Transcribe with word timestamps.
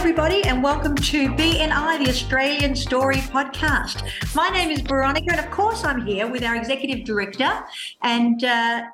Hi, 0.00 0.04
everybody, 0.04 0.42
and 0.44 0.62
welcome 0.62 0.94
to 0.94 1.28
BNI, 1.28 2.02
the 2.02 2.08
Australian 2.08 2.74
Story 2.74 3.16
Podcast. 3.16 4.02
My 4.34 4.48
name 4.48 4.70
is 4.70 4.80
Veronica, 4.80 5.26
and 5.32 5.38
of 5.38 5.50
course, 5.50 5.84
I'm 5.84 6.06
here 6.06 6.26
with 6.26 6.42
our 6.42 6.56
Executive 6.56 7.04
Director 7.04 7.62
and 8.00 8.42
uh, 8.42 8.84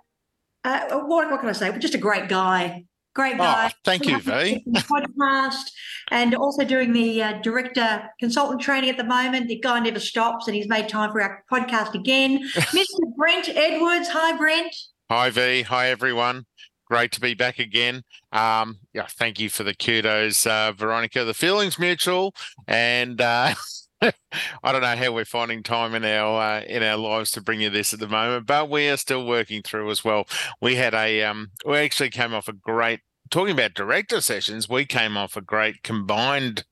uh, 0.65 0.99
what, 1.03 1.31
what, 1.31 1.39
can 1.39 1.49
I 1.49 1.53
say? 1.53 1.71
We're 1.71 1.79
Just 1.79 1.95
a 1.95 1.99
great 1.99 2.29
guy. 2.29 2.87
Great 3.15 3.35
oh, 3.35 3.39
guy. 3.39 3.69
Oh, 3.69 3.77
thank 3.85 4.09
you, 4.09 4.19
V. 4.19 4.65
Podcast 4.67 5.71
and 6.11 6.35
also 6.35 6.65
doing 6.65 6.93
the 6.93 7.23
uh, 7.23 7.41
director 7.41 8.11
consultant 8.19 8.61
training 8.61 8.91
at 8.91 8.97
the 8.97 9.05
moment. 9.05 9.47
The 9.47 9.61
guy 9.61 9.79
never 9.79 10.01
stops, 10.01 10.49
and 10.49 10.57
he's 10.57 10.69
made 10.69 10.89
time 10.89 11.13
for 11.13 11.23
our 11.23 11.45
podcast 11.49 11.95
again. 11.95 12.49
Mr. 12.53 13.15
Brent 13.17 13.49
Edwards. 13.51 14.09
Hi, 14.09 14.37
Brent. 14.37 14.75
Hi, 15.09 15.31
V. 15.31 15.63
Hi, 15.63 15.89
everyone. 15.89 16.47
Great 16.87 17.11
to 17.13 17.21
be 17.21 17.35
back 17.35 17.59
again. 17.59 18.03
Um, 18.31 18.79
yeah, 18.93 19.07
thank 19.07 19.41
you 19.41 19.51
for 19.51 19.65
the 19.65 19.75
kudos, 19.75 20.47
uh, 20.47 20.73
Veronica. 20.73 21.25
The 21.25 21.35
feeling's 21.35 21.81
mutual, 21.81 22.33
and 22.69 23.21
uh, 23.21 23.55
I 24.01 24.13
don't 24.73 24.83
know 24.83 24.95
how 24.95 25.13
we're 25.13 25.25
finding 25.25 25.65
time 25.65 25.97
in 25.97 26.05
our 26.05 26.41
uh, 26.41 26.61
in 26.63 26.85
our 26.85 26.97
lives 26.97 27.33
to 27.33 27.41
bring 27.41 27.61
you 27.61 27.71
this 27.71 27.93
at 27.93 27.99
the 27.99 28.07
moment, 28.07 28.47
but 28.47 28.71
we 28.71 28.89
are 28.89 28.97
still 28.97 29.27
working 29.27 29.63
through 29.63 29.91
as 29.91 30.05
well. 30.05 30.29
We 30.61 30.77
had 30.77 30.95
a 30.95 31.25
um, 31.25 31.51
we 31.67 31.79
actually 31.79 32.11
came 32.11 32.33
off 32.33 32.47
a 32.47 32.53
great 32.53 33.01
talking 33.31 33.53
about 33.53 33.75
director 33.75 34.21
sessions, 34.21 34.69
we 34.69 34.85
came 34.85 35.17
off 35.17 35.37
a 35.37 35.41
great 35.41 35.83
combined 35.83 36.65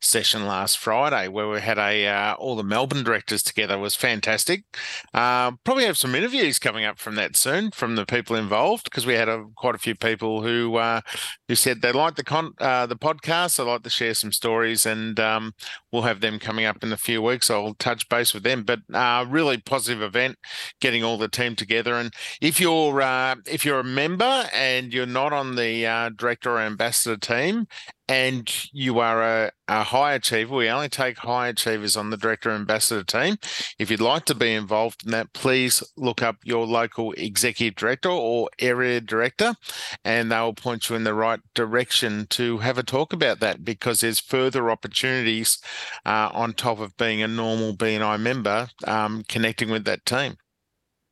session 0.00 0.46
last 0.46 0.78
Friday 0.78 1.28
where 1.28 1.48
we 1.48 1.60
had 1.60 1.78
a 1.78 2.06
uh, 2.06 2.34
all 2.34 2.56
the 2.56 2.62
Melbourne 2.62 3.04
directors 3.04 3.42
together. 3.42 3.74
It 3.74 3.80
was 3.80 3.94
fantastic. 3.94 4.64
Uh, 5.12 5.52
probably 5.64 5.84
have 5.84 5.98
some 5.98 6.14
interviews 6.14 6.58
coming 6.58 6.84
up 6.84 6.98
from 6.98 7.14
that 7.16 7.36
soon 7.36 7.70
from 7.70 7.96
the 7.96 8.06
people 8.06 8.36
involved 8.36 8.84
because 8.84 9.06
we 9.06 9.14
had 9.14 9.28
a, 9.28 9.44
quite 9.56 9.74
a 9.74 9.78
few 9.78 9.94
people 9.94 10.42
who 10.42 10.76
uh, 10.76 11.00
who 11.48 11.54
said 11.54 11.82
they 11.82 11.92
liked 11.92 12.16
the 12.16 12.24
con 12.24 12.52
uh, 12.58 12.86
the 12.86 12.96
podcast. 12.96 13.56
They 13.56 13.64
like 13.64 13.82
to 13.82 13.90
share 13.90 14.14
some 14.14 14.32
stories, 14.32 14.86
and 14.86 15.18
um, 15.20 15.54
we'll 15.92 16.02
have 16.02 16.20
them 16.20 16.38
coming 16.38 16.64
up 16.64 16.82
in 16.82 16.92
a 16.92 16.96
few 16.96 17.22
weeks. 17.22 17.50
I'll 17.50 17.74
touch 17.74 18.08
base 18.08 18.34
with 18.34 18.42
them. 18.42 18.64
But 18.64 18.80
uh, 18.92 19.26
really 19.28 19.58
positive 19.58 20.02
event, 20.02 20.36
getting 20.80 21.04
all 21.04 21.18
the 21.18 21.28
team 21.28 21.56
together. 21.56 21.94
And 21.94 22.12
if 22.40 22.60
you're 22.60 23.02
uh, 23.02 23.36
if 23.46 23.64
you're 23.64 23.80
a 23.80 23.84
member 23.84 24.48
and 24.52 24.92
you're 24.92 25.06
not 25.06 25.32
on 25.32 25.56
the 25.56 25.86
uh, 25.98 26.10
director 26.10 26.52
or 26.52 26.60
ambassador 26.60 27.16
team 27.16 27.66
and 28.08 28.50
you 28.72 28.98
are 29.00 29.22
a, 29.22 29.52
a, 29.68 29.84
high 29.84 30.14
achiever, 30.14 30.56
we 30.56 30.68
only 30.68 30.88
take 30.88 31.18
high 31.18 31.48
achievers 31.48 31.96
on 31.96 32.08
the 32.08 32.16
director 32.16 32.50
ambassador 32.50 33.04
team. 33.04 33.36
If 33.78 33.90
you'd 33.90 34.00
like 34.00 34.24
to 34.26 34.34
be 34.34 34.54
involved 34.54 35.04
in 35.04 35.10
that, 35.10 35.34
please 35.34 35.82
look 35.96 36.22
up 36.22 36.36
your 36.42 36.66
local 36.66 37.12
executive 37.12 37.76
director 37.76 38.08
or 38.08 38.48
area 38.58 39.00
director, 39.02 39.54
and 40.04 40.32
they 40.32 40.40
will 40.40 40.54
point 40.54 40.88
you 40.88 40.96
in 40.96 41.04
the 41.04 41.12
right 41.12 41.40
direction 41.54 42.26
to 42.30 42.58
have 42.58 42.78
a 42.78 42.82
talk 42.82 43.12
about 43.12 43.40
that 43.40 43.62
because 43.62 44.00
there's 44.00 44.20
further 44.20 44.70
opportunities 44.70 45.58
uh, 46.06 46.30
on 46.32 46.54
top 46.54 46.80
of 46.80 46.96
being 46.96 47.22
a 47.22 47.28
normal 47.28 47.76
BNI 47.76 48.18
member 48.18 48.68
um, 48.86 49.22
connecting 49.28 49.70
with 49.70 49.84
that 49.84 50.06
team. 50.06 50.38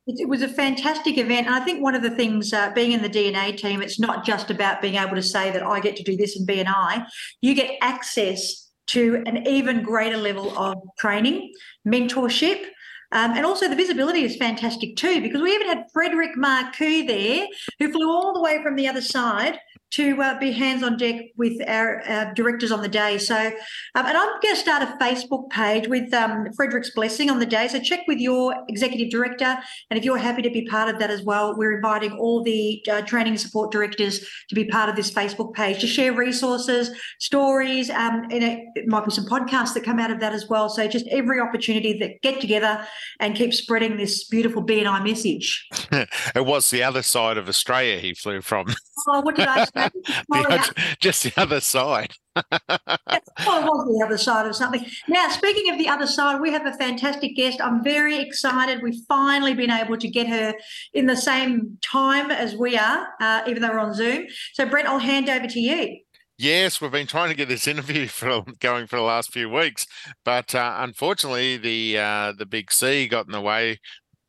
It 0.06 0.28
was 0.28 0.42
a 0.42 0.48
fantastic 0.48 1.18
event. 1.18 1.46
And 1.46 1.54
I 1.54 1.60
think 1.60 1.82
one 1.82 1.96
of 1.96 2.02
the 2.02 2.10
things, 2.10 2.52
uh, 2.52 2.70
being 2.74 2.92
in 2.92 3.02
the 3.02 3.08
DNA 3.08 3.56
team, 3.56 3.82
it's 3.82 3.98
not 3.98 4.24
just 4.24 4.50
about 4.50 4.80
being 4.80 4.94
able 4.94 5.16
to 5.16 5.22
say 5.22 5.50
that 5.50 5.64
I 5.64 5.80
get 5.80 5.96
to 5.96 6.04
do 6.04 6.16
this 6.16 6.38
in 6.38 6.46
BNI. 6.46 7.06
You 7.40 7.54
get 7.54 7.72
access 7.80 8.70
to 8.88 9.22
an 9.26 9.48
even 9.48 9.82
greater 9.82 10.16
level 10.16 10.56
of 10.56 10.76
training, 10.98 11.52
mentorship, 11.86 12.64
um, 13.12 13.32
and 13.32 13.46
also 13.46 13.68
the 13.68 13.76
visibility 13.76 14.24
is 14.24 14.36
fantastic 14.36 14.96
too, 14.96 15.20
because 15.20 15.40
we 15.40 15.52
even 15.52 15.68
had 15.68 15.84
Frederick 15.92 16.36
Marcoux 16.36 17.06
there, 17.06 17.46
who 17.78 17.92
flew 17.92 18.10
all 18.10 18.32
the 18.32 18.40
way 18.40 18.62
from 18.62 18.76
the 18.76 18.88
other 18.88 19.00
side 19.00 19.58
to 19.92 20.20
uh, 20.20 20.38
be 20.38 20.52
hands 20.52 20.82
on 20.82 20.96
deck 20.96 21.16
with 21.36 21.56
our, 21.68 22.02
our, 22.06 22.34
directors 22.34 22.72
on 22.72 22.82
the 22.82 22.88
day. 22.88 23.18
So, 23.18 23.36
um, 23.36 24.06
and 24.06 24.16
I'm 24.16 24.28
going 24.42 24.54
to 24.54 24.56
start 24.56 24.82
a 24.82 24.96
Facebook 25.00 25.48
page 25.50 25.88
with 25.88 26.12
um, 26.12 26.52
Frederick's 26.54 26.90
blessing 26.90 27.30
on 27.30 27.38
the 27.38 27.46
day. 27.46 27.68
So 27.68 27.78
check 27.78 28.00
with 28.08 28.18
your 28.18 28.54
executive 28.68 29.10
director, 29.10 29.56
and 29.90 29.98
if 29.98 30.04
you're 30.04 30.18
happy 30.18 30.42
to 30.42 30.50
be 30.50 30.66
part 30.66 30.92
of 30.92 30.98
that 30.98 31.10
as 31.10 31.22
well, 31.22 31.56
we're 31.56 31.76
inviting 31.76 32.12
all 32.12 32.42
the 32.42 32.84
uh, 32.90 33.02
training 33.02 33.36
support 33.38 33.70
directors 33.70 34.26
to 34.48 34.54
be 34.54 34.64
part 34.64 34.88
of 34.88 34.96
this 34.96 35.10
Facebook 35.10 35.54
page 35.54 35.80
to 35.80 35.86
share 35.86 36.12
resources, 36.12 36.90
stories, 37.20 37.88
um, 37.90 38.24
and 38.30 38.42
it, 38.42 38.64
it 38.74 38.88
might 38.88 39.04
be 39.04 39.10
some 39.10 39.26
podcasts 39.26 39.74
that 39.74 39.84
come 39.84 39.98
out 39.98 40.10
of 40.10 40.20
that 40.20 40.32
as 40.32 40.48
well. 40.48 40.68
So 40.68 40.86
just 40.88 41.06
every 41.08 41.40
opportunity 41.40 41.96
that 41.98 42.20
get 42.22 42.40
together 42.40 42.86
and 43.20 43.36
keep 43.36 43.54
spreading 43.54 43.96
this 43.96 44.24
beautiful 44.24 44.64
BNI 44.64 45.04
message. 45.04 45.68
it 45.92 46.44
was 46.44 46.70
the 46.70 46.82
other 46.82 47.02
side 47.02 47.38
of 47.38 47.48
Australia 47.48 47.98
he 47.98 48.14
flew 48.14 48.40
from. 48.40 48.66
Oh, 49.08 49.20
what 49.20 49.36
did 49.36 49.46
I 49.46 49.64
just 51.00 51.22
the 51.22 51.32
other 51.36 51.60
side. 51.60 52.12
was 52.36 53.98
the 53.98 54.04
other 54.04 54.18
side 54.18 54.46
of 54.46 54.54
something. 54.54 54.84
Now, 55.08 55.28
speaking 55.30 55.72
of 55.72 55.78
the 55.78 55.88
other 55.88 56.06
side, 56.06 56.40
we 56.40 56.50
have 56.52 56.66
a 56.66 56.72
fantastic 56.74 57.36
guest. 57.36 57.60
I'm 57.60 57.82
very 57.82 58.18
excited. 58.18 58.82
We've 58.82 59.02
finally 59.08 59.54
been 59.54 59.70
able 59.70 59.96
to 59.96 60.08
get 60.08 60.26
her 60.28 60.54
in 60.92 61.06
the 61.06 61.16
same 61.16 61.78
time 61.82 62.30
as 62.30 62.54
we 62.54 62.76
are, 62.76 63.08
uh, 63.20 63.42
even 63.46 63.62
though 63.62 63.70
we're 63.70 63.78
on 63.78 63.94
Zoom. 63.94 64.26
So, 64.52 64.66
Brent, 64.66 64.88
I'll 64.88 64.98
hand 64.98 65.28
over 65.28 65.46
to 65.46 65.60
you. 65.60 65.98
Yes, 66.38 66.82
we've 66.82 66.92
been 66.92 67.06
trying 67.06 67.30
to 67.30 67.34
get 67.34 67.48
this 67.48 67.66
interview 67.66 68.06
for 68.08 68.42
going 68.60 68.86
for 68.86 68.96
the 68.96 69.02
last 69.02 69.32
few 69.32 69.48
weeks, 69.48 69.86
but 70.22 70.54
uh, 70.54 70.76
unfortunately, 70.80 71.56
the 71.56 71.98
uh, 71.98 72.32
the 72.36 72.44
big 72.44 72.70
C 72.70 73.08
got 73.08 73.24
in 73.24 73.32
the 73.32 73.40
way 73.40 73.78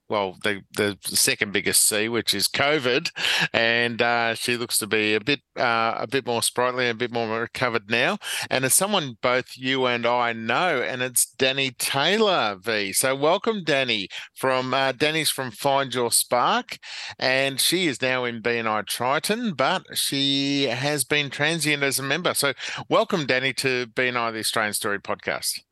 well, 0.10 0.38
the 0.44 0.62
the 0.76 0.98
second 1.04 1.52
biggest 1.52 1.84
C, 1.84 2.08
which 2.08 2.34
is 2.34 2.48
COVID, 2.48 3.12
and 3.54 4.02
uh, 4.02 4.36
she 4.36 4.56
looks 4.58 4.78
to 4.80 4.88
be 4.88 5.14
a 5.14 5.20
bit 5.20 5.42
uh, 5.58 5.96
a 5.98 6.08
bit 6.08 6.26
more 6.26 6.42
sprightly, 6.42 6.90
a 6.90 6.94
bit 6.94 7.12
more 7.12 7.42
recovered 7.42 7.90
now. 7.90 8.18
And 8.50 8.66
as 8.66 8.74
someone 8.74 9.18
both 9.22 9.58
you 9.58 9.86
and 9.86 10.06
I 10.06 10.34
know, 10.34 10.82
and 10.82 11.02
it's 11.02 11.34
Danni 11.38 11.78
Taylor 11.78 12.58
V. 12.60 12.94
So 12.94 13.16
welcome, 13.16 13.64
Danni. 13.64 14.08
From 14.34 14.74
uh, 14.74 14.94
Danni's 14.94 15.30
from 15.30 15.52
Find 15.52 15.94
Your 15.94 16.12
Spark, 16.12 16.78
and 17.20 17.60
she 17.60 17.88
is 17.88 18.02
now 18.02 18.24
in 18.24 18.42
BNI 18.42 18.86
Triton, 18.86 19.54
but 19.54 19.84
she 19.94 20.64
has 20.64 21.04
been 21.04 21.30
transient 21.30 21.84
as 21.84 22.00
a 22.00 22.04
member. 22.04 22.34
So 22.34 22.54
welcome, 22.90 23.28
Danni, 23.28 23.56
to 23.58 23.88
BNI 23.88 24.34
the 24.34 24.40
Australian 24.40 24.74
Story 24.74 25.00
podcast. 25.00 25.67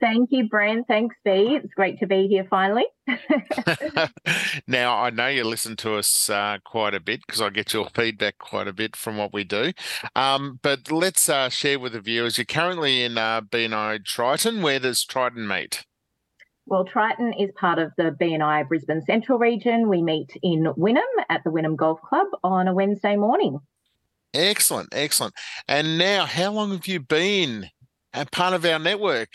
Thank 0.00 0.28
you, 0.30 0.48
Brent. 0.48 0.86
Thanks, 0.86 1.16
V. 1.24 1.58
It's 1.62 1.74
great 1.74 1.98
to 1.98 2.06
be 2.06 2.28
here 2.28 2.46
finally. 2.48 2.84
now, 4.68 4.96
I 4.96 5.10
know 5.10 5.26
you 5.26 5.44
listen 5.44 5.76
to 5.76 5.96
us 5.96 6.30
uh, 6.30 6.58
quite 6.64 6.94
a 6.94 7.00
bit 7.00 7.20
because 7.26 7.40
I 7.40 7.50
get 7.50 7.72
your 7.72 7.88
feedback 7.94 8.38
quite 8.38 8.68
a 8.68 8.72
bit 8.72 8.94
from 8.94 9.16
what 9.16 9.32
we 9.32 9.44
do. 9.44 9.72
Um, 10.14 10.60
but 10.62 10.92
let's 10.92 11.28
uh, 11.28 11.48
share 11.48 11.78
with 11.80 11.92
the 11.92 12.00
viewers. 12.00 12.38
You're 12.38 12.44
currently 12.44 13.02
in 13.02 13.18
uh, 13.18 13.40
BNI 13.40 14.04
Triton. 14.04 14.62
Where 14.62 14.78
does 14.78 15.04
Triton 15.04 15.48
meet? 15.48 15.84
Well, 16.66 16.84
Triton 16.84 17.32
is 17.32 17.50
part 17.58 17.78
of 17.78 17.92
the 17.96 18.14
BNI 18.20 18.68
Brisbane 18.68 19.02
Central 19.02 19.38
region. 19.38 19.88
We 19.88 20.02
meet 20.02 20.36
in 20.42 20.64
Wynnum 20.76 21.00
at 21.28 21.42
the 21.42 21.50
Wynnum 21.50 21.76
Golf 21.76 22.00
Club 22.02 22.26
on 22.44 22.68
a 22.68 22.74
Wednesday 22.74 23.16
morning. 23.16 23.58
Excellent, 24.34 24.90
excellent. 24.92 25.34
And 25.66 25.96
now, 25.96 26.26
how 26.26 26.52
long 26.52 26.72
have 26.72 26.86
you 26.86 27.00
been 27.00 27.70
a 28.12 28.26
part 28.26 28.52
of 28.52 28.66
our 28.66 28.78
network? 28.78 29.30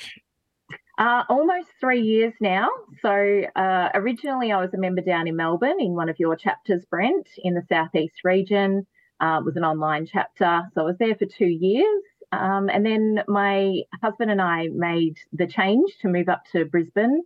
Uh, 0.98 1.24
almost 1.28 1.69
three 1.80 2.01
years 2.01 2.34
now. 2.40 2.68
So 3.01 3.10
uh, 3.56 3.90
originally, 3.95 4.51
I 4.51 4.62
was 4.62 4.74
a 4.75 4.78
member 4.78 5.01
down 5.01 5.28
in 5.28 5.36
Melbourne 5.36 5.80
in 5.80 5.94
one 5.94 6.07
of 6.07 6.19
your 6.19 6.36
chapters, 6.36 6.86
Brent, 6.86 7.28
in 7.38 7.56
the 7.56 7.63
southeast 7.68 8.24
region. 8.24 8.86
Uh, 9.19 9.42
was 9.44 9.56
an 9.56 9.63
online 9.63 10.06
chapter, 10.06 10.62
so 10.74 10.81
I 10.81 10.84
was 10.84 10.98
there 11.00 11.16
for 11.16 11.25
two 11.25 11.45
years. 11.45 12.04
Um, 12.31 12.69
and 12.69 12.86
then 12.86 13.24
my 13.28 13.81
husband 14.01 14.31
and 14.31 14.42
I 14.42 14.68
made 14.74 15.18
the 15.31 15.48
change 15.48 15.98
to 16.01 16.10
move 16.10 16.30
up 16.30 16.44
to 16.51 16.66
Brisbane 16.66 17.24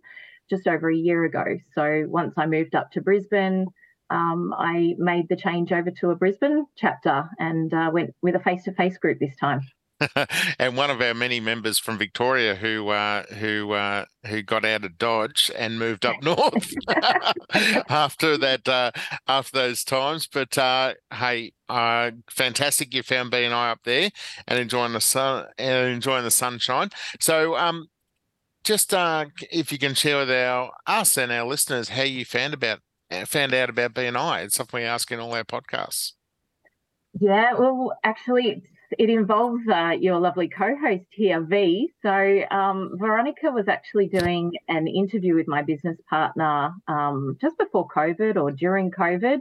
just 0.48 0.66
over 0.66 0.90
a 0.90 0.96
year 0.96 1.24
ago. 1.24 1.44
So 1.74 2.04
once 2.08 2.34
I 2.36 2.46
moved 2.46 2.74
up 2.74 2.92
to 2.92 3.00
Brisbane, 3.00 3.66
um, 4.10 4.54
I 4.56 4.94
made 4.98 5.28
the 5.28 5.36
change 5.36 5.72
over 5.72 5.90
to 6.00 6.10
a 6.10 6.16
Brisbane 6.16 6.66
chapter 6.76 7.28
and 7.38 7.72
uh, 7.74 7.90
went 7.92 8.14
with 8.22 8.34
a 8.34 8.40
face-to-face 8.40 8.98
group 8.98 9.18
this 9.18 9.36
time. 9.36 9.60
and 10.58 10.76
one 10.76 10.90
of 10.90 11.00
our 11.00 11.14
many 11.14 11.40
members 11.40 11.78
from 11.78 11.98
Victoria 11.98 12.54
who 12.54 12.88
uh, 12.88 13.24
who 13.34 13.72
uh, 13.72 14.04
who 14.26 14.42
got 14.42 14.64
out 14.64 14.84
of 14.84 14.98
Dodge 14.98 15.50
and 15.56 15.78
moved 15.78 16.06
up 16.06 16.16
north 16.22 16.72
after 17.88 18.36
that 18.38 18.68
uh, 18.68 18.90
after 19.26 19.58
those 19.58 19.84
times. 19.84 20.26
But 20.26 20.56
uh, 20.56 20.94
hey, 21.12 21.52
uh, 21.68 22.12
fantastic! 22.30 22.94
You 22.94 23.02
found 23.02 23.32
BNI 23.32 23.72
up 23.72 23.80
there 23.84 24.10
and 24.46 24.58
enjoying 24.58 24.92
the 24.92 25.00
sun 25.00 25.46
and 25.58 25.88
enjoying 25.90 26.24
the 26.24 26.30
sunshine. 26.30 26.90
So 27.20 27.56
um, 27.56 27.88
just 28.64 28.94
uh, 28.94 29.26
if 29.50 29.72
you 29.72 29.78
can 29.78 29.94
share 29.94 30.18
with 30.18 30.30
our 30.30 30.70
us 30.86 31.16
and 31.16 31.32
our 31.32 31.46
listeners 31.46 31.90
how 31.90 32.02
you 32.02 32.24
found 32.24 32.54
about 32.54 32.80
found 33.26 33.54
out 33.54 33.70
about 33.70 33.94
BNI. 33.94 34.44
It's 34.44 34.56
something 34.56 34.80
we 34.80 34.86
ask 34.86 35.10
in 35.10 35.18
all 35.18 35.34
our 35.34 35.44
podcasts. 35.44 36.12
Yeah, 37.18 37.54
well, 37.54 37.92
actually, 38.04 38.62
it 38.98 39.10
involves 39.10 39.62
uh, 39.68 39.92
your 40.00 40.18
lovely 40.18 40.48
co-host 40.48 41.06
here, 41.10 41.40
V. 41.42 41.92
So 42.02 42.42
um, 42.50 42.92
Veronica 42.94 43.50
was 43.50 43.68
actually 43.68 44.08
doing 44.08 44.52
an 44.68 44.86
interview 44.86 45.34
with 45.34 45.48
my 45.48 45.62
business 45.62 45.98
partner 46.08 46.72
um, 46.86 47.36
just 47.40 47.58
before 47.58 47.86
COVID 47.94 48.36
or 48.36 48.50
during 48.50 48.90
COVID. 48.90 49.40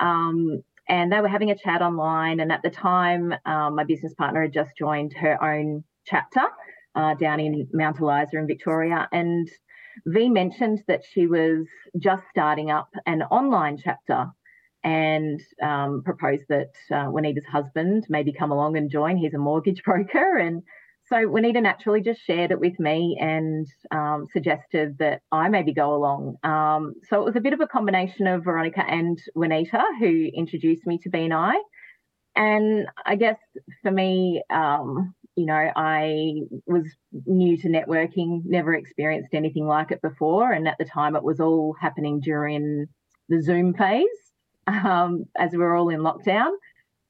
Um, 0.00 0.62
and 0.88 1.10
they 1.10 1.20
were 1.20 1.28
having 1.28 1.50
a 1.50 1.56
chat 1.56 1.80
online. 1.80 2.40
And 2.40 2.52
at 2.52 2.62
the 2.62 2.70
time, 2.70 3.32
um, 3.46 3.76
my 3.76 3.84
business 3.84 4.14
partner 4.14 4.42
had 4.42 4.52
just 4.52 4.70
joined 4.78 5.14
her 5.14 5.42
own 5.42 5.84
chapter 6.06 6.42
uh, 6.94 7.14
down 7.14 7.40
in 7.40 7.68
Mount 7.72 8.00
Eliza 8.00 8.36
in 8.36 8.46
Victoria. 8.46 9.08
And 9.12 9.48
V 10.06 10.28
mentioned 10.28 10.82
that 10.88 11.02
she 11.08 11.26
was 11.26 11.66
just 11.98 12.24
starting 12.30 12.70
up 12.70 12.90
an 13.06 13.22
online 13.22 13.78
chapter 13.82 14.26
and 14.84 15.40
um, 15.62 16.02
proposed 16.04 16.44
that 16.50 16.72
uh, 16.92 17.06
Juanita's 17.06 17.46
husband 17.46 18.06
maybe 18.10 18.32
come 18.32 18.52
along 18.52 18.76
and 18.76 18.90
join. 18.90 19.16
He's 19.16 19.34
a 19.34 19.38
mortgage 19.38 19.82
broker. 19.84 20.36
And 20.36 20.62
so 21.06 21.26
Juanita 21.26 21.60
naturally 21.60 22.02
just 22.02 22.20
shared 22.24 22.50
it 22.50 22.60
with 22.60 22.78
me 22.78 23.16
and 23.20 23.66
um, 23.90 24.26
suggested 24.32 24.98
that 24.98 25.22
I 25.32 25.48
maybe 25.48 25.72
go 25.72 25.94
along. 25.94 26.36
Um, 26.44 26.94
so 27.08 27.20
it 27.20 27.24
was 27.24 27.36
a 27.36 27.40
bit 27.40 27.54
of 27.54 27.60
a 27.60 27.66
combination 27.66 28.26
of 28.26 28.44
Veronica 28.44 28.84
and 28.86 29.18
Juanita 29.34 29.82
who 29.98 30.28
introduced 30.34 30.86
me 30.86 30.98
to 30.98 31.10
BNI. 31.10 31.54
And 32.36 32.86
I 33.06 33.16
guess 33.16 33.38
for 33.82 33.90
me, 33.90 34.42
um, 34.50 35.14
you 35.36 35.46
know, 35.46 35.70
I 35.76 36.34
was 36.66 36.84
new 37.26 37.56
to 37.58 37.68
networking, 37.68 38.42
never 38.44 38.74
experienced 38.74 39.34
anything 39.34 39.66
like 39.66 39.92
it 39.92 40.02
before. 40.02 40.52
And 40.52 40.68
at 40.68 40.76
the 40.78 40.84
time, 40.84 41.16
it 41.16 41.24
was 41.24 41.40
all 41.40 41.74
happening 41.80 42.20
during 42.20 42.86
the 43.28 43.42
Zoom 43.42 43.74
phase 43.74 44.04
um, 44.66 45.24
as 45.36 45.52
we 45.52 45.58
were 45.58 45.74
all 45.74 45.88
in 45.88 46.00
lockdown. 46.00 46.50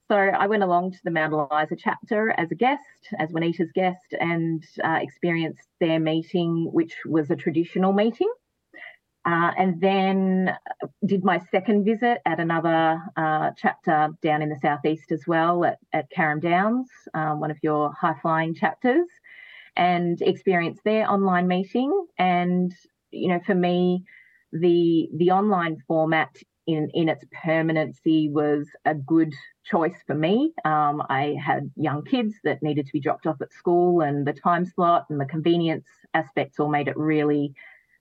So 0.08 0.16
I 0.16 0.46
went 0.46 0.62
along 0.62 0.92
to 0.92 0.98
the 1.02 1.10
Mount 1.10 1.32
Eliza 1.32 1.76
chapter 1.78 2.30
as 2.36 2.50
a 2.50 2.54
guest, 2.54 2.82
as 3.18 3.30
Juanita's 3.30 3.72
guest, 3.74 4.14
and 4.20 4.62
uh, 4.84 4.98
experienced 5.00 5.66
their 5.80 5.98
meeting, 5.98 6.68
which 6.72 6.94
was 7.06 7.30
a 7.30 7.36
traditional 7.36 7.92
meeting. 7.92 8.30
Uh, 9.26 9.52
and 9.56 9.80
then 9.80 10.54
did 11.06 11.24
my 11.24 11.38
second 11.50 11.84
visit 11.84 12.18
at 12.26 12.38
another 12.38 13.00
uh, 13.16 13.50
chapter 13.56 14.10
down 14.22 14.42
in 14.42 14.50
the 14.50 14.58
southeast 14.60 15.10
as 15.10 15.22
well 15.26 15.64
at, 15.64 15.78
at 15.94 16.10
Carrum 16.10 16.42
Downs, 16.42 16.88
um, 17.14 17.40
one 17.40 17.50
of 17.50 17.56
your 17.62 17.90
high 17.94 18.16
flying 18.20 18.54
chapters, 18.54 19.08
and 19.76 20.20
experienced 20.20 20.84
their 20.84 21.10
online 21.10 21.48
meeting. 21.48 22.06
And 22.18 22.70
you 23.10 23.28
know, 23.28 23.40
for 23.46 23.54
me, 23.54 24.04
the 24.52 25.08
the 25.16 25.30
online 25.30 25.78
format 25.88 26.36
in 26.66 26.90
in 26.94 27.08
its 27.08 27.24
permanency 27.44 28.28
was 28.28 28.68
a 28.84 28.94
good 28.94 29.34
choice 29.64 29.96
for 30.06 30.14
me. 30.14 30.52
Um, 30.64 31.02
I 31.08 31.36
had 31.44 31.70
young 31.76 32.04
kids 32.04 32.34
that 32.44 32.62
needed 32.62 32.86
to 32.86 32.92
be 32.92 33.00
dropped 33.00 33.26
off 33.26 33.40
at 33.40 33.52
school, 33.52 34.00
and 34.00 34.26
the 34.26 34.32
time 34.32 34.64
slot 34.64 35.06
and 35.10 35.20
the 35.20 35.26
convenience 35.26 35.86
aspects 36.14 36.58
all 36.58 36.68
made 36.68 36.88
it 36.88 36.96
really 36.96 37.54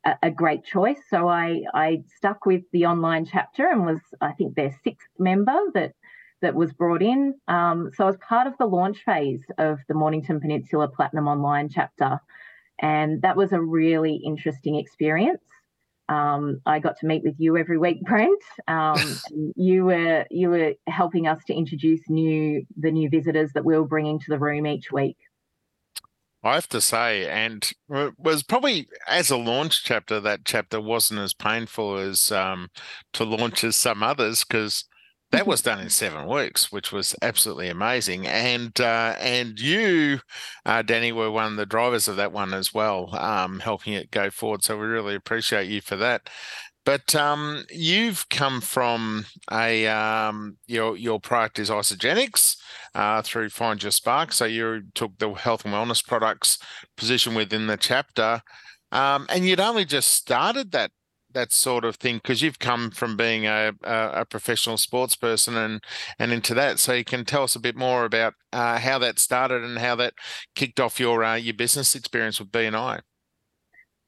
a, 0.06 0.16
a, 0.24 0.32
great 0.32 0.64
choice. 0.64 1.00
So 1.10 1.28
I, 1.28 1.64
I 1.74 2.04
stuck 2.16 2.46
with 2.46 2.64
the 2.72 2.86
online 2.86 3.26
chapter 3.26 3.68
and 3.68 3.86
was, 3.86 4.02
I 4.22 4.34
think, 4.34 4.56
their 4.56 4.78
sixth 4.84 5.08
member 5.18 5.58
that 5.74 5.94
that 6.42 6.56
was 6.56 6.74
brought 6.74 7.02
in. 7.02 7.34
Um, 7.48 7.90
so 7.96 8.04
I 8.04 8.08
was 8.08 8.18
part 8.18 8.48
of 8.48 8.54
the 8.60 8.66
launch 8.66 9.04
phase 9.06 9.42
of 9.58 9.80
the 9.88 9.94
Mornington 9.94 10.42
Peninsula 10.42 10.90
Platinum 10.90 11.28
Online 11.28 11.70
chapter, 11.70 12.20
and 12.80 13.22
that 13.22 13.38
was 13.38 13.54
a 13.54 13.62
really 13.62 14.16
interesting 14.16 14.76
experience. 14.76 15.42
Um, 16.10 16.62
I 16.66 16.80
got 16.80 16.98
to 17.00 17.06
meet 17.06 17.24
with 17.24 17.36
you 17.38 17.58
every 17.58 17.78
week, 17.78 18.02
Brent. 18.06 18.42
Um, 18.68 19.20
you 19.56 19.86
were 19.86 20.26
you 20.30 20.50
were 20.50 20.74
helping 20.88 21.28
us 21.28 21.42
to 21.48 21.54
introduce 21.54 22.02
new 22.10 22.66
the 22.78 22.92
new 22.92 23.10
visitors 23.10 23.52
that 23.54 23.66
we 23.66 23.78
were 23.78 23.88
bringing 23.88 24.20
to 24.20 24.26
the 24.30 24.40
room 24.40 24.68
each 24.68 24.92
week. 24.92 25.18
I 26.46 26.56
have 26.56 26.68
to 26.70 26.82
say, 26.82 27.30
and 27.30 27.72
was 27.88 28.44
probably 28.44 28.90
as 29.08 29.32
a 29.32 29.38
launch 29.38 29.86
chapter, 29.86 30.20
that 30.20 30.42
chapter 30.44 30.82
wasn't 30.82 31.22
as 31.22 31.34
painful 31.34 31.98
as 31.98 32.34
um, 32.34 32.70
to 33.14 33.24
launch 33.24 33.64
as 33.64 33.78
some 33.78 34.04
others 34.04 34.44
because 34.44 34.84
that 35.34 35.48
was 35.48 35.64
done 35.64 35.80
in 35.80 35.90
seven 35.90 36.28
weeks, 36.28 36.72
which 36.72 36.92
was 36.92 37.16
absolutely 37.24 37.68
amazing. 37.68 38.28
And 38.28 38.80
uh, 38.80 39.16
and 39.20 39.60
you, 39.60 40.20
uh, 40.64 40.84
Danni, 40.84 41.12
were 41.12 41.32
one 41.32 41.52
of 41.52 41.58
the 41.58 41.66
drivers 41.66 42.08
of 42.08 42.18
that 42.18 42.32
one 42.32 42.54
as 42.54 42.72
well, 42.72 43.10
um, 43.16 43.60
helping 43.60 43.94
it 43.94 44.12
go 44.12 44.30
forward. 44.30 44.64
So 44.64 44.78
we 44.78 44.86
really 44.86 45.16
appreciate 45.16 45.68
you 45.68 45.82
for 45.82 45.96
that. 45.96 46.30
But 46.86 47.16
um, 47.16 47.66
you've 47.72 48.30
come 48.30 48.62
from 48.62 49.26
a 49.52 49.88
um, 49.88 50.58
your 50.68 50.96
your 50.98 51.20
product 51.20 51.58
is 51.58 51.72
Isagenix 51.72 52.56
uh, 52.94 53.24
through 53.24 53.50
Find 53.50 53.82
Your 53.82 53.92
Spark. 53.92 54.34
So 54.34 54.46
you 54.46 54.84
took 54.94 55.18
the 55.18 55.34
health 55.34 55.66
and 55.66 55.74
wellness 55.74 56.06
products 56.06 56.60
position 56.96 57.34
within 57.34 57.66
the 57.66 57.78
chapter, 57.78 58.40
um, 58.92 59.26
and 59.30 59.48
you'd 59.48 59.60
only 59.60 59.86
just 59.86 60.10
started 60.10 60.72
that 60.74 60.92
that 61.34 61.52
sort 61.52 61.86
of 61.86 61.96
thing 61.98 62.18
because 62.18 62.42
you've 62.42 62.60
come 62.60 62.92
from 62.92 63.18
being 63.18 63.46
a, 63.46 63.74
a, 63.84 64.26
professional 64.26 64.78
sports 64.78 65.16
person 65.16 65.56
and 65.58 65.84
and 66.20 66.32
into 66.32 66.54
that. 66.54 66.80
So 66.80 66.94
you 66.94 67.04
can 67.04 67.26
tell 67.26 67.44
us 67.44 67.56
a 67.56 67.60
bit 67.60 67.76
more 67.76 68.06
about 68.06 68.34
uh, 68.52 68.80
how 68.80 69.00
that 69.00 69.20
started 69.20 69.64
and 69.64 69.80
how 69.80 69.96
that 69.98 70.14
kicked 70.56 70.80
off 70.80 71.00
your 71.00 71.24
uh, 71.24 71.36
your 71.36 71.54
business 71.54 71.96
experience 71.96 72.40
with 72.40 72.52
BNI. 72.52 73.02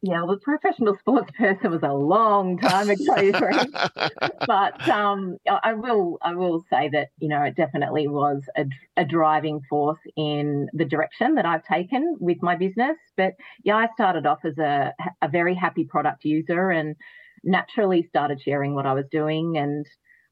Yeah, 0.08 0.22
well, 0.24 0.36
the 0.36 0.38
professional 0.38 0.96
sports 1.00 1.32
person 1.38 1.72
was 1.72 1.82
a 1.82 1.92
long 1.92 2.60
time 2.60 2.92
ago, 2.92 3.32
but 4.46 4.88
um, 4.88 5.38
I 5.50 5.74
will 5.74 6.20
I 6.22 6.36
will 6.36 6.64
say 6.70 6.90
that 6.90 7.08
you 7.18 7.28
know 7.28 7.42
it 7.42 7.56
definitely 7.56 8.08
was 8.08 8.44
a, 8.56 8.66
a 8.98 9.04
driving 9.04 9.62
force 9.68 9.98
in 10.16 10.68
the 10.74 10.86
direction 10.86 11.34
that 11.36 11.48
I've 11.48 11.64
taken 11.64 12.18
with 12.20 12.38
my 12.44 12.56
business. 12.56 12.98
But 13.18 13.34
yeah, 13.64 13.78
I 13.78 13.88
started 13.96 14.28
off 14.28 14.46
as 14.46 14.60
a 14.60 14.94
a 15.24 15.28
very 15.28 15.56
happy 15.56 15.86
product 15.86 16.24
user 16.24 16.70
and 16.70 16.96
naturally 17.44 18.06
started 18.08 18.40
sharing 18.40 18.76
what 18.76 18.86
I 18.86 18.94
was 18.94 19.06
doing. 19.12 19.58
And 19.58 19.88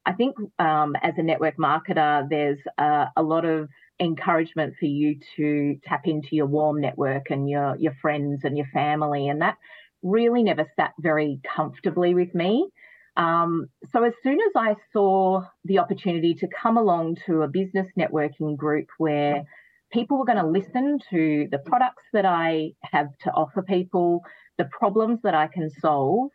I 0.06 0.14
think 0.14 0.36
um, 0.60 0.96
as 1.02 1.16
a 1.18 1.24
network 1.24 1.58
marketer, 1.58 2.30
there's 2.30 2.60
a, 2.78 3.08
a 3.18 3.24
lot 3.24 3.46
of 3.46 3.70
encouragement 4.00 4.74
for 4.80 4.86
you 4.86 5.16
to 5.36 5.76
tap 5.84 6.02
into 6.06 6.30
your 6.32 6.48
warm 6.48 6.82
network 6.82 7.30
and 7.30 7.50
your 7.50 7.76
your 7.78 7.94
friends 8.02 8.42
and 8.44 8.58
your 8.58 8.68
family 8.74 9.28
and 9.28 9.42
that 9.42 9.56
really 10.02 10.44
never 10.44 10.66
sat 10.76 10.92
very 11.00 11.40
comfortably 11.56 12.14
with 12.14 12.34
me 12.34 12.68
um, 13.16 13.68
so 13.92 14.04
as 14.04 14.14
soon 14.24 14.40
as 14.40 14.52
i 14.56 14.76
saw 14.92 15.42
the 15.66 15.78
opportunity 15.78 16.34
to 16.34 16.48
come 16.48 16.78
along 16.78 17.16
to 17.26 17.44
a 17.44 17.48
business 17.48 17.88
networking 17.98 18.58
group 18.58 18.88
where 18.98 19.44
people 19.92 20.18
were 20.18 20.26
going 20.26 20.44
to 20.44 20.48
listen 20.48 20.98
to 21.12 21.48
the 21.52 21.60
products 21.60 22.04
that 22.14 22.26
i 22.26 22.72
have 22.82 23.10
to 23.22 23.32
offer 23.32 23.62
people 23.62 24.22
the 24.58 24.66
problems 24.66 25.20
that 25.24 25.36
i 25.36 25.48
can 25.48 25.70
solve 25.70 26.32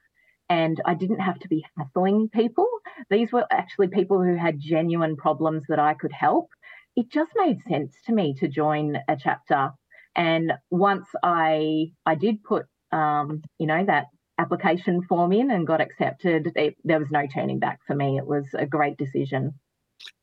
and 0.51 0.81
I 0.87 0.95
didn't 0.95 1.21
have 1.21 1.39
to 1.41 1.49
be 1.49 1.63
hassling 1.77 2.31
people. 2.33 2.67
These 3.11 3.33
were 3.33 3.45
actually 3.51 3.89
people 3.89 4.23
who 4.23 4.35
had 4.35 4.59
genuine 4.59 5.17
problems 5.17 5.65
that 5.69 5.79
I 5.79 5.93
could 5.93 6.13
help 6.13 6.49
it 6.99 7.13
just 7.13 7.31
made 7.37 7.63
sense 7.69 7.95
to 8.07 8.13
me 8.13 8.35
to 8.41 8.49
join 8.49 8.99
a 9.07 9.17
chapter. 9.17 9.71
And 10.17 10.53
once 10.69 11.07
I 11.23 11.93
I 12.05 12.17
did 12.17 12.43
put 12.43 12.67
um, 12.91 13.43
you 13.59 13.69
know 13.69 13.85
that 13.87 14.07
application 14.37 15.03
form 15.03 15.33
in 15.33 15.53
and 15.53 15.65
got 15.65 15.81
accepted, 15.81 16.51
it, 16.57 16.75
there 16.83 16.99
was 16.99 17.09
no 17.13 17.29
turning 17.33 17.61
back 17.61 17.79
for 17.87 17.95
me. 17.95 18.19
It 18.19 18.27
was 18.27 18.47
a 18.53 18.67
great 18.67 18.97
decision. 18.97 19.55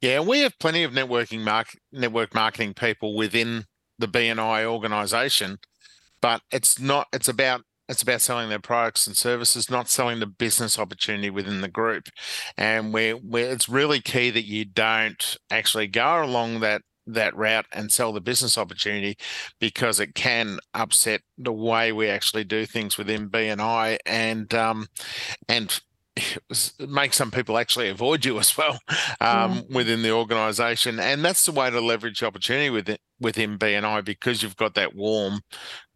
Yeah, 0.01 0.19
we 0.19 0.41
have 0.41 0.59
plenty 0.59 0.83
of 0.83 0.91
networking 0.91 1.45
mark 1.45 1.67
network 1.93 2.35
marketing 2.35 2.73
people 2.73 3.15
within 3.15 3.63
the 3.97 4.07
BNI 4.07 4.65
organization, 4.65 5.59
but 6.19 6.41
it's 6.51 6.77
not. 6.77 7.07
It's 7.13 7.29
about 7.29 7.61
it's 7.87 8.01
about 8.01 8.21
selling 8.21 8.49
their 8.49 8.59
products 8.59 9.07
and 9.07 9.15
services, 9.15 9.69
not 9.69 9.89
selling 9.89 10.19
the 10.19 10.27
business 10.27 10.79
opportunity 10.79 11.29
within 11.29 11.61
the 11.61 11.67
group. 11.67 12.09
And 12.57 12.93
where 12.93 13.13
where 13.13 13.51
it's 13.51 13.69
really 13.69 14.01
key 14.01 14.29
that 14.31 14.45
you 14.45 14.65
don't 14.65 15.37
actually 15.51 15.87
go 15.87 16.23
along 16.23 16.61
that 16.61 16.81
that 17.07 17.35
route 17.35 17.67
and 17.71 17.91
sell 17.91 18.11
the 18.11 18.21
business 18.21 18.57
opportunity 18.57 19.15
because 19.59 19.99
it 19.99 20.15
can 20.15 20.57
upset 20.73 21.21
the 21.37 21.53
way 21.53 21.91
we 21.91 22.07
actually 22.07 22.43
do 22.43 22.65
things 22.65 22.97
within 22.97 23.29
BNI 23.29 23.97
and 24.05 24.53
um, 24.53 24.87
and 25.47 25.79
make 26.79 27.13
some 27.13 27.31
people 27.31 27.57
actually 27.57 27.89
avoid 27.89 28.25
you 28.25 28.39
as 28.39 28.57
well 28.57 28.79
um, 29.19 29.55
yeah. 29.55 29.61
within 29.69 30.01
the 30.01 30.11
organization. 30.11 30.99
And 30.99 31.23
that's 31.23 31.45
the 31.45 31.51
way 31.51 31.69
to 31.69 31.81
leverage 31.81 32.23
opportunity 32.23 32.69
with 32.69 32.89
it 32.89 33.01
within 33.19 33.57
BNI 33.57 34.03
because 34.03 34.43
you've 34.43 34.57
got 34.57 34.73
that 34.75 34.95
warm 34.95 35.39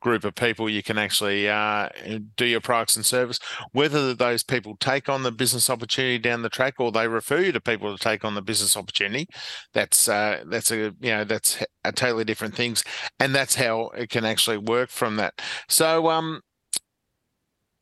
group 0.01 0.23
of 0.23 0.33
people 0.33 0.69
you 0.69 0.81
can 0.81 0.97
actually 0.97 1.49
uh, 1.49 1.89
do 2.37 2.45
your 2.45 2.61
products 2.61 2.95
and 2.95 3.05
service. 3.05 3.39
Whether 3.73 4.13
those 4.13 4.43
people 4.43 4.77
take 4.79 5.09
on 5.09 5.23
the 5.23 5.31
business 5.31 5.69
opportunity 5.69 6.17
down 6.17 6.41
the 6.41 6.49
track 6.49 6.75
or 6.79 6.91
they 6.91 7.07
refer 7.07 7.39
you 7.39 7.51
to 7.51 7.59
people 7.59 7.95
to 7.95 8.01
take 8.01 8.23
on 8.23 8.35
the 8.35 8.41
business 8.41 8.77
opportunity 8.77 9.27
that's 9.73 10.07
uh, 10.07 10.43
that's 10.47 10.71
a 10.71 10.95
you 11.01 11.11
know 11.11 11.23
that's 11.23 11.61
a 11.83 11.91
totally 11.91 12.23
different 12.23 12.55
things. 12.55 12.83
And 13.19 13.35
that's 13.35 13.55
how 13.55 13.89
it 13.89 14.09
can 14.09 14.25
actually 14.25 14.57
work 14.57 14.89
from 14.89 15.17
that. 15.17 15.41
So 15.67 16.09
um 16.09 16.41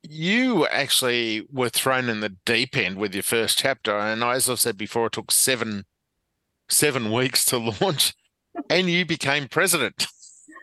you 0.08 0.66
actually 0.68 1.46
were 1.52 1.68
thrown 1.68 2.08
in 2.08 2.20
the 2.20 2.34
deep 2.46 2.76
end 2.76 2.96
with 2.96 3.14
your 3.14 3.22
first 3.22 3.58
chapter 3.58 3.96
and 3.96 4.24
as 4.24 4.48
i've 4.48 4.58
said 4.58 4.76
before 4.76 5.06
it 5.06 5.12
took 5.12 5.30
seven 5.30 5.84
seven 6.68 7.12
weeks 7.12 7.44
to 7.44 7.58
launch 7.80 8.14
and 8.70 8.90
you 8.90 9.04
became 9.04 9.48
president. 9.48 10.06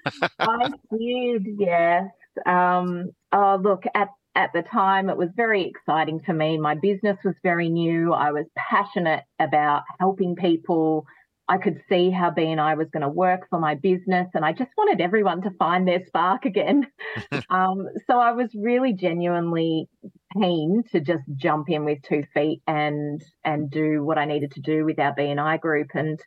I 0.39 0.69
did, 0.91 1.45
yes. 1.57 2.09
Um, 2.45 3.11
oh, 3.31 3.59
look, 3.61 3.83
at 3.93 4.09
at 4.37 4.51
the 4.53 4.63
time, 4.63 5.09
it 5.09 5.15
was 5.15 5.29
very 5.37 5.63
exciting 5.63 6.19
for 6.25 6.33
me. 6.33 6.57
My 6.57 6.75
business 6.75 7.17
was 7.23 7.35
very 7.41 7.69
new. 7.69 8.11
I 8.11 8.33
was 8.33 8.45
passionate 8.57 9.23
about 9.39 9.83
helping 9.97 10.35
people. 10.35 11.05
I 11.47 11.57
could 11.57 11.81
see 11.87 12.09
how 12.09 12.31
BNI 12.31 12.75
was 12.75 12.89
going 12.91 13.01
to 13.01 13.09
work 13.09 13.47
for 13.49 13.59
my 13.59 13.75
business, 13.75 14.27
and 14.33 14.43
I 14.43 14.51
just 14.51 14.71
wanted 14.77 14.99
everyone 14.99 15.43
to 15.43 15.51
find 15.59 15.87
their 15.87 16.03
spark 16.05 16.45
again. 16.45 16.87
um, 17.49 17.87
so 18.07 18.19
I 18.19 18.31
was 18.31 18.49
really 18.55 18.93
genuinely 18.93 19.87
keen 20.33 20.83
to 20.91 20.99
just 20.99 21.23
jump 21.35 21.69
in 21.69 21.85
with 21.85 22.01
two 22.01 22.23
feet 22.33 22.61
and 22.67 23.23
and 23.43 23.69
do 23.69 24.03
what 24.03 24.17
I 24.17 24.25
needed 24.25 24.51
to 24.53 24.61
do 24.61 24.85
with 24.85 24.99
our 24.99 25.15
BNI 25.15 25.61
group. 25.61 25.89
And 25.93 26.19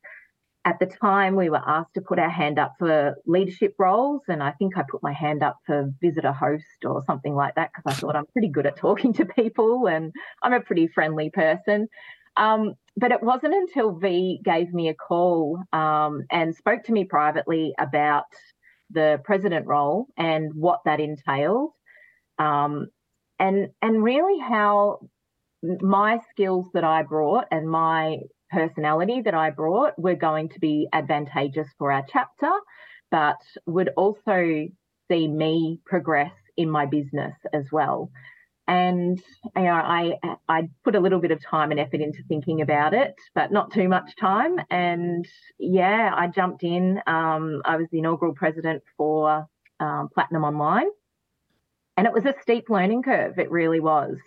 at 0.64 0.78
the 0.78 0.87
time, 0.87 1.34
we 1.34 1.50
were 1.50 1.62
asked 1.66 1.94
to 1.94 2.00
put 2.00 2.18
our 2.18 2.30
hand 2.30 2.58
up 2.58 2.75
for 2.78 3.16
leadership 3.26 3.75
roles, 3.78 4.22
and 4.28 4.42
I 4.42 4.52
think 4.52 4.76
I 4.76 4.84
put 4.88 5.02
my 5.02 5.12
hand 5.12 5.42
up 5.42 5.56
for 5.66 5.90
visitor 6.00 6.32
host 6.32 6.84
or 6.84 7.02
something 7.06 7.34
like 7.34 7.54
that 7.56 7.70
because 7.75 7.96
I 7.96 7.98
thought 7.98 8.14
I'm 8.14 8.26
pretty 8.26 8.48
good 8.48 8.66
at 8.66 8.76
talking 8.76 9.12
to 9.14 9.25
people 9.25 9.88
and 9.88 10.12
I'm 10.42 10.52
a 10.52 10.60
pretty 10.60 10.87
friendly 10.87 11.30
person. 11.30 11.88
Um, 12.38 12.75
but 12.97 13.12
it 13.12 13.23
wasn't 13.23 13.54
until 13.54 13.92
V 13.92 14.40
gave 14.45 14.73
me 14.73 14.88
a 14.88 14.95
call 14.95 15.62
um, 15.73 16.25
and 16.30 16.54
spoke 16.54 16.85
to 16.85 16.92
me 16.92 17.04
privately 17.04 17.73
about 17.78 18.25
the 18.90 19.21
president 19.25 19.66
role 19.66 20.07
and 20.16 20.52
what 20.54 20.80
that 20.85 21.00
entailed, 21.00 21.73
um, 22.38 22.87
and 23.38 23.68
and 23.83 24.02
really 24.02 24.38
how 24.40 25.00
my 25.80 26.21
skills 26.30 26.66
that 26.75 26.85
I 26.85 27.02
brought 27.02 27.47
and 27.50 27.68
my 27.68 28.18
personality 28.50 29.21
that 29.23 29.35
I 29.35 29.50
brought 29.50 29.99
were 29.99 30.14
going 30.14 30.49
to 30.50 30.61
be 30.61 30.88
advantageous 30.92 31.68
for 31.78 31.92
our 31.92 32.04
chapter, 32.11 32.50
but 33.11 33.37
would 33.66 33.90
also 33.97 34.68
see 35.11 35.28
me 35.28 35.80
progress 35.85 36.33
in 36.57 36.71
my 36.71 36.87
business 36.87 37.35
as 37.52 37.66
well. 37.71 38.11
And 38.68 39.20
you 39.56 39.62
know, 39.62 39.72
I 39.72 40.18
I 40.46 40.68
put 40.84 40.94
a 40.94 41.00
little 41.00 41.20
bit 41.20 41.30
of 41.30 41.42
time 41.42 41.70
and 41.70 41.80
effort 41.80 42.02
into 42.02 42.22
thinking 42.28 42.60
about 42.60 42.92
it, 42.92 43.14
but 43.34 43.50
not 43.50 43.72
too 43.72 43.88
much 43.88 44.14
time. 44.16 44.60
And 44.70 45.26
yeah, 45.58 46.12
I 46.14 46.28
jumped 46.28 46.62
in. 46.62 47.00
Um, 47.06 47.62
I 47.64 47.76
was 47.76 47.88
the 47.90 47.98
inaugural 47.98 48.34
president 48.34 48.82
for 48.98 49.48
um, 49.80 50.10
Platinum 50.12 50.44
Online, 50.44 50.88
and 51.96 52.06
it 52.06 52.12
was 52.12 52.26
a 52.26 52.34
steep 52.42 52.68
learning 52.68 53.02
curve. 53.02 53.38
It 53.38 53.50
really 53.50 53.80
was. 53.80 54.18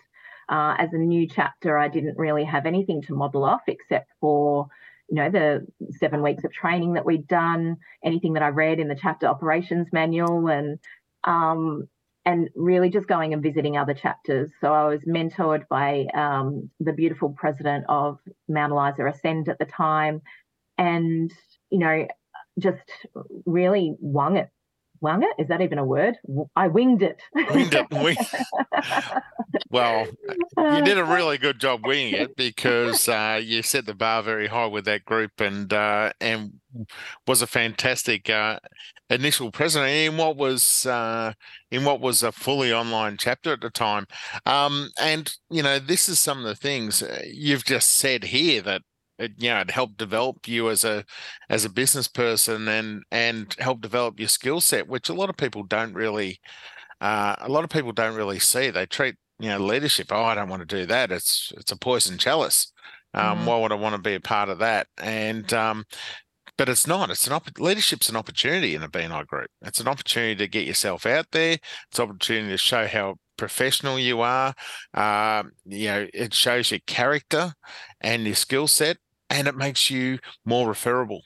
Uh, 0.48 0.74
as 0.76 0.92
a 0.92 0.98
new 0.98 1.28
chapter, 1.28 1.78
I 1.78 1.86
didn't 1.86 2.18
really 2.18 2.44
have 2.44 2.66
anything 2.66 3.02
to 3.02 3.14
model 3.14 3.44
off 3.44 3.62
except 3.68 4.10
for 4.20 4.66
you 5.08 5.16
know 5.16 5.30
the 5.30 5.66
seven 6.00 6.20
weeks 6.20 6.42
of 6.42 6.52
training 6.52 6.94
that 6.94 7.04
we'd 7.04 7.26
done 7.26 7.76
anything 8.02 8.32
that 8.32 8.42
i 8.42 8.48
read 8.48 8.78
in 8.78 8.88
the 8.88 8.94
chapter 8.94 9.26
operations 9.26 9.88
manual 9.92 10.48
and 10.48 10.78
um, 11.24 11.86
and 12.24 12.48
really 12.54 12.90
just 12.90 13.08
going 13.08 13.32
and 13.32 13.42
visiting 13.42 13.76
other 13.76 13.94
chapters. 13.94 14.50
So 14.60 14.72
i 14.72 14.86
was 14.86 15.00
mentored 15.04 15.66
by 15.68 16.06
um, 16.14 16.70
the 16.80 16.92
beautiful 16.92 17.30
president 17.30 17.84
of 17.88 18.18
mount 18.48 18.72
eliza 18.72 19.06
ascend 19.06 19.48
at 19.48 19.58
the 19.58 19.64
time 19.64 20.22
and 20.78 21.32
you 21.70 21.78
know 21.78 22.06
just 22.58 22.82
really 23.46 23.94
wung 23.98 24.36
it. 24.36 24.48
Wung 25.00 25.24
it? 25.24 25.30
Is 25.36 25.48
that 25.48 25.60
even 25.60 25.78
a 25.78 25.84
word? 25.84 26.16
I 26.54 26.68
winged 26.68 27.02
it. 27.02 27.20
Winged 27.34 27.74
it. 27.74 27.90
Wing- 27.90 28.16
well 29.70 30.06
you 30.56 30.82
did 30.82 30.98
a 30.98 31.04
really 31.04 31.38
good 31.38 31.58
job 31.58 31.84
winging 31.84 32.14
it 32.14 32.36
because 32.36 33.08
uh, 33.08 33.40
you 33.42 33.62
set 33.62 33.86
the 33.86 33.94
bar 33.94 34.22
very 34.22 34.46
high 34.46 34.66
with 34.66 34.84
that 34.84 35.04
group 35.04 35.32
and 35.40 35.72
uh, 35.72 36.12
and 36.20 36.52
was 37.26 37.42
a 37.42 37.46
fantastic 37.46 38.30
uh, 38.30 38.58
initial 39.12 39.50
president 39.50 39.90
in 39.90 40.16
what 40.16 40.36
was 40.36 40.86
uh, 40.86 41.32
in 41.70 41.84
what 41.84 42.00
was 42.00 42.22
a 42.22 42.32
fully 42.32 42.72
online 42.72 43.16
chapter 43.18 43.52
at 43.52 43.60
the 43.60 43.70
time. 43.70 44.06
Um, 44.46 44.90
and 45.00 45.34
you 45.50 45.62
know 45.62 45.78
this 45.78 46.08
is 46.08 46.18
some 46.18 46.38
of 46.38 46.44
the 46.44 46.54
things 46.54 47.02
uh, 47.02 47.22
you've 47.26 47.64
just 47.64 47.90
said 47.90 48.24
here 48.24 48.62
that 48.62 48.82
it, 49.18 49.32
you 49.36 49.50
know 49.50 49.60
it 49.60 49.70
helped 49.70 49.96
develop 49.96 50.48
you 50.48 50.70
as 50.70 50.84
a 50.84 51.04
as 51.48 51.64
a 51.64 51.70
business 51.70 52.08
person 52.08 52.68
and 52.68 53.02
and 53.10 53.54
help 53.58 53.80
develop 53.80 54.18
your 54.18 54.28
skill 54.28 54.60
set 54.60 54.88
which 54.88 55.08
a 55.08 55.14
lot 55.14 55.30
of 55.30 55.36
people 55.36 55.62
don't 55.62 55.94
really 55.94 56.40
uh, 57.00 57.34
a 57.40 57.48
lot 57.48 57.64
of 57.64 57.70
people 57.70 57.92
don't 57.92 58.14
really 58.14 58.38
see. 58.38 58.70
They 58.70 58.86
treat 58.86 59.16
you 59.38 59.48
know 59.48 59.58
leadership 59.58 60.12
oh 60.12 60.22
i 60.22 60.34
don't 60.34 60.48
want 60.48 60.66
to 60.66 60.76
do 60.76 60.86
that. 60.86 61.10
It's 61.12 61.52
it's 61.56 61.72
a 61.72 61.76
poison 61.76 62.18
chalice. 62.18 62.72
Um, 63.14 63.40
mm. 63.40 63.44
why 63.44 63.58
would 63.58 63.72
i 63.72 63.74
want 63.74 63.94
to 63.94 64.00
be 64.00 64.14
a 64.14 64.20
part 64.20 64.48
of 64.48 64.58
that? 64.60 64.86
And 64.98 65.52
um, 65.52 65.84
but 66.62 66.68
it's 66.68 66.86
not 66.86 67.10
it's 67.10 67.26
an 67.26 67.32
op- 67.32 67.58
leadership's 67.58 68.08
an 68.08 68.14
opportunity 68.14 68.76
in 68.76 68.84
a 68.84 68.88
bni 68.88 69.26
group 69.26 69.50
it's 69.62 69.80
an 69.80 69.88
opportunity 69.88 70.36
to 70.36 70.46
get 70.46 70.64
yourself 70.64 71.06
out 71.06 71.26
there 71.32 71.58
it's 71.90 71.98
an 71.98 72.08
opportunity 72.08 72.50
to 72.52 72.56
show 72.56 72.86
how 72.86 73.16
professional 73.42 73.98
you 73.98 74.20
are. 74.20 74.54
Um, 74.94 75.50
you 75.64 75.86
know, 75.86 76.06
it 76.14 76.32
shows 76.32 76.70
your 76.70 76.78
character 76.86 77.54
and 78.00 78.24
your 78.24 78.36
skill 78.36 78.68
set, 78.68 78.98
and 79.30 79.48
it 79.48 79.56
makes 79.56 79.90
you 79.90 80.20
more 80.44 80.68
referable 80.68 81.22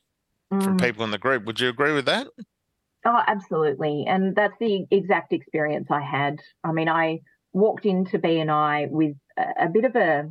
mm. 0.51 0.63
from 0.63 0.79
people 0.79 1.05
in 1.05 1.11
the 1.11 1.19
group. 1.19 1.45
Would 1.45 1.61
you 1.61 1.69
agree 1.69 1.93
with 1.93 2.07
that? 2.07 2.29
Oh, 3.05 3.21
absolutely. 3.27 4.07
And 4.09 4.35
that's 4.35 4.55
the 4.59 4.87
exact 4.91 5.35
experience 5.35 5.89
I 5.91 6.01
had. 6.01 6.41
I 6.65 6.73
mean, 6.73 6.89
I 6.89 7.21
walked 7.53 7.85
into 7.85 8.19
BNI 8.19 8.91
with 8.91 9.15
a, 9.39 9.67
a 9.67 9.69
bit 9.69 9.85
of 9.85 9.95
a, 9.95 10.31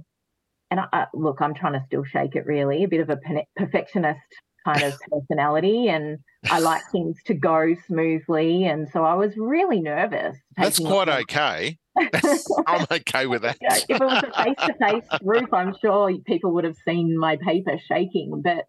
and 0.72 0.80
I, 0.80 1.06
look, 1.14 1.40
I'm 1.40 1.54
trying 1.54 1.74
to 1.74 1.84
still 1.86 2.04
shake 2.04 2.36
it 2.36 2.48
really, 2.48 2.84
a 2.84 2.88
bit 2.88 3.02
of 3.02 3.12
a 3.12 3.20
perfectionist 3.56 4.20
kind 4.66 4.84
of 4.84 5.00
personality 5.12 5.88
and 5.88 6.18
I 6.50 6.60
like 6.60 6.82
things 6.92 7.18
to 7.28 7.34
go 7.34 7.76
smoothly. 7.88 8.66
And 8.66 8.90
so 8.90 9.04
I 9.06 9.14
was 9.14 9.34
really 9.38 9.80
nervous. 9.80 10.36
That's 10.58 10.80
quite 10.80 11.08
okay. 11.08 11.78
I'm 12.68 12.86
okay 12.92 13.26
with 13.26 13.44
that. 13.44 13.58
if 13.62 13.90
it 13.90 14.02
was 14.02 14.24
a 14.24 14.44
face 14.44 14.58
to 14.66 14.74
face 14.74 15.20
group, 15.24 15.54
I'm 15.54 15.76
sure 15.80 16.12
people 16.26 16.52
would 16.54 16.66
have 16.66 16.78
seen 16.86 17.18
my 17.18 17.38
paper 17.38 17.80
shaking. 17.88 18.42
But, 18.44 18.66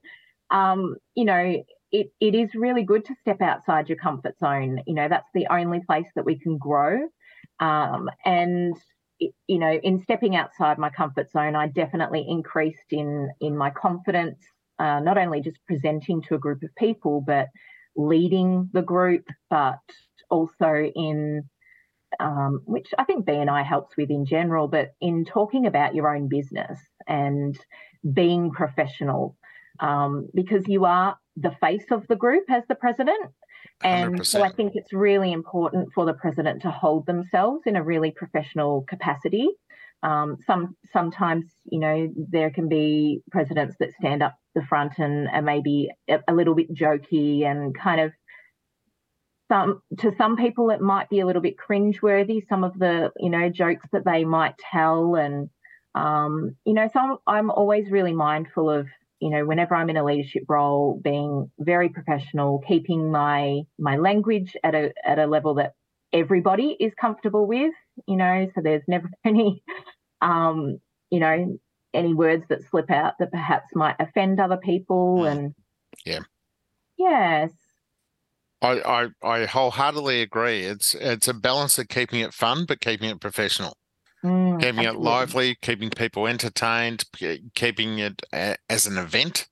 um, 0.56 0.96
you 1.14 1.24
know, 1.24 1.62
it, 1.90 2.06
it 2.20 2.34
is 2.34 2.50
really 2.54 2.84
good 2.84 3.04
to 3.06 3.14
step 3.20 3.40
outside 3.40 3.88
your 3.88 3.98
comfort 3.98 4.38
zone. 4.38 4.80
You 4.86 4.94
know, 4.94 5.08
that's 5.08 5.28
the 5.34 5.46
only 5.50 5.80
place 5.86 6.06
that 6.14 6.24
we 6.24 6.38
can 6.38 6.58
grow. 6.58 7.08
Um, 7.58 8.10
and 8.24 8.76
you 9.18 9.58
know, 9.58 9.72
in 9.72 10.02
stepping 10.02 10.36
outside 10.36 10.78
my 10.78 10.90
comfort 10.90 11.30
zone, 11.30 11.56
I 11.56 11.68
definitely 11.68 12.26
increased 12.28 12.92
in 12.92 13.30
in 13.40 13.56
my 13.56 13.70
confidence 13.70 14.38
uh, 14.78 15.00
not 15.00 15.18
only 15.18 15.40
just 15.40 15.58
presenting 15.66 16.22
to 16.22 16.34
a 16.34 16.38
group 16.38 16.62
of 16.62 16.74
people, 16.76 17.22
but 17.26 17.48
leading 17.96 18.68
the 18.72 18.82
group, 18.82 19.24
but 19.50 19.78
also 20.30 20.90
in 20.94 21.44
um, 22.20 22.60
which 22.64 22.88
I 22.98 23.04
think 23.04 23.26
BNI 23.26 23.64
helps 23.64 23.96
with 23.96 24.10
in 24.10 24.24
general, 24.24 24.68
but 24.68 24.92
in 25.00 25.24
talking 25.24 25.66
about 25.66 25.94
your 25.94 26.14
own 26.14 26.28
business 26.28 26.78
and 27.06 27.58
being 28.12 28.50
professional, 28.50 29.36
um, 29.80 30.28
because 30.34 30.66
you 30.66 30.84
are 30.84 31.16
the 31.36 31.54
face 31.60 31.84
of 31.90 32.06
the 32.08 32.16
group 32.16 32.44
as 32.48 32.62
the 32.68 32.74
president. 32.74 33.32
And 33.82 34.20
100%. 34.20 34.26
so 34.26 34.42
I 34.42 34.50
think 34.50 34.72
it's 34.74 34.92
really 34.92 35.32
important 35.32 35.88
for 35.94 36.06
the 36.06 36.14
president 36.14 36.62
to 36.62 36.70
hold 36.70 37.06
themselves 37.06 37.62
in 37.66 37.76
a 37.76 37.82
really 37.82 38.10
professional 38.10 38.84
capacity. 38.88 39.48
Um, 40.02 40.36
some 40.46 40.76
sometimes, 40.92 41.44
you 41.64 41.80
know, 41.80 42.08
there 42.16 42.50
can 42.50 42.68
be 42.68 43.22
presidents 43.30 43.76
that 43.80 43.92
stand 43.98 44.22
up 44.22 44.34
the 44.56 44.66
front 44.68 44.94
and 44.98 45.28
are 45.28 45.42
maybe 45.42 45.88
a, 46.08 46.34
little 46.34 46.54
bit 46.54 46.74
jokey 46.74 47.44
and 47.44 47.76
kind 47.78 48.00
of 48.00 48.12
some 49.48 49.80
to 49.98 50.10
some 50.18 50.36
people 50.36 50.70
it 50.70 50.80
might 50.80 51.08
be 51.08 51.20
a 51.20 51.26
little 51.26 51.42
bit 51.42 51.54
cringeworthy 51.56 52.40
some 52.48 52.64
of 52.64 52.76
the 52.78 53.10
you 53.18 53.30
know 53.30 53.48
jokes 53.48 53.86
that 53.92 54.04
they 54.04 54.24
might 54.24 54.54
tell. 54.72 55.14
And 55.14 55.48
um, 55.94 56.56
you 56.64 56.74
know 56.74 56.88
so 56.92 56.98
I'm, 56.98 57.16
I'm 57.26 57.50
always 57.50 57.90
really 57.90 58.14
mindful 58.14 58.68
of 58.68 58.86
you 59.20 59.30
know 59.30 59.46
whenever 59.46 59.74
i'm 59.74 59.88
in 59.88 59.96
a 59.96 60.04
leadership 60.04 60.42
role 60.46 61.00
being 61.02 61.50
very 61.58 61.88
professional 61.88 62.62
keeping 62.68 63.10
my 63.10 63.62
my 63.78 63.96
language 63.96 64.54
at 64.62 64.74
a 64.74 64.92
at 65.06 65.18
a 65.18 65.26
level 65.26 65.54
that 65.54 65.72
everybody 66.12 66.76
is 66.78 66.92
comfortable 67.00 67.46
with 67.46 67.72
you 68.06 68.16
know 68.16 68.46
so 68.54 68.60
there's 68.62 68.82
never 68.86 69.08
any 69.24 69.62
um, 70.20 70.78
you 71.10 71.20
know, 71.20 71.58
any 71.96 72.14
words 72.14 72.44
that 72.48 72.62
slip 72.68 72.90
out 72.90 73.14
that 73.18 73.32
perhaps 73.32 73.74
might 73.74 73.96
offend 73.98 74.38
other 74.38 74.56
people. 74.56 75.20
Mm. 75.20 75.32
And 75.32 75.54
Yeah. 76.04 76.20
yes, 76.96 77.50
I, 78.62 79.08
I 79.22 79.28
I 79.28 79.46
wholeheartedly 79.46 80.22
agree. 80.22 80.62
It's 80.64 80.94
it's 80.94 81.28
a 81.28 81.34
balance 81.34 81.78
of 81.78 81.88
keeping 81.88 82.20
it 82.20 82.32
fun 82.34 82.64
but 82.66 82.80
keeping 82.80 83.10
it 83.10 83.20
professional, 83.20 83.76
Mm, 84.24 84.60
keeping 84.60 84.84
it 84.84 84.96
lively, 84.96 85.56
keeping 85.60 85.90
people 85.90 86.26
entertained, 86.26 87.04
keeping 87.54 87.98
it 87.98 88.22
a, 88.32 88.56
as 88.68 88.86
an 88.86 88.98
event, 88.98 89.46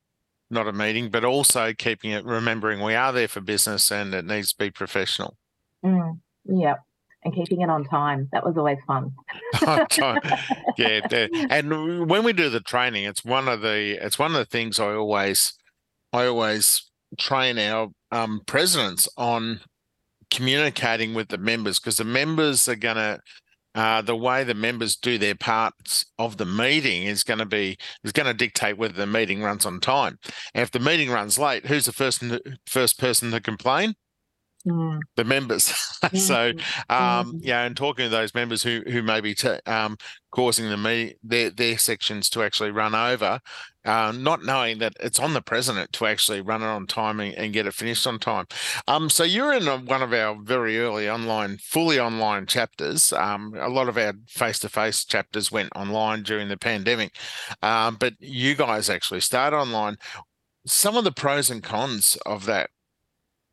not 0.51 0.67
a 0.67 0.73
meeting, 0.73 1.11
but 1.11 1.25
also 1.25 1.73
keeping 1.75 2.11
it 2.13 2.25
remembering 2.25 2.81
we 2.81 2.95
are 2.95 3.13
there 3.13 3.29
for 3.29 3.41
business 3.41 3.93
and 3.93 4.15
it 4.15 4.25
needs 4.25 4.53
to 4.53 4.59
be 4.59 4.71
professional. 4.71 5.37
Mm, 5.85 6.19
yeah, 6.47 6.77
and 7.25 7.35
keeping 7.35 7.63
it 7.63 7.71
on 7.71 7.85
time. 7.85 8.29
That 8.33 8.45
was 8.45 8.57
always 8.57 8.79
fun. 8.87 9.13
yeah, 10.77 11.27
and 11.51 12.09
when 12.09 12.25
we 12.25 12.33
do 12.33 12.51
the 12.51 12.61
training, 12.61 13.05
it's 13.05 13.25
one 13.25 13.49
of 13.49 13.61
the 13.61 13.99
it's 14.05 14.19
one 14.19 14.33
of 14.33 14.39
the 14.39 14.45
things 14.45 14.79
I 14.79 14.95
always 14.95 15.55
I 16.13 16.27
always 16.27 16.91
train 17.19 17.59
our 17.59 17.89
um, 18.13 18.43
presidents 18.47 19.09
on 19.17 19.61
communicating 20.31 21.15
with 21.15 21.29
the 21.29 21.39
members 21.39 21.79
because 21.79 21.97
the 21.97 22.05
members 22.05 22.69
are 22.69 22.77
going 22.77 22.97
to 22.97 23.21
uh, 23.75 24.01
the 24.03 24.15
way 24.15 24.45
the 24.45 24.55
members 24.55 24.95
do 24.95 25.19
their 25.19 25.35
parts 25.35 26.07
of 26.19 26.37
the 26.37 26.45
meeting 26.45 27.05
is 27.05 27.25
going 27.25 27.39
to 27.39 27.47
be 27.47 27.77
is 28.05 28.13
going 28.13 28.27
to 28.27 28.35
dictate 28.35 28.79
whether 28.79 28.95
the 28.95 29.07
meeting 29.07 29.43
runs 29.43 29.67
on 29.67 29.81
time. 29.81 30.19
And 30.55 30.63
if 30.63 30.71
the 30.71 30.79
meeting 30.79 31.11
runs 31.11 31.39
late, 31.39 31.67
who's 31.67 31.87
the 31.87 31.93
first 31.93 32.23
first 32.67 32.99
person 32.99 33.31
to 33.33 33.41
complain? 33.41 33.95
Mm, 34.67 35.01
The 35.17 35.25
members. 35.25 35.65
so 36.15 36.53
mm, 36.53 36.61
um, 36.89 37.35
Mhm. 37.35 37.41
yeah, 37.43 37.65
and 37.65 37.77
talking 37.77 38.07
to 38.07 38.09
those 38.09 38.35
members 38.35 38.63
who 38.63 38.83
who 38.87 39.03
may 39.03 39.21
be 39.21 39.35
t- 39.35 39.59
um, 39.67 39.99
causing 40.31 40.71
the 40.71 40.77
me 40.79 41.17
their 41.23 41.51
their 41.51 41.77
sections 41.77 42.31
to 42.31 42.43
actually 42.43 42.71
run 42.71 42.95
over, 42.95 43.41
uh, 43.85 44.11
not 44.17 44.43
knowing 44.43 44.79
that 44.79 44.95
it's 45.01 45.19
on 45.19 45.35
the 45.35 45.43
president 45.43 45.93
to 45.93 46.07
actually 46.07 46.41
run 46.41 46.63
it 46.63 46.67
on 46.67 46.87
time 46.87 47.21
and, 47.21 47.35
and 47.35 47.53
get 47.53 47.67
it 47.67 47.75
finished 47.75 48.07
on 48.07 48.19
time. 48.19 48.47
Um, 48.89 49.11
so 49.11 49.23
you're 49.23 49.53
in 49.53 49.69
a, 49.69 49.77
one 49.77 50.01
of 50.03 50.15
our 50.15 50.35
very 50.43 50.79
early 50.79 51.11
online, 51.11 51.59
fully 51.59 52.01
online 52.01 52.47
chapters. 52.47 53.13
Um, 53.13 53.53
a 53.59 53.69
lot 53.69 53.89
of 53.91 53.99
our 53.99 54.15
face 54.29 54.59
to 54.61 54.71
face 54.71 55.05
chapters 55.05 55.53
went 55.53 55.69
online 55.77 56.23
during 56.23 56.49
the 56.49 56.57
pandemic, 56.57 57.15
um, 57.63 57.97
but 57.97 58.15
you 58.19 58.55
guys 58.55 58.89
actually 58.89 59.21
started 59.21 59.57
online. 59.57 59.97
Some 60.67 60.97
of 60.97 61.05
the 61.05 61.13
pros 61.13 61.51
and 61.51 61.63
cons 61.63 62.17
of 62.27 62.47
that. 62.47 62.71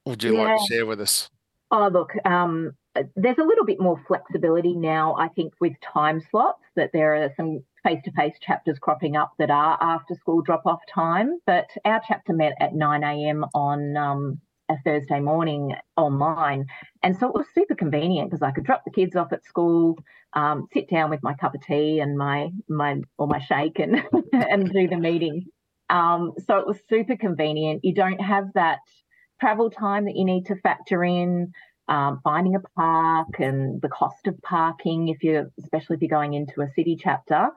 Would 0.05 0.23
you 0.23 0.37
like 0.37 0.57
to 0.57 0.65
share 0.67 0.85
with 0.85 0.99
us? 1.01 1.29
Oh, 1.69 1.89
look, 1.91 2.11
um, 2.25 2.71
there's 3.15 3.37
a 3.37 3.43
little 3.43 3.65
bit 3.65 3.79
more 3.79 4.01
flexibility 4.07 4.75
now, 4.75 5.15
I 5.15 5.29
think, 5.29 5.53
with 5.61 5.73
time 5.81 6.21
slots, 6.29 6.63
that 6.75 6.91
there 6.91 7.15
are 7.15 7.29
some 7.37 7.63
face 7.83 8.01
to 8.05 8.11
face 8.11 8.35
chapters 8.41 8.77
cropping 8.79 9.15
up 9.15 9.31
that 9.39 9.49
are 9.49 9.77
after 9.81 10.15
school 10.15 10.41
drop 10.41 10.63
off 10.65 10.81
time. 10.93 11.39
But 11.45 11.67
our 11.85 12.01
chapter 12.05 12.33
met 12.33 12.53
at 12.59 12.75
9 12.75 13.03
a.m. 13.03 13.45
on 13.53 13.95
um, 13.95 14.41
a 14.69 14.75
Thursday 14.83 15.19
morning 15.19 15.75
online. 15.95 16.65
And 17.03 17.17
so 17.17 17.27
it 17.27 17.35
was 17.35 17.45
super 17.53 17.75
convenient 17.75 18.29
because 18.29 18.41
I 18.41 18.51
could 18.51 18.65
drop 18.65 18.83
the 18.85 18.91
kids 18.91 19.15
off 19.15 19.31
at 19.31 19.45
school, 19.45 19.97
um, 20.33 20.67
sit 20.73 20.89
down 20.89 21.09
with 21.09 21.23
my 21.23 21.33
cup 21.35 21.55
of 21.55 21.61
tea 21.61 21.99
and 21.99 22.17
my, 22.17 22.49
my 22.67 23.01
or 23.17 23.27
my 23.27 23.39
shake 23.39 23.79
and, 23.79 24.03
and 24.33 24.71
do 24.71 24.87
the 24.87 24.97
meeting. 24.97 25.45
Um, 25.89 26.33
so 26.47 26.57
it 26.57 26.67
was 26.67 26.77
super 26.89 27.17
convenient. 27.17 27.83
You 27.83 27.93
don't 27.93 28.21
have 28.21 28.45
that 28.55 28.79
travel 29.41 29.69
time 29.69 30.05
that 30.05 30.15
you 30.15 30.23
need 30.23 30.45
to 30.45 30.55
factor 30.57 31.03
in, 31.03 31.51
um, 31.87 32.21
finding 32.23 32.55
a 32.55 32.61
park 32.77 33.39
and 33.39 33.81
the 33.81 33.89
cost 33.89 34.27
of 34.27 34.39
parking 34.43 35.09
if 35.09 35.23
you're, 35.23 35.51
especially 35.61 35.95
if 35.95 36.01
you're 36.01 36.09
going 36.09 36.33
into 36.35 36.61
a 36.61 36.69
city 36.75 36.95
chapter. 36.97 37.49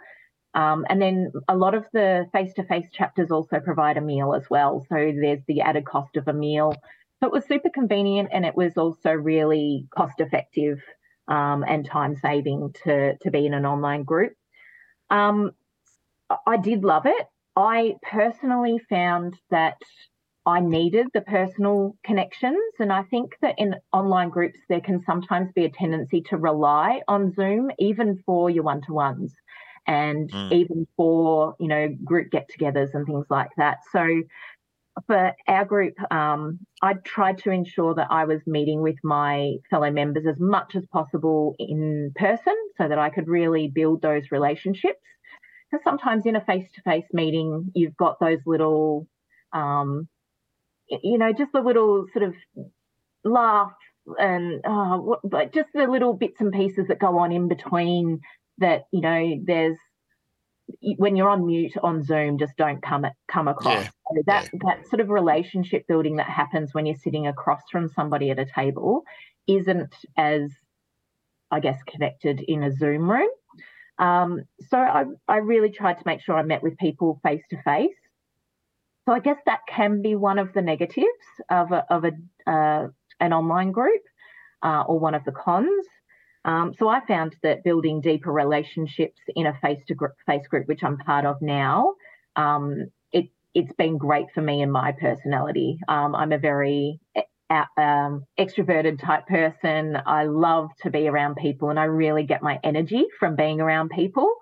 Um, 0.55 0.87
and 0.89 1.01
then 1.03 1.31
a 1.49 1.57
lot 1.57 1.75
of 1.75 1.85
the 1.93 2.27
face-to-face 2.33 2.89
chapters 2.93 3.31
also 3.31 3.61
provide 3.61 3.97
a 3.97 4.01
meal 4.01 4.35
as 4.35 4.45
well. 4.49 4.85
So 4.89 4.95
there's 4.97 5.43
the 5.47 5.61
added 5.61 5.85
cost 5.85 6.17
of 6.17 6.27
a 6.27 6.33
meal. 6.33 6.75
So 7.21 7.27
it 7.27 7.33
was 7.33 7.45
super 7.47 7.71
convenient 7.71 8.31
and 8.33 8.45
it 8.45 8.57
was 8.57 8.77
also 8.77 9.11
really 9.13 9.87
cost 9.95 10.15
effective 10.19 10.81
um, 11.29 11.65
and 11.67 11.85
time 11.87 12.17
saving 12.17 12.75
to, 12.85 13.17
to 13.19 13.31
be 13.31 13.47
in 13.47 13.55
an 13.55 13.67
online 13.67 14.05
group. 14.05 14.33
Um, 15.11 15.53
I- 16.31 16.39
I 16.47 16.57
did 16.57 16.85
love 16.85 17.07
it. 17.07 17.27
I 17.57 17.97
personally 18.03 18.79
found 18.89 19.35
that 19.51 19.77
I 20.47 20.61
needed 20.61 21.07
the 21.15 21.23
personal 21.23 21.97
connections. 22.05 22.75
And 22.79 22.93
I 22.93 23.03
think 23.05 23.37
that 23.41 23.55
in 23.59 23.77
online 23.93 24.29
groups, 24.29 24.59
there 24.69 24.81
can 24.81 25.03
sometimes 25.07 25.51
be 25.55 25.65
a 25.65 25.71
tendency 25.71 26.21
to 26.29 26.37
rely 26.37 27.01
on 27.09 27.33
Zoom, 27.35 27.71
even 27.79 28.23
for 28.27 28.51
your 28.51 28.65
one 28.65 28.83
to 28.83 28.93
ones 28.93 29.35
and 29.87 30.31
Mm. 30.33 30.51
even 30.51 30.87
for, 30.97 31.55
you 31.61 31.69
know, 31.69 31.89
group 32.05 32.31
get 32.31 32.49
togethers 32.51 32.95
and 32.95 33.07
things 33.07 33.27
like 33.31 33.51
that. 33.57 33.79
So 33.93 34.23
for 35.07 35.33
our 35.49 35.65
group, 35.65 35.95
um, 36.13 36.61
I 36.83 36.95
tried 36.95 37.39
to 37.39 37.51
ensure 37.51 37.95
that 37.95 38.09
I 38.11 38.25
was 38.25 38.41
meeting 38.47 38.81
with 38.83 38.97
my 39.03 39.55
fellow 39.71 39.91
members 39.91 40.27
as 40.27 40.39
much 40.41 40.77
as 40.77 40.87
possible 40.93 41.57
in 41.59 42.13
person 42.17 42.55
so 42.79 42.89
that 42.89 42.99
I 42.99 43.11
could 43.11 43.29
really 43.29 43.69
build 43.69 44.03
those 44.03 44.31
relationships. 44.31 45.01
Because 45.71 45.85
sometimes 45.85 46.27
in 46.27 46.37
a 46.37 46.45
face 46.45 46.71
to 46.73 46.83
face 46.83 47.07
meeting, 47.13 47.71
you've 47.75 47.97
got 47.97 48.21
those 48.21 48.41
little, 48.47 49.09
um, 49.53 50.09
you 50.89 51.19
know, 51.19 51.33
just 51.33 51.53
the 51.53 51.61
little 51.61 52.07
sort 52.13 52.25
of 52.25 52.35
laugh 53.25 53.73
and 54.19 54.61
uh, 54.65 54.97
what, 54.99 55.21
like 55.31 55.53
just 55.53 55.69
the 55.75 55.87
little 55.87 56.13
bits 56.13 56.41
and 56.41 56.53
pieces 56.53 56.89
that 56.89 56.99
go 56.99 57.19
on 57.19 57.33
in 57.33 57.49
between 57.49 58.21
that, 58.59 58.85
you 58.93 59.01
know, 59.01 59.41
there's 59.45 59.79
when 60.97 61.15
you're 61.17 61.29
on 61.29 61.47
mute 61.47 61.75
on 61.83 62.03
Zoom, 62.03 62.39
just 62.39 62.57
don't 62.57 62.83
come 62.83 63.07
come 63.29 63.49
across. 63.49 63.85
Yeah, 63.85 63.91
So 64.15 64.23
that 64.27 64.51
that 64.67 64.89
sort 64.89 65.01
of 65.01 65.11
relationship 65.11 65.87
building 65.87 66.17
that 66.17 66.29
happens 66.29 66.73
when 66.73 66.87
you're 66.87 66.97
sitting 66.97 67.27
across 67.27 67.63
from 67.71 67.89
somebody 67.89 68.31
at 68.31 68.39
a 68.39 68.47
table 68.47 69.05
isn't 69.47 69.95
as, 70.17 70.51
I 71.51 71.61
guess, 71.61 71.79
connected 71.87 72.41
in 72.41 72.63
a 72.63 72.73
Zoom 72.73 73.11
room. 73.11 73.29
Um, 73.99 74.45
so 74.69 74.79
I 74.79 75.05
I 75.29 75.37
really 75.37 75.71
tried 75.71 75.99
to 75.99 76.03
make 76.07 76.21
sure 76.21 76.37
I 76.37 76.43
met 76.43 76.63
with 76.63 76.79
people 76.79 77.21
face 77.23 77.43
to 77.51 77.63
face. 77.63 77.95
So 79.07 79.13
I 79.13 79.21
guess 79.21 79.39
that 79.47 79.61
can 79.69 80.03
be 80.03 80.15
one 80.15 80.39
of 80.39 80.53
the 80.55 80.63
negatives 80.63 81.07
of 81.51 81.73
a, 81.73 81.85
of 81.91 82.05
a 82.05 82.51
uh, 82.51 82.89
an 83.21 83.33
online 83.33 83.71
group, 83.71 84.03
uh, 84.63 84.83
or 84.87 84.99
one 84.99 85.15
of 85.15 85.25
the 85.25 85.33
cons. 85.33 85.87
Um, 86.45 86.75
so 86.79 86.89
I 86.89 87.05
found 87.07 87.37
that 87.43 87.65
building 87.65 88.01
deeper 88.01 88.33
relationships 88.33 89.21
in 89.35 89.47
a 89.47 89.59
face 89.63 89.81
to 89.89 89.95
face 90.27 90.47
group, 90.49 90.69
which 90.69 90.83
I'm 90.83 90.99
part 90.99 91.25
of 91.25 91.41
now, 91.41 91.95
um, 92.37 92.91
it 93.13 93.27
it's 93.55 93.73
been 93.75 93.99
great 93.99 94.27
for 94.35 94.43
me 94.43 94.63
and 94.63 94.73
my 94.73 94.93
personality. 94.93 95.79
Um, 95.89 96.15
I'm 96.15 96.33
a 96.33 96.39
very 96.39 97.01
um, 97.51 98.25
extroverted 98.39 99.01
type 99.01 99.27
person. 99.27 99.99
I 100.07 100.25
love 100.25 100.71
to 100.83 100.91
be 100.91 101.09
around 101.09 101.37
people, 101.37 101.71
and 101.71 101.79
I 101.79 101.85
really 101.85 102.25
get 102.25 102.43
my 102.43 102.59
energy 102.65 103.05
from 103.19 103.37
being 103.37 103.61
around 103.61 103.91
people. 103.91 104.35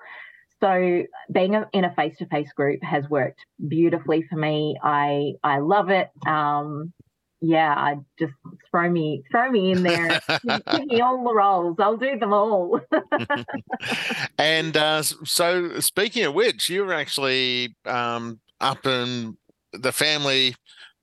So 0.62 1.02
being 1.32 1.56
a, 1.56 1.68
in 1.72 1.84
a 1.84 1.92
face 1.94 2.16
to 2.18 2.26
face 2.26 2.52
group 2.52 2.82
has 2.84 3.08
worked 3.10 3.40
beautifully 3.66 4.24
for 4.30 4.36
me. 4.36 4.78
I 4.80 5.32
I 5.42 5.58
love 5.58 5.90
it. 5.90 6.08
Um, 6.24 6.92
yeah, 7.40 7.74
I 7.76 7.96
just 8.16 8.34
throw 8.70 8.88
me 8.88 9.24
throw 9.32 9.50
me 9.50 9.72
in 9.72 9.82
there. 9.82 10.20
give, 10.46 10.86
me 10.86 11.00
all 11.00 11.24
the 11.24 11.34
roles. 11.34 11.76
I'll 11.80 11.96
do 11.96 12.16
them 12.16 12.32
all. 12.32 12.80
and 14.38 14.76
uh, 14.76 15.02
so, 15.02 15.80
speaking 15.80 16.24
of 16.24 16.34
which, 16.34 16.70
you 16.70 16.84
were 16.84 16.94
actually 16.94 17.74
um, 17.84 18.38
up 18.60 18.86
in 18.86 19.36
the 19.72 19.90
family 19.90 20.54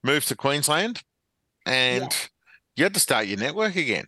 moved 0.06 0.30
to 0.30 0.38
Queensland, 0.38 1.04
and 1.65 2.15
you 2.78 2.86
had 2.86 2.93
to 2.93 3.00
start 3.02 3.28
your 3.28 3.38
network 3.38 3.76
again. 3.76 4.06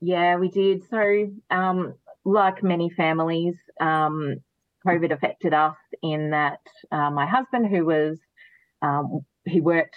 Yeah, 0.00 0.36
we 0.36 0.48
did. 0.48 0.88
So, 0.88 1.32
um, 1.50 1.94
like 2.24 2.62
many 2.62 2.90
families, 2.90 3.56
um, 3.80 4.36
COVID 4.86 5.12
affected 5.12 5.54
us 5.54 5.76
in 6.02 6.30
that 6.30 6.60
uh, 6.90 7.10
my 7.10 7.26
husband, 7.26 7.68
who 7.68 7.84
was, 7.84 8.18
um, 8.82 9.20
he 9.44 9.60
worked 9.60 9.96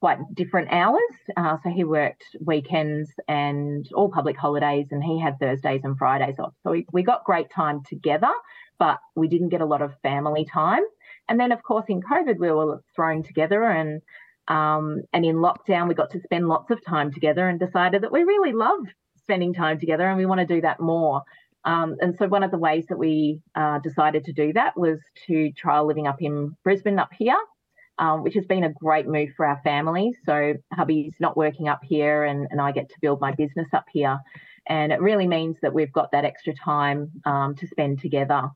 quite 0.00 0.18
different 0.34 0.68
hours. 0.70 1.00
Uh, 1.36 1.56
so 1.62 1.70
he 1.70 1.84
worked 1.84 2.24
weekends 2.40 3.10
and 3.28 3.88
all 3.94 4.10
public 4.10 4.36
holidays, 4.36 4.86
and 4.90 5.02
he 5.02 5.20
had 5.20 5.38
Thursdays 5.38 5.82
and 5.84 5.98
Fridays 5.98 6.38
off. 6.38 6.54
So 6.62 6.70
we, 6.70 6.86
we 6.92 7.02
got 7.02 7.24
great 7.24 7.50
time 7.50 7.82
together, 7.88 8.32
but 8.78 8.98
we 9.14 9.28
didn't 9.28 9.50
get 9.50 9.60
a 9.60 9.66
lot 9.66 9.82
of 9.82 9.92
family 10.02 10.44
time. 10.44 10.82
And 11.28 11.38
then, 11.40 11.52
of 11.52 11.62
course, 11.62 11.86
in 11.88 12.02
COVID, 12.02 12.38
we 12.38 12.50
were 12.50 12.82
thrown 12.94 13.22
together 13.22 13.64
and 13.64 14.02
um, 14.46 15.00
and 15.14 15.24
in 15.24 15.36
lockdown, 15.36 15.88
we 15.88 15.94
got 15.94 16.10
to 16.10 16.20
spend 16.20 16.48
lots 16.48 16.70
of 16.70 16.84
time 16.84 17.10
together 17.10 17.48
and 17.48 17.58
decided 17.58 18.02
that 18.02 18.12
we 18.12 18.24
really 18.24 18.52
loved 18.52 18.92
spending 19.16 19.54
time 19.54 19.80
together 19.80 20.06
and 20.06 20.18
we 20.18 20.26
want 20.26 20.40
to 20.40 20.46
do 20.46 20.60
that 20.60 20.80
more. 20.80 21.22
Um, 21.64 21.96
and 22.00 22.14
so, 22.18 22.28
one 22.28 22.42
of 22.42 22.50
the 22.50 22.58
ways 22.58 22.86
that 22.88 22.98
we 22.98 23.40
uh, 23.54 23.78
decided 23.78 24.24
to 24.24 24.32
do 24.32 24.52
that 24.52 24.76
was 24.76 25.00
to 25.26 25.50
trial 25.52 25.86
living 25.86 26.06
up 26.06 26.20
in 26.20 26.56
Brisbane, 26.62 26.98
up 26.98 27.10
here, 27.16 27.38
um, 27.98 28.22
which 28.22 28.34
has 28.34 28.44
been 28.46 28.64
a 28.64 28.72
great 28.72 29.06
move 29.06 29.30
for 29.36 29.46
our 29.46 29.60
family. 29.64 30.14
So, 30.26 30.54
hubby's 30.72 31.14
not 31.20 31.36
working 31.36 31.68
up 31.68 31.80
here, 31.82 32.24
and, 32.24 32.46
and 32.50 32.60
I 32.60 32.72
get 32.72 32.88
to 32.90 33.00
build 33.00 33.20
my 33.20 33.32
business 33.32 33.68
up 33.72 33.86
here. 33.92 34.18
And 34.66 34.92
it 34.92 35.00
really 35.00 35.26
means 35.26 35.56
that 35.62 35.74
we've 35.74 35.92
got 35.92 36.12
that 36.12 36.24
extra 36.24 36.54
time 36.54 37.10
um, 37.24 37.54
to 37.56 37.66
spend 37.66 38.00
together. 38.00 38.48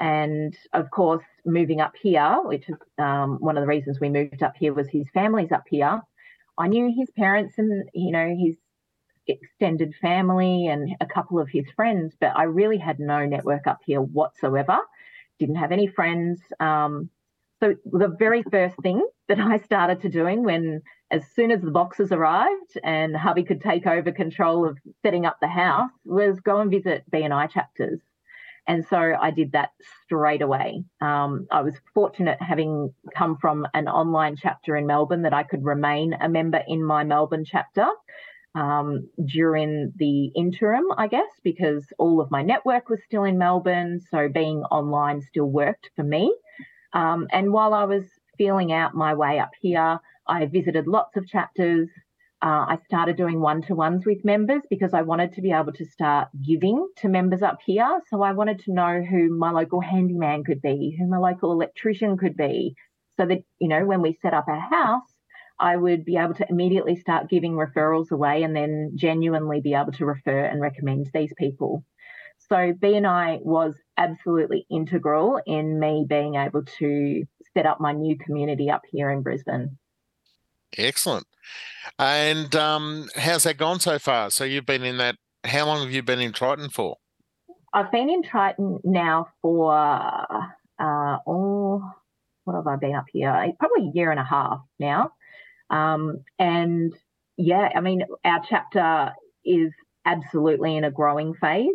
And 0.00 0.56
of 0.72 0.90
course, 0.90 1.24
moving 1.44 1.80
up 1.80 1.94
here, 2.00 2.40
which 2.44 2.68
is 2.68 2.76
um, 2.98 3.36
one 3.40 3.56
of 3.56 3.62
the 3.62 3.68
reasons 3.68 4.00
we 4.00 4.08
moved 4.08 4.42
up 4.42 4.54
here, 4.58 4.74
was 4.74 4.88
his 4.88 5.08
family's 5.14 5.52
up 5.52 5.64
here. 5.68 6.00
I 6.58 6.68
knew 6.68 6.92
his 6.96 7.10
parents 7.10 7.58
and 7.58 7.88
you 7.94 8.12
know 8.12 8.34
his 8.36 8.56
extended 9.26 9.94
family 10.00 10.66
and 10.66 10.96
a 11.00 11.06
couple 11.06 11.38
of 11.38 11.48
his 11.48 11.64
friends, 11.74 12.14
but 12.20 12.32
I 12.36 12.44
really 12.44 12.78
had 12.78 12.98
no 12.98 13.24
network 13.24 13.66
up 13.66 13.80
here 13.86 14.00
whatsoever. 14.00 14.78
Didn't 15.38 15.56
have 15.56 15.72
any 15.72 15.86
friends. 15.86 16.40
Um, 16.60 17.10
so 17.60 17.74
the 17.84 18.14
very 18.18 18.42
first 18.42 18.76
thing 18.82 19.06
that 19.28 19.38
I 19.38 19.58
started 19.58 20.02
to 20.02 20.08
doing 20.08 20.44
when, 20.44 20.82
as 21.10 21.22
soon 21.34 21.50
as 21.50 21.62
the 21.62 21.70
boxes 21.70 22.12
arrived 22.12 22.78
and 22.82 23.16
hubby 23.16 23.42
could 23.42 23.60
take 23.60 23.86
over 23.86 24.12
control 24.12 24.68
of 24.68 24.78
setting 25.02 25.26
up 25.26 25.38
the 25.40 25.48
house, 25.48 25.90
was 26.04 26.40
go 26.40 26.60
and 26.60 26.70
visit 26.70 27.04
BNI 27.10 27.50
chapters. 27.50 28.00
And 28.66 28.84
so 28.86 28.96
I 28.96 29.30
did 29.30 29.52
that 29.52 29.70
straight 30.04 30.40
away. 30.40 30.84
Um, 31.02 31.46
I 31.50 31.60
was 31.60 31.74
fortunate 31.92 32.40
having 32.40 32.94
come 33.14 33.36
from 33.36 33.66
an 33.74 33.88
online 33.88 34.36
chapter 34.36 34.74
in 34.74 34.86
Melbourne 34.86 35.22
that 35.22 35.34
I 35.34 35.42
could 35.42 35.64
remain 35.64 36.14
a 36.14 36.30
member 36.30 36.62
in 36.66 36.82
my 36.82 37.04
Melbourne 37.04 37.44
chapter 37.44 37.86
um, 38.54 39.08
during 39.24 39.92
the 39.96 40.26
interim, 40.36 40.84
I 40.96 41.08
guess, 41.08 41.30
because 41.42 41.84
all 41.98 42.20
of 42.20 42.30
my 42.30 42.42
network 42.42 42.88
was 42.88 43.00
still 43.04 43.24
in 43.24 43.38
Melbourne. 43.38 44.00
So 44.10 44.28
being 44.28 44.62
online 44.64 45.22
still 45.22 45.50
worked 45.50 45.90
for 45.96 46.04
me. 46.04 46.34
Um, 46.92 47.26
and 47.32 47.52
while 47.52 47.74
I 47.74 47.84
was 47.84 48.04
feeling 48.38 48.72
out 48.72 48.94
my 48.94 49.14
way 49.14 49.38
up 49.38 49.50
here, 49.60 49.98
I 50.26 50.46
visited 50.46 50.86
lots 50.86 51.16
of 51.16 51.26
chapters. 51.26 51.88
Uh, 52.42 52.66
I 52.68 52.78
started 52.84 53.16
doing 53.16 53.40
one 53.40 53.62
to 53.62 53.74
ones 53.74 54.04
with 54.04 54.24
members 54.24 54.62
because 54.68 54.92
I 54.92 55.02
wanted 55.02 55.32
to 55.32 55.40
be 55.40 55.50
able 55.50 55.72
to 55.72 55.84
start 55.86 56.28
giving 56.46 56.86
to 56.98 57.08
members 57.08 57.42
up 57.42 57.58
here. 57.64 58.00
So 58.10 58.22
I 58.22 58.32
wanted 58.32 58.60
to 58.60 58.72
know 58.72 59.02
who 59.02 59.36
my 59.36 59.50
local 59.50 59.80
handyman 59.80 60.44
could 60.44 60.60
be, 60.60 60.96
who 60.98 61.08
my 61.08 61.16
local 61.16 61.52
electrician 61.52 62.16
could 62.18 62.36
be, 62.36 62.74
so 63.16 63.26
that, 63.26 63.38
you 63.58 63.68
know, 63.68 63.86
when 63.86 64.02
we 64.02 64.18
set 64.20 64.34
up 64.34 64.46
a 64.48 64.60
house, 64.60 65.13
I 65.58 65.76
would 65.76 66.04
be 66.04 66.16
able 66.16 66.34
to 66.34 66.46
immediately 66.48 66.96
start 66.96 67.30
giving 67.30 67.52
referrals 67.52 68.10
away 68.10 68.42
and 68.42 68.54
then 68.54 68.92
genuinely 68.96 69.60
be 69.60 69.74
able 69.74 69.92
to 69.92 70.04
refer 70.04 70.44
and 70.44 70.60
recommend 70.60 71.10
these 71.14 71.32
people. 71.38 71.84
So 72.48 72.56
BNI 72.56 73.42
was 73.42 73.74
absolutely 73.96 74.66
integral 74.70 75.40
in 75.46 75.78
me 75.78 76.04
being 76.08 76.34
able 76.34 76.64
to 76.78 77.24
set 77.54 77.66
up 77.66 77.80
my 77.80 77.92
new 77.92 78.18
community 78.18 78.70
up 78.70 78.82
here 78.90 79.10
in 79.10 79.22
Brisbane. 79.22 79.78
Excellent. 80.76 81.26
And 81.98 82.54
um, 82.56 83.08
how's 83.14 83.44
that 83.44 83.56
gone 83.56 83.80
so 83.80 83.98
far? 83.98 84.30
So 84.30 84.44
you've 84.44 84.66
been 84.66 84.82
in 84.82 84.98
that. 84.98 85.16
How 85.44 85.66
long 85.66 85.82
have 85.82 85.92
you 85.92 86.02
been 86.02 86.20
in 86.20 86.32
Triton 86.32 86.70
for? 86.70 86.96
I've 87.72 87.92
been 87.92 88.08
in 88.08 88.22
Triton 88.22 88.80
now 88.82 89.28
for 89.42 89.74
uh, 90.78 91.16
oh, 91.26 91.82
what 92.44 92.56
have 92.56 92.66
I 92.66 92.76
been 92.76 92.94
up 92.94 93.06
here? 93.12 93.52
Probably 93.58 93.88
a 93.88 93.92
year 93.94 94.10
and 94.10 94.20
a 94.20 94.24
half 94.24 94.60
now. 94.78 95.12
Um, 95.70 96.18
and 96.38 96.92
yeah, 97.36 97.70
I 97.74 97.80
mean, 97.80 98.02
our 98.24 98.42
chapter 98.48 99.12
is 99.44 99.72
absolutely 100.04 100.76
in 100.76 100.84
a 100.84 100.90
growing 100.90 101.34
phase. 101.34 101.68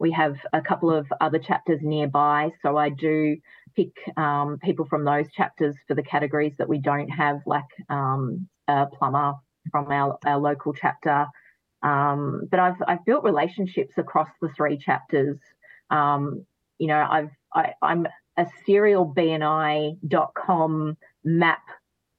We 0.00 0.12
have 0.12 0.36
a 0.52 0.60
couple 0.60 0.90
of 0.90 1.06
other 1.20 1.38
chapters 1.38 1.80
nearby, 1.82 2.50
so 2.62 2.76
I 2.76 2.88
do 2.88 3.36
pick 3.74 3.90
um, 4.16 4.58
people 4.62 4.86
from 4.86 5.04
those 5.04 5.30
chapters 5.32 5.74
for 5.88 5.94
the 5.94 6.02
categories 6.02 6.54
that 6.58 6.68
we 6.68 6.78
don't 6.78 7.08
have, 7.08 7.40
like 7.46 7.64
um, 7.88 8.48
a 8.68 8.86
plumber 8.86 9.34
from 9.70 9.90
our, 9.90 10.18
our 10.24 10.38
local 10.38 10.72
chapter. 10.72 11.26
Um, 11.82 12.42
but 12.50 12.60
I've 12.60 12.82
I've 12.86 13.04
built 13.04 13.24
relationships 13.24 13.94
across 13.98 14.28
the 14.40 14.48
three 14.56 14.78
chapters. 14.78 15.38
Um, 15.90 16.44
you 16.78 16.88
know, 16.88 17.06
I've 17.08 17.30
I, 17.54 17.72
I'm 17.82 18.06
a 18.36 18.46
serial 18.66 19.12
BNI.com 19.16 20.96
map 21.24 21.62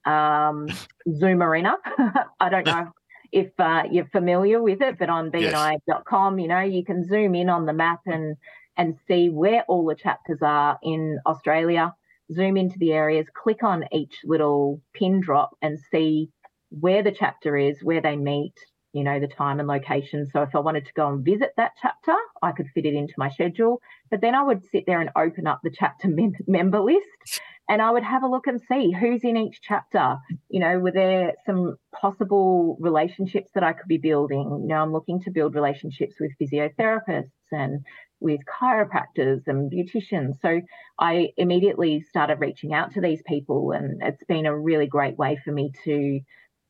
um, 0.05 0.67
Zoomerina. 1.07 1.73
I 2.39 2.49
don't 2.49 2.65
know 2.65 2.91
if 3.31 3.51
uh, 3.59 3.83
you're 3.91 4.07
familiar 4.07 4.61
with 4.61 4.81
it, 4.81 4.97
but 4.97 5.09
on 5.09 5.31
bni.com, 5.31 6.39
you 6.39 6.47
know, 6.47 6.61
you 6.61 6.83
can 6.83 7.07
zoom 7.07 7.35
in 7.35 7.49
on 7.49 7.65
the 7.65 7.73
map 7.73 8.01
and 8.05 8.35
and 8.77 8.95
see 9.07 9.29
where 9.29 9.63
all 9.67 9.85
the 9.85 9.95
chapters 9.95 10.39
are 10.41 10.79
in 10.81 11.19
Australia. 11.25 11.93
Zoom 12.31 12.57
into 12.57 12.77
the 12.77 12.93
areas, 12.93 13.25
click 13.35 13.63
on 13.63 13.83
each 13.91 14.19
little 14.23 14.81
pin 14.93 15.19
drop, 15.19 15.51
and 15.61 15.79
see 15.91 16.29
where 16.69 17.03
the 17.03 17.11
chapter 17.11 17.57
is, 17.57 17.79
where 17.81 18.01
they 18.01 18.15
meet, 18.15 18.53
you 18.93 19.03
know, 19.03 19.19
the 19.19 19.27
time 19.27 19.59
and 19.59 19.67
location. 19.67 20.27
So 20.31 20.43
if 20.43 20.55
I 20.55 20.59
wanted 20.59 20.85
to 20.85 20.93
go 20.93 21.07
and 21.07 21.25
visit 21.25 21.49
that 21.57 21.71
chapter, 21.81 22.15
I 22.41 22.51
could 22.51 22.67
fit 22.73 22.85
it 22.85 22.93
into 22.93 23.13
my 23.17 23.29
schedule. 23.29 23.81
But 24.11 24.21
then 24.21 24.35
I 24.35 24.43
would 24.43 24.63
sit 24.71 24.85
there 24.85 25.01
and 25.01 25.09
open 25.15 25.47
up 25.47 25.59
the 25.63 25.71
chapter 25.71 26.07
mem- 26.09 26.33
member 26.47 26.79
list 26.79 27.41
and 27.69 27.83
I 27.83 27.91
would 27.91 28.03
have 28.03 28.23
a 28.23 28.27
look 28.27 28.47
and 28.47 28.59
see 28.59 28.91
who's 28.91 29.23
in 29.23 29.37
each 29.37 29.61
chapter. 29.61 30.17
You 30.49 30.59
know, 30.59 30.79
were 30.79 30.91
there 30.91 31.33
some 31.45 31.75
possible 31.93 32.75
relationships 32.79 33.51
that 33.53 33.63
I 33.63 33.73
could 33.73 33.87
be 33.87 33.99
building? 33.99 34.61
You 34.63 34.67
know, 34.67 34.81
I'm 34.81 34.91
looking 34.91 35.21
to 35.21 35.31
build 35.31 35.53
relationships 35.53 36.15
with 36.19 36.31
physiotherapists 36.41 37.29
and 37.51 37.85
with 38.19 38.41
chiropractors 38.51 39.43
and 39.45 39.71
beauticians. 39.71 40.41
So 40.41 40.61
I 40.99 41.29
immediately 41.37 42.01
started 42.01 42.39
reaching 42.39 42.73
out 42.73 42.93
to 42.93 43.01
these 43.01 43.21
people, 43.27 43.71
and 43.71 44.01
it's 44.03 44.23
been 44.27 44.47
a 44.47 44.57
really 44.57 44.87
great 44.87 45.17
way 45.17 45.39
for 45.45 45.51
me 45.51 45.71
to 45.85 46.19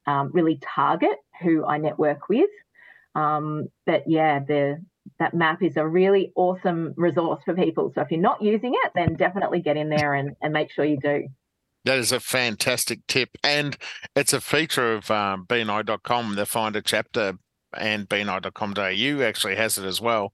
um, 0.06 0.32
really 0.34 0.60
target 0.62 1.18
who 1.42 1.66
I 1.66 1.78
network 1.78 2.28
with. 2.28 2.50
Um, 3.16 3.68
but 3.86 4.04
yeah, 4.06 4.40
the 4.40 4.84
that 5.20 5.34
map 5.34 5.62
is 5.62 5.78
a 5.78 5.88
really 5.88 6.32
awesome 6.36 6.94
resource 6.96 7.42
for 7.44 7.54
people. 7.54 7.92
So 7.94 8.02
if 8.02 8.12
you're 8.12 8.20
not 8.20 8.42
using 8.42 8.74
it, 8.74 8.92
then 8.96 9.16
definitely 9.16 9.62
get 9.62 9.78
in 9.78 9.90
there 9.90 10.14
and, 10.14 10.36
and 10.42 10.54
make 10.54 10.72
sure 10.72 10.86
you 10.86 11.00
do. 11.00 11.28
That 11.86 11.98
is 11.98 12.12
a 12.12 12.20
fantastic 12.20 13.06
tip. 13.08 13.30
And 13.44 13.78
it's 14.16 14.34
a 14.34 14.42
feature 14.42 14.94
of 14.94 15.10
um, 15.10 15.46
BNI.com, 15.48 16.36
the 16.36 16.46
Find 16.46 16.76
a 16.76 16.82
Chapter, 16.82 17.34
and 17.78 18.08
BNI.com.au 18.10 19.24
actually 19.24 19.56
has 19.56 19.78
it 19.78 19.86
as 19.86 20.02
well 20.02 20.34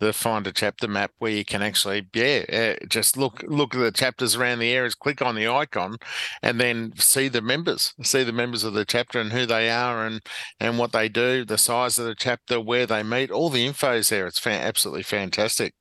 the 0.00 0.12
find 0.12 0.46
a 0.46 0.52
chapter 0.52 0.88
map 0.88 1.12
where 1.18 1.30
you 1.30 1.44
can 1.44 1.62
actually 1.62 2.06
yeah 2.14 2.74
just 2.88 3.16
look 3.16 3.42
look 3.46 3.74
at 3.74 3.78
the 3.78 3.92
chapters 3.92 4.34
around 4.34 4.58
the 4.58 4.72
areas 4.72 4.94
click 4.94 5.22
on 5.22 5.34
the 5.34 5.46
icon 5.46 5.96
and 6.42 6.60
then 6.60 6.92
see 6.96 7.28
the 7.28 7.40
members 7.40 7.94
see 8.02 8.24
the 8.24 8.32
members 8.32 8.64
of 8.64 8.74
the 8.74 8.84
chapter 8.84 9.20
and 9.20 9.32
who 9.32 9.46
they 9.46 9.70
are 9.70 10.04
and 10.04 10.20
and 10.60 10.78
what 10.78 10.92
they 10.92 11.08
do 11.08 11.44
the 11.44 11.56
size 11.56 11.98
of 11.98 12.06
the 12.06 12.14
chapter 12.14 12.60
where 12.60 12.86
they 12.86 13.02
meet 13.02 13.30
all 13.30 13.50
the 13.50 13.66
info 13.66 13.94
is 13.94 14.08
there. 14.08 14.26
It's 14.26 14.44
absolutely 14.46 15.02
fantastic. 15.02 15.74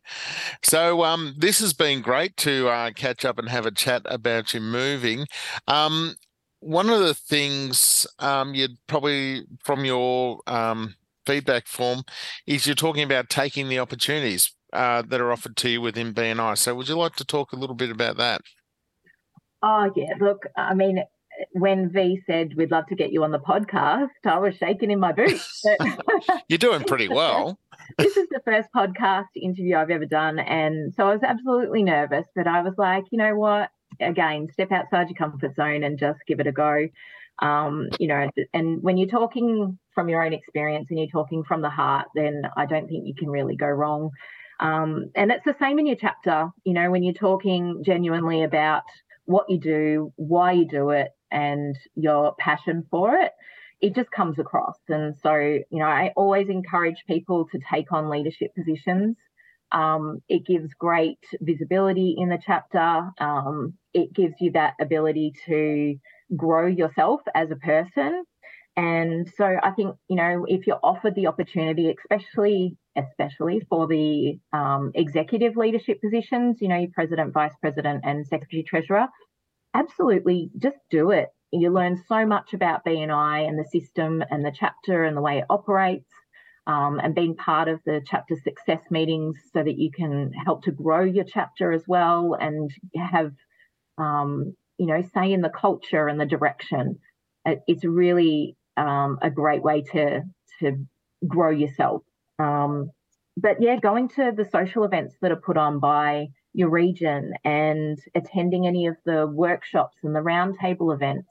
So 0.62 1.04
um 1.04 1.34
this 1.38 1.60
has 1.60 1.74
been 1.74 2.02
great 2.02 2.38
to 2.38 2.68
uh, 2.70 2.92
catch 2.96 3.26
up 3.26 3.39
and 3.39 3.50
have 3.50 3.66
a 3.66 3.72
chat 3.72 4.04
about 4.06 4.54
you 4.54 4.62
moving. 4.62 5.26
Um 5.68 6.16
one 6.63 6.89
of 6.89 6.99
the 6.99 7.13
things 7.13 8.08
um 8.19 8.54
you'd 8.56 8.78
probably 8.88 9.43
from 9.63 9.86
your 9.86 10.41
um 10.47 10.95
feedback 11.26 11.67
form 11.67 12.04
is 12.47 12.65
you're 12.65 12.76
talking 12.76 13.04
about 13.04 13.30
taking 13.30 13.69
the 13.69 13.80
opportunities 13.80 14.52
uh, 14.73 15.04
that 15.04 15.21
are 15.21 15.32
offered 15.32 15.56
to 15.58 15.69
you 15.69 15.82
within 15.82 16.13
BNI. 16.13 16.58
So, 16.58 16.76
would 16.76 16.89
you 16.89 16.95
like 16.95 17.15
to 17.17 17.26
talk 17.26 17.54
a 17.54 17.56
little 17.56 17.76
bit 17.76 17.91
about 17.91 18.17
that? 18.17 18.41
Oh, 19.62 19.91
yeah. 19.95 20.13
Look, 20.19 20.47
I 20.58 20.73
mean, 20.73 21.04
when 21.52 21.89
V 21.89 22.21
said 22.26 22.54
we'd 22.58 22.71
love 22.71 22.88
to 22.88 22.95
get 22.95 23.12
you 23.12 23.23
on 23.23 23.32
the 23.32 23.39
podcast, 23.39 24.10
I 24.26 24.38
was 24.39 24.56
shaking 24.56 24.91
in 24.91 24.99
my 24.99 25.13
boots. 25.13 25.63
You're 26.49 26.58
doing 26.58 26.84
pretty 26.84 27.08
well. 27.08 27.58
this 27.97 28.17
is 28.17 28.28
the 28.30 28.41
first 28.43 28.69
podcast 28.76 29.28
interview 29.36 29.78
I've 29.78 29.89
ever 29.89 30.06
done. 30.06 30.39
And 30.39 30.93
so 30.95 31.08
I 31.08 31.13
was 31.13 31.23
absolutely 31.23 31.84
nervous, 31.84 32.26
but 32.36 32.47
I 32.47 32.62
was 32.62 32.73
like, 32.78 33.06
you 33.12 33.17
know 33.17 33.36
what? 33.36 33.69
Again, 33.99 34.47
step 34.51 34.71
outside 34.71 35.10
your 35.10 35.15
comfort 35.15 35.56
zone 35.56 35.84
and 35.84 35.97
just 35.97 36.19
give 36.27 36.39
it 36.39 36.47
a 36.47 36.51
go. 36.51 36.88
Um, 37.39 37.89
you 37.99 38.08
know, 38.08 38.29
and 38.53 38.82
when 38.84 38.97
you're 38.97 39.08
talking 39.08 39.77
from 39.95 40.08
your 40.10 40.23
own 40.23 40.34
experience 40.34 40.88
and 40.89 40.99
you're 40.99 41.08
talking 41.08 41.43
from 41.43 41.62
the 41.62 41.69
heart, 41.69 42.08
then 42.15 42.43
I 42.56 42.65
don't 42.65 42.88
think 42.88 43.08
you 43.08 43.15
can 43.15 43.29
really 43.29 43.56
go 43.56 43.67
wrong. 43.67 44.12
Um, 44.60 45.12
and 45.15 45.32
it's 45.32 45.45
the 45.45 45.56
same 45.60 45.79
in 45.79 45.88
your 45.88 45.95
chapter, 45.95 46.49
you 46.63 46.73
know, 46.73 46.91
when 46.91 47.03
you're 47.03 47.13
talking 47.13 47.84
genuinely 47.84 48.43
about 48.43 48.84
what 49.25 49.49
you 49.49 49.60
do, 49.60 50.13
why 50.15 50.51
you 50.51 50.67
do 50.67 50.91
it, 50.91 51.10
and 51.32 51.75
your 51.95 52.36
passion 52.38 52.86
for 52.91 53.15
it, 53.15 53.32
it 53.82 53.95
just 53.95 54.12
comes 54.12 54.39
across. 54.39 54.77
And 54.88 55.15
so, 55.21 55.36
you 55.36 55.65
know, 55.71 55.86
I 55.86 56.13
always 56.15 56.47
encourage 56.47 57.03
people 57.08 57.47
to 57.51 57.60
take 57.69 57.91
on 57.91 58.10
leadership 58.10 58.51
positions. 58.56 59.17
Um, 59.73 60.19
it 60.29 60.45
gives 60.45 60.73
great 60.75 61.19
visibility 61.41 62.15
in 62.17 62.29
the 62.29 62.39
chapter. 62.43 63.09
Um, 63.19 63.73
it 63.93 64.13
gives 64.13 64.36
you 64.39 64.51
that 64.51 64.73
ability 64.79 65.33
to 65.47 65.95
grow 66.36 66.67
yourself 66.67 67.21
as 67.36 67.51
a 67.51 67.55
person. 67.55 68.23
And 68.75 69.31
so 69.38 69.45
I 69.62 69.71
think, 69.71 69.95
you 70.07 70.15
know, 70.15 70.45
if 70.47 70.65
you're 70.65 70.79
offered 70.81 71.15
the 71.15 71.27
opportunity, 71.27 71.93
especially 71.93 72.77
especially 72.95 73.62
for 73.69 73.88
the 73.88 74.39
um, 74.51 74.91
executive 74.95 75.55
leadership 75.55 75.99
positions, 76.01 76.57
you 76.62 76.67
know, 76.67 76.77
your 76.77 76.89
president, 76.93 77.33
vice 77.33 77.53
president, 77.62 78.01
and 78.03 78.25
secretary 78.27 78.63
treasurer, 78.63 79.07
absolutely 79.73 80.49
just 80.57 80.77
do 80.89 81.12
it. 81.12 81.29
You 81.51 81.71
learn 81.71 82.01
so 82.07 82.25
much 82.25 82.53
about 82.53 82.86
BNI 82.86 83.47
and 83.47 83.57
the 83.59 83.65
system 83.65 84.23
and 84.29 84.45
the 84.45 84.53
chapter 84.57 85.03
and 85.03 85.15
the 85.15 85.21
way 85.21 85.39
it 85.39 85.45
operates. 85.49 86.09
Um, 86.67 86.99
and 86.99 87.15
being 87.15 87.36
part 87.36 87.67
of 87.67 87.80
the 87.86 88.02
chapter 88.06 88.36
success 88.36 88.82
meetings 88.89 89.38
so 89.52 89.63
that 89.63 89.78
you 89.78 89.91
can 89.91 90.32
help 90.45 90.63
to 90.63 90.71
grow 90.71 91.04
your 91.04 91.26
chapter 91.26 91.71
as 91.71 91.84
well 91.88 92.38
and 92.39 92.71
have, 92.95 93.32
um, 93.97 94.56
you 94.78 94.86
know, 94.86 95.02
say 95.13 95.32
in 95.32 95.41
the 95.41 95.49
culture 95.49 96.08
and 96.08 96.19
the 96.19 96.26
direction. 96.26 96.99
It's 97.45 97.84
really 97.84 98.56
um, 98.78 99.19
a 99.21 99.30
great 99.30 99.62
way 99.62 99.82
to 99.91 100.21
to 100.60 100.86
grow 101.28 101.49
yourself. 101.49 102.04
Um, 102.39 102.91
but 103.36 103.58
yeah, 103.62 103.78
going 103.80 104.10
to 104.10 104.32
the 104.36 104.45
social 104.45 104.84
events 104.84 105.15
that 105.21 105.32
are 105.32 105.41
put 105.43 105.58
on 105.58 105.80
by 105.80 106.28
your 106.54 106.69
region 106.69 107.34
and 107.43 107.97
attending 108.15 108.67
any 108.67 108.88
of 108.88 108.95
the 109.06 109.28
workshops 109.28 109.97
and 110.04 110.15
the 110.15 110.19
roundtable 110.19 110.93
events. 110.93 111.28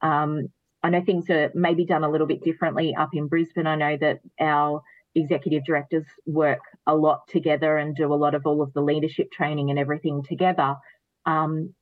Um, 0.00 0.48
I 0.86 0.90
know 0.90 1.02
things 1.02 1.28
are 1.30 1.50
maybe 1.52 1.84
done 1.84 2.04
a 2.04 2.08
little 2.08 2.28
bit 2.28 2.44
differently 2.44 2.94
up 2.94 3.08
in 3.12 3.26
Brisbane. 3.26 3.66
I 3.66 3.74
know 3.74 3.96
that 3.96 4.20
our 4.40 4.82
executive 5.16 5.64
directors 5.64 6.04
work 6.26 6.60
a 6.86 6.94
lot 6.94 7.26
together 7.26 7.76
and 7.76 7.96
do 7.96 8.14
a 8.14 8.14
lot 8.14 8.36
of 8.36 8.46
all 8.46 8.62
of 8.62 8.72
the 8.72 8.82
leadership 8.82 9.32
training 9.32 9.70
and 9.70 9.80
everything 9.80 10.22
together. 10.22 10.76
Um, 11.24 11.74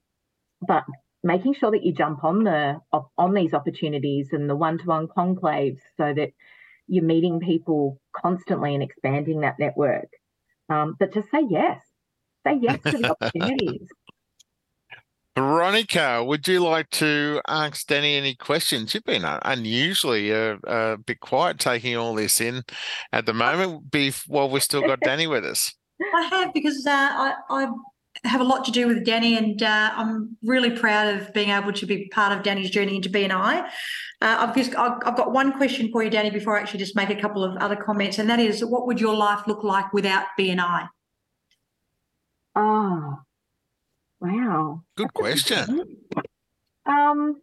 but 0.67 0.85
making 1.23 1.53
sure 1.53 1.71
that 1.73 1.85
you 1.85 1.93
jump 1.93 2.25
on 2.25 2.45
the 2.45 2.81
on 3.19 3.35
these 3.35 3.53
opportunities 3.53 4.29
and 4.33 4.49
the 4.49 4.57
one-to-one 4.57 5.09
conclaves 5.09 5.81
so 5.99 6.14
that 6.14 6.31
you're 6.87 7.05
meeting 7.05 7.40
people 7.40 8.01
constantly 8.17 8.73
and 8.73 8.83
expanding 8.83 9.40
that 9.40 9.59
network. 9.59 10.09
Um, 10.71 10.97
but 10.99 11.12
to 11.12 11.23
say 11.25 11.45
yes, 11.47 11.79
say 12.47 12.59
yes 12.59 12.81
to 12.81 12.97
the 12.97 13.11
opportunities. 13.21 13.87
Veronica, 15.37 16.23
would 16.23 16.47
you 16.47 16.61
like 16.61 16.90
to 16.90 17.40
ask 17.49 17.88
Danni 17.88 18.16
any 18.16 18.37
questions? 18.37 18.94
You've 18.94 19.05
been 19.05 19.25
unusually 19.25 20.31
a, 20.31 20.59
a 20.64 20.97
bit 20.97 21.18
quiet 21.18 21.59
taking 21.59 21.97
all 21.97 22.14
this 22.14 22.40
in 22.40 22.62
at 23.12 23.27
the 23.27 23.35
moment. 23.35 23.90
Be 23.90 24.12
while 24.29 24.49
we've 24.49 24.62
still 24.62 24.83
got 24.83 25.01
Danni 25.01 25.29
with 25.29 25.44
us. 25.44 25.75
I 26.14 26.23
have 26.31 26.55
because 26.55 26.87
uh, 26.87 26.90
I, 26.90 27.35
I 27.51 27.66
have 28.23 28.40
a 28.40 28.44
lot 28.44 28.64
to 28.66 28.70
do 28.70 28.87
with 28.87 29.05
Danni, 29.05 29.37
and 29.37 29.61
uh, 29.61 29.90
I'm 29.94 30.37
really 30.44 30.70
proud 30.70 31.16
of 31.16 31.33
being 31.35 31.51
able 31.51 31.73
to 31.73 31.87
be 31.87 32.09
part 32.11 32.33
of 32.33 32.44
Danni's 32.44 32.70
journey 32.70 32.94
into 32.94 33.11
BNI. 33.11 33.66
Uh, 34.23 34.37
I've 34.38 34.55
just 34.55 34.77
I've, 34.77 34.99
I've 35.05 35.16
got 35.16 35.33
one 35.33 35.53
question 35.53 35.90
for 35.90 36.05
you, 36.05 36.11
Danni, 36.11 36.33
before 36.33 36.57
I 36.57 36.61
actually 36.61 36.79
just 36.79 36.94
make 36.94 37.11
a 37.11 37.20
couple 37.20 37.42
of 37.42 37.57
other 37.57 37.77
comments, 37.77 38.18
and 38.18 38.31
that 38.31 38.38
is, 38.38 38.64
what 38.64 38.87
would 38.87 39.01
your 39.01 39.16
life 39.16 39.49
look 39.49 39.64
like 39.64 39.92
without 39.92 40.27
BNI? 40.38 40.88
Oh, 42.55 43.18
Wow. 44.25 44.83
Good 44.97 45.13
question. 45.13 45.99
Um, 46.87 47.43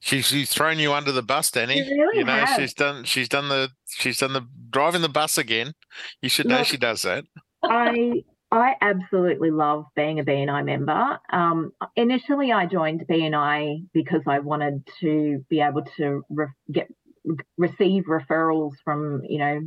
she's 0.00 0.26
she's 0.26 0.50
thrown 0.50 0.80
you 0.80 0.92
under 0.92 1.12
the 1.12 1.22
bus, 1.22 1.50
Danni. 1.52 1.76
Really 1.76 2.18
you 2.18 2.24
know, 2.24 2.32
has. 2.32 2.56
she's 2.56 2.74
done 2.74 3.04
she's 3.04 3.28
done 3.28 3.48
the 3.48 3.70
she's 3.86 4.18
done 4.18 4.32
the 4.32 4.46
driving 4.70 5.02
the 5.02 5.08
bus 5.08 5.38
again. 5.38 5.74
You 6.22 6.28
should 6.28 6.46
know 6.46 6.58
Look, 6.58 6.66
she 6.66 6.76
does 6.76 7.02
that. 7.02 7.24
I 7.62 8.24
I 8.50 8.74
absolutely 8.80 9.52
love 9.52 9.84
being 9.94 10.18
a 10.18 10.24
BNI 10.24 10.64
member. 10.64 11.20
Um, 11.32 11.72
initially, 11.94 12.50
I 12.50 12.66
joined 12.66 13.06
BNI 13.08 13.86
because 13.94 14.22
I 14.26 14.40
wanted 14.40 14.88
to 15.00 15.44
be 15.48 15.60
able 15.60 15.84
to 15.98 16.24
re- 16.30 16.48
get 16.72 16.88
receive 17.56 18.04
referrals 18.06 18.72
from 18.84 19.22
you 19.28 19.38
know 19.38 19.60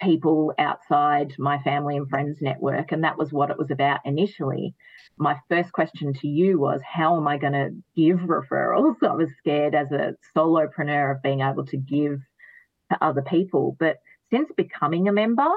people 0.00 0.52
outside 0.58 1.34
my 1.38 1.58
family 1.62 1.96
and 1.96 2.08
friends 2.08 2.38
network, 2.40 2.92
and 2.92 3.04
that 3.04 3.18
was 3.18 3.32
what 3.32 3.50
it 3.50 3.58
was 3.58 3.70
about 3.70 4.00
initially 4.04 4.74
my 5.18 5.36
first 5.48 5.72
question 5.72 6.12
to 6.12 6.28
you 6.28 6.58
was 6.58 6.80
how 6.84 7.16
am 7.16 7.26
I 7.26 7.38
going 7.38 7.52
to 7.52 7.70
give 7.94 8.18
referrals? 8.20 8.96
I 9.02 9.14
was 9.14 9.30
scared 9.38 9.74
as 9.74 9.90
a 9.92 10.14
solopreneur 10.36 11.16
of 11.16 11.22
being 11.22 11.40
able 11.40 11.66
to 11.66 11.76
give 11.76 12.20
to 12.90 13.04
other 13.04 13.22
people. 13.22 13.76
But 13.78 13.96
since 14.30 14.50
becoming 14.56 15.08
a 15.08 15.12
member, 15.12 15.48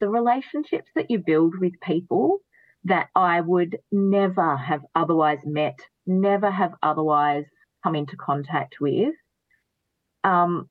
the 0.00 0.08
relationships 0.08 0.90
that 0.94 1.10
you 1.10 1.18
build 1.18 1.58
with 1.58 1.72
people 1.82 2.38
that 2.84 3.08
I 3.14 3.40
would 3.40 3.78
never 3.90 4.56
have 4.56 4.82
otherwise 4.94 5.40
met, 5.44 5.78
never 6.06 6.50
have 6.50 6.72
otherwise 6.82 7.44
come 7.82 7.94
into 7.94 8.16
contact 8.16 8.76
with, 8.80 9.14
um, 10.24 10.68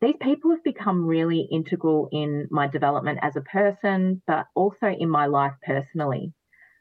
these 0.00 0.14
people 0.20 0.50
have 0.52 0.62
become 0.64 1.06
really 1.06 1.48
integral 1.50 2.08
in 2.12 2.46
my 2.50 2.68
development 2.68 3.18
as 3.22 3.36
a 3.36 3.40
person, 3.40 4.22
but 4.26 4.46
also 4.54 4.86
in 4.86 5.08
my 5.08 5.26
life 5.26 5.54
personally. 5.64 6.32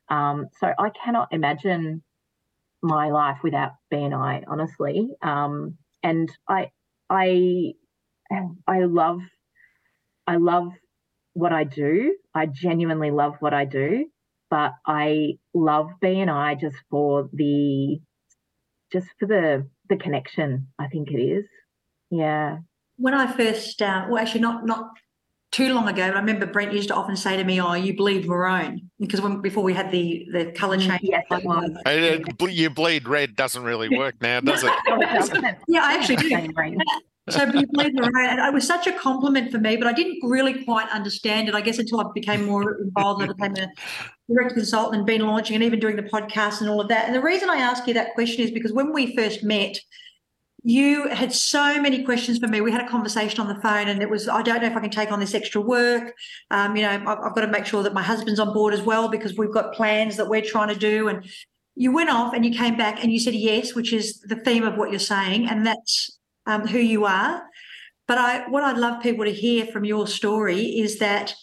Um, 0.09 0.47
so 0.59 0.67
I 0.77 0.89
cannot 1.03 1.29
imagine 1.31 2.03
my 2.81 3.09
life 3.09 3.37
without 3.43 3.71
BNI, 3.91 4.43
honestly. 4.47 5.09
Um, 5.21 5.77
and 6.03 6.29
I, 6.47 6.69
I, 7.09 7.73
I 8.67 8.81
love, 8.81 9.19
I 10.27 10.35
love 10.37 10.69
what 11.33 11.53
I 11.53 11.63
do. 11.63 12.15
I 12.35 12.45
genuinely 12.45 13.11
love 13.11 13.33
what 13.39 13.53
I 13.53 13.65
do, 13.65 14.05
but 14.49 14.73
I 14.85 15.33
love 15.53 15.87
BNI 16.03 16.59
just 16.59 16.77
for 16.89 17.29
the, 17.33 17.99
just 18.91 19.07
for 19.19 19.25
the 19.25 19.67
the 19.89 19.97
connection. 19.97 20.67
I 20.79 20.87
think 20.87 21.11
it 21.11 21.19
is. 21.21 21.45
Yeah. 22.09 22.59
When 22.97 23.13
I 23.13 23.31
first, 23.31 23.81
uh, 23.81 24.05
well, 24.09 24.21
actually, 24.21 24.41
not 24.41 24.65
not 24.65 24.89
too 25.51 25.73
long 25.73 25.87
ago, 25.87 26.03
I 26.03 26.09
remember 26.09 26.45
Brent 26.45 26.73
used 26.73 26.89
to 26.89 26.95
often 26.95 27.15
say 27.15 27.37
to 27.37 27.43
me, 27.43 27.61
"Oh, 27.61 27.73
you 27.73 27.95
bleed 27.95 28.27
maroon," 28.27 28.89
because 28.99 29.21
when 29.21 29.41
before 29.41 29.63
we 29.63 29.73
had 29.73 29.91
the 29.91 30.27
the 30.31 30.51
color 30.51 30.77
change. 30.77 31.01
Yes, 31.03 31.23
it 31.29 31.43
was. 31.43 31.69
Uh, 31.85 32.19
ble- 32.37 32.49
you 32.49 32.69
bleed 32.69 33.07
red 33.07 33.35
doesn't 33.35 33.63
really 33.63 33.95
work 33.95 34.15
now, 34.21 34.39
does 34.41 34.63
it? 34.63 34.73
It 34.87 35.13
doesn't. 35.13 35.45
Yeah, 35.67 35.81
I 35.83 35.93
actually 35.93 36.17
do. 36.17 36.29
Same. 36.29 36.53
So 37.29 37.43
you 37.43 37.67
bleed 37.67 37.93
maroon, 37.93 38.13
and 38.15 38.39
it 38.39 38.53
was 38.53 38.65
such 38.65 38.87
a 38.87 38.93
compliment 38.93 39.51
for 39.51 39.57
me, 39.57 39.75
but 39.75 39.85
I 39.85 39.91
didn't 39.91 40.19
really 40.23 40.63
quite 40.63 40.87
understand 40.91 41.49
it. 41.49 41.55
I 41.55 41.59
guess 41.59 41.77
until 41.77 41.99
I 41.99 42.05
became 42.13 42.45
more 42.45 42.79
involved 42.79 43.21
and 43.21 43.29
I 43.29 43.33
became 43.33 43.65
a 43.65 44.33
direct 44.33 44.53
consultant 44.53 44.95
and 44.95 45.05
been 45.05 45.27
launching 45.27 45.55
and 45.55 45.63
even 45.63 45.79
doing 45.79 45.97
the 45.97 46.03
podcast 46.03 46.61
and 46.61 46.69
all 46.69 46.79
of 46.79 46.87
that. 46.87 47.05
And 47.05 47.13
the 47.13 47.21
reason 47.21 47.49
I 47.49 47.57
ask 47.57 47.85
you 47.85 47.93
that 47.95 48.13
question 48.13 48.45
is 48.45 48.51
because 48.51 48.71
when 48.71 48.93
we 48.93 49.13
first 49.13 49.43
met, 49.43 49.77
you 50.67 51.07
had 51.07 51.31
so 51.31 51.81
many 51.81 52.03
questions 52.03 52.39
for 52.39 52.47
me. 52.49 52.59
We 52.59 52.73
had 52.73 52.83
a 52.83 52.89
conversation 52.89 53.39
on 53.39 53.47
the 53.47 53.55
phone, 53.61 53.87
and 53.87 54.01
it 54.01 54.09
was, 54.09 54.27
I 54.27 54.41
don't 54.41 54.61
know 54.61 54.67
if 54.67 54.75
I 54.75 54.81
can 54.81 54.89
take 54.89 55.13
on 55.13 55.21
this 55.21 55.33
extra 55.33 55.61
work. 55.61 56.13
Um, 56.51 56.75
you 56.75 56.81
know, 56.81 56.89
I've, 56.89 57.07
I've 57.07 57.33
got 57.33 57.39
to 57.39 57.47
make 57.47 57.65
sure 57.65 57.83
that 57.83 57.93
my 57.93 58.01
husband's 58.03 58.37
on 58.37 58.53
board 58.53 58.73
as 58.73 58.81
well 58.81 59.07
because 59.07 59.37
we've 59.37 59.53
got 59.53 59.73
plans 59.73 60.17
that 60.17 60.27
we're 60.27 60.41
trying 60.41 60.67
to 60.67 60.75
do. 60.75 61.07
And 61.07 61.25
you 61.75 61.93
went 61.93 62.09
off 62.09 62.33
and 62.33 62.45
you 62.45 62.51
came 62.51 62.75
back 62.75 63.01
and 63.01 63.13
you 63.13 63.17
said 63.17 63.33
yes, 63.33 63.75
which 63.75 63.93
is 63.93 64.19
the 64.19 64.35
theme 64.35 64.63
of 64.63 64.75
what 64.75 64.89
you're 64.89 64.99
saying, 64.99 65.47
and 65.47 65.65
that's 65.65 66.19
um, 66.47 66.67
who 66.67 66.79
you 66.79 67.05
are. 67.05 67.43
But 68.05 68.17
I, 68.17 68.49
what 68.49 68.65
I'd 68.65 68.77
love 68.77 69.01
people 69.01 69.23
to 69.23 69.31
hear 69.31 69.67
from 69.67 69.85
your 69.85 70.05
story 70.05 70.59
is 70.59 70.99
that 70.99 71.33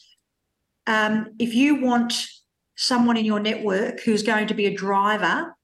um, 0.86 1.28
if 1.38 1.54
you 1.54 1.80
want 1.80 2.28
someone 2.76 3.16
in 3.16 3.24
your 3.24 3.40
network 3.40 4.00
who's 4.00 4.22
going 4.22 4.48
to 4.48 4.54
be 4.54 4.66
a 4.66 4.74
driver 4.74 5.56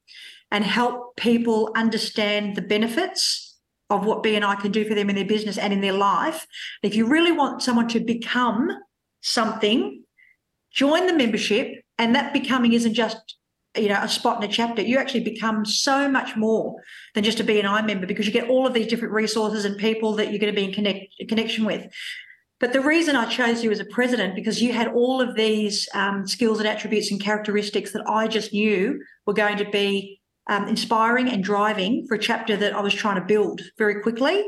and 0.49 0.63
help 0.63 1.15
people 1.15 1.71
understand 1.75 2.55
the 2.55 2.61
benefits 2.63 3.49
of 3.91 4.05
what 4.05 4.23
BNI 4.23 4.59
can 4.59 4.71
do 4.71 4.85
for 4.85 4.95
them 4.95 5.09
in 5.09 5.15
their 5.15 5.25
business 5.25 5.57
and 5.57 5.73
in 5.73 5.81
their 5.81 5.93
life. 5.93 6.47
If 6.81 6.95
you 6.95 7.05
really 7.05 7.31
want 7.31 7.61
someone 7.61 7.87
to 7.89 7.99
become 7.99 8.71
something, 9.21 10.03
join 10.71 11.07
the 11.07 11.13
membership, 11.13 11.83
and 11.97 12.15
that 12.15 12.33
becoming 12.33 12.73
isn't 12.73 12.93
just 12.93 13.35
you 13.77 13.87
know 13.87 13.99
a 14.01 14.07
spot 14.07 14.43
in 14.43 14.49
a 14.49 14.51
chapter. 14.51 14.81
You 14.81 14.97
actually 14.97 15.23
become 15.23 15.65
so 15.65 16.09
much 16.09 16.35
more 16.35 16.81
than 17.13 17.23
just 17.23 17.39
a 17.39 17.43
BNI 17.43 17.85
member 17.85 18.07
because 18.07 18.25
you 18.25 18.33
get 18.33 18.49
all 18.49 18.65
of 18.65 18.73
these 18.73 18.87
different 18.87 19.13
resources 19.13 19.65
and 19.65 19.77
people 19.77 20.13
that 20.15 20.31
you're 20.31 20.39
going 20.39 20.53
to 20.53 20.59
be 20.59 20.67
in 20.67 20.73
connect, 20.73 21.13
connection 21.27 21.65
with. 21.65 21.91
But 22.61 22.73
the 22.73 22.81
reason 22.81 23.15
I 23.15 23.25
chose 23.25 23.63
you 23.63 23.71
as 23.71 23.79
a 23.79 23.85
president 23.85 24.35
because 24.35 24.61
you 24.61 24.71
had 24.71 24.87
all 24.89 25.19
of 25.19 25.35
these 25.35 25.89
um, 25.95 26.27
skills 26.27 26.59
and 26.59 26.67
attributes 26.67 27.11
and 27.11 27.19
characteristics 27.19 27.91
that 27.91 28.07
I 28.07 28.27
just 28.27 28.53
knew 28.53 29.01
were 29.25 29.33
going 29.33 29.57
to 29.57 29.69
be 29.69 30.20
um, 30.47 30.67
inspiring 30.67 31.29
and 31.29 31.43
driving 31.43 32.05
for 32.07 32.15
a 32.15 32.19
chapter 32.19 32.57
that 32.57 32.75
I 32.75 32.81
was 32.81 32.93
trying 32.93 33.15
to 33.15 33.25
build 33.25 33.61
very 33.77 34.01
quickly. 34.01 34.43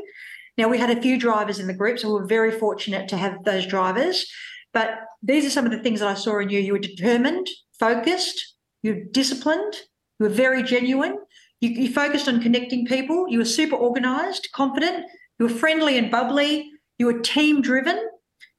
Now, 0.56 0.68
we 0.68 0.78
had 0.78 0.96
a 0.96 1.00
few 1.00 1.18
drivers 1.18 1.58
in 1.58 1.66
the 1.66 1.74
group, 1.74 1.98
so 1.98 2.08
we 2.08 2.20
were 2.20 2.26
very 2.26 2.50
fortunate 2.50 3.08
to 3.08 3.16
have 3.16 3.44
those 3.44 3.66
drivers. 3.66 4.26
But 4.72 5.00
these 5.22 5.44
are 5.46 5.50
some 5.50 5.64
of 5.64 5.72
the 5.72 5.82
things 5.82 6.00
that 6.00 6.08
I 6.08 6.14
saw 6.14 6.38
in 6.38 6.50
you. 6.50 6.60
You 6.60 6.72
were 6.72 6.78
determined, 6.78 7.48
focused, 7.78 8.56
you're 8.82 9.04
disciplined, 9.12 9.74
you 10.18 10.26
were 10.26 10.32
very 10.34 10.62
genuine. 10.62 11.18
You, 11.60 11.70
you 11.70 11.92
focused 11.92 12.28
on 12.28 12.42
connecting 12.42 12.86
people. 12.86 13.28
You 13.28 13.38
were 13.38 13.44
super 13.44 13.76
organized, 13.76 14.48
confident. 14.52 15.06
You 15.38 15.46
were 15.46 15.52
friendly 15.52 15.98
and 15.98 16.10
bubbly. 16.10 16.70
You 16.98 17.06
were 17.06 17.20
team 17.20 17.62
driven. 17.62 17.98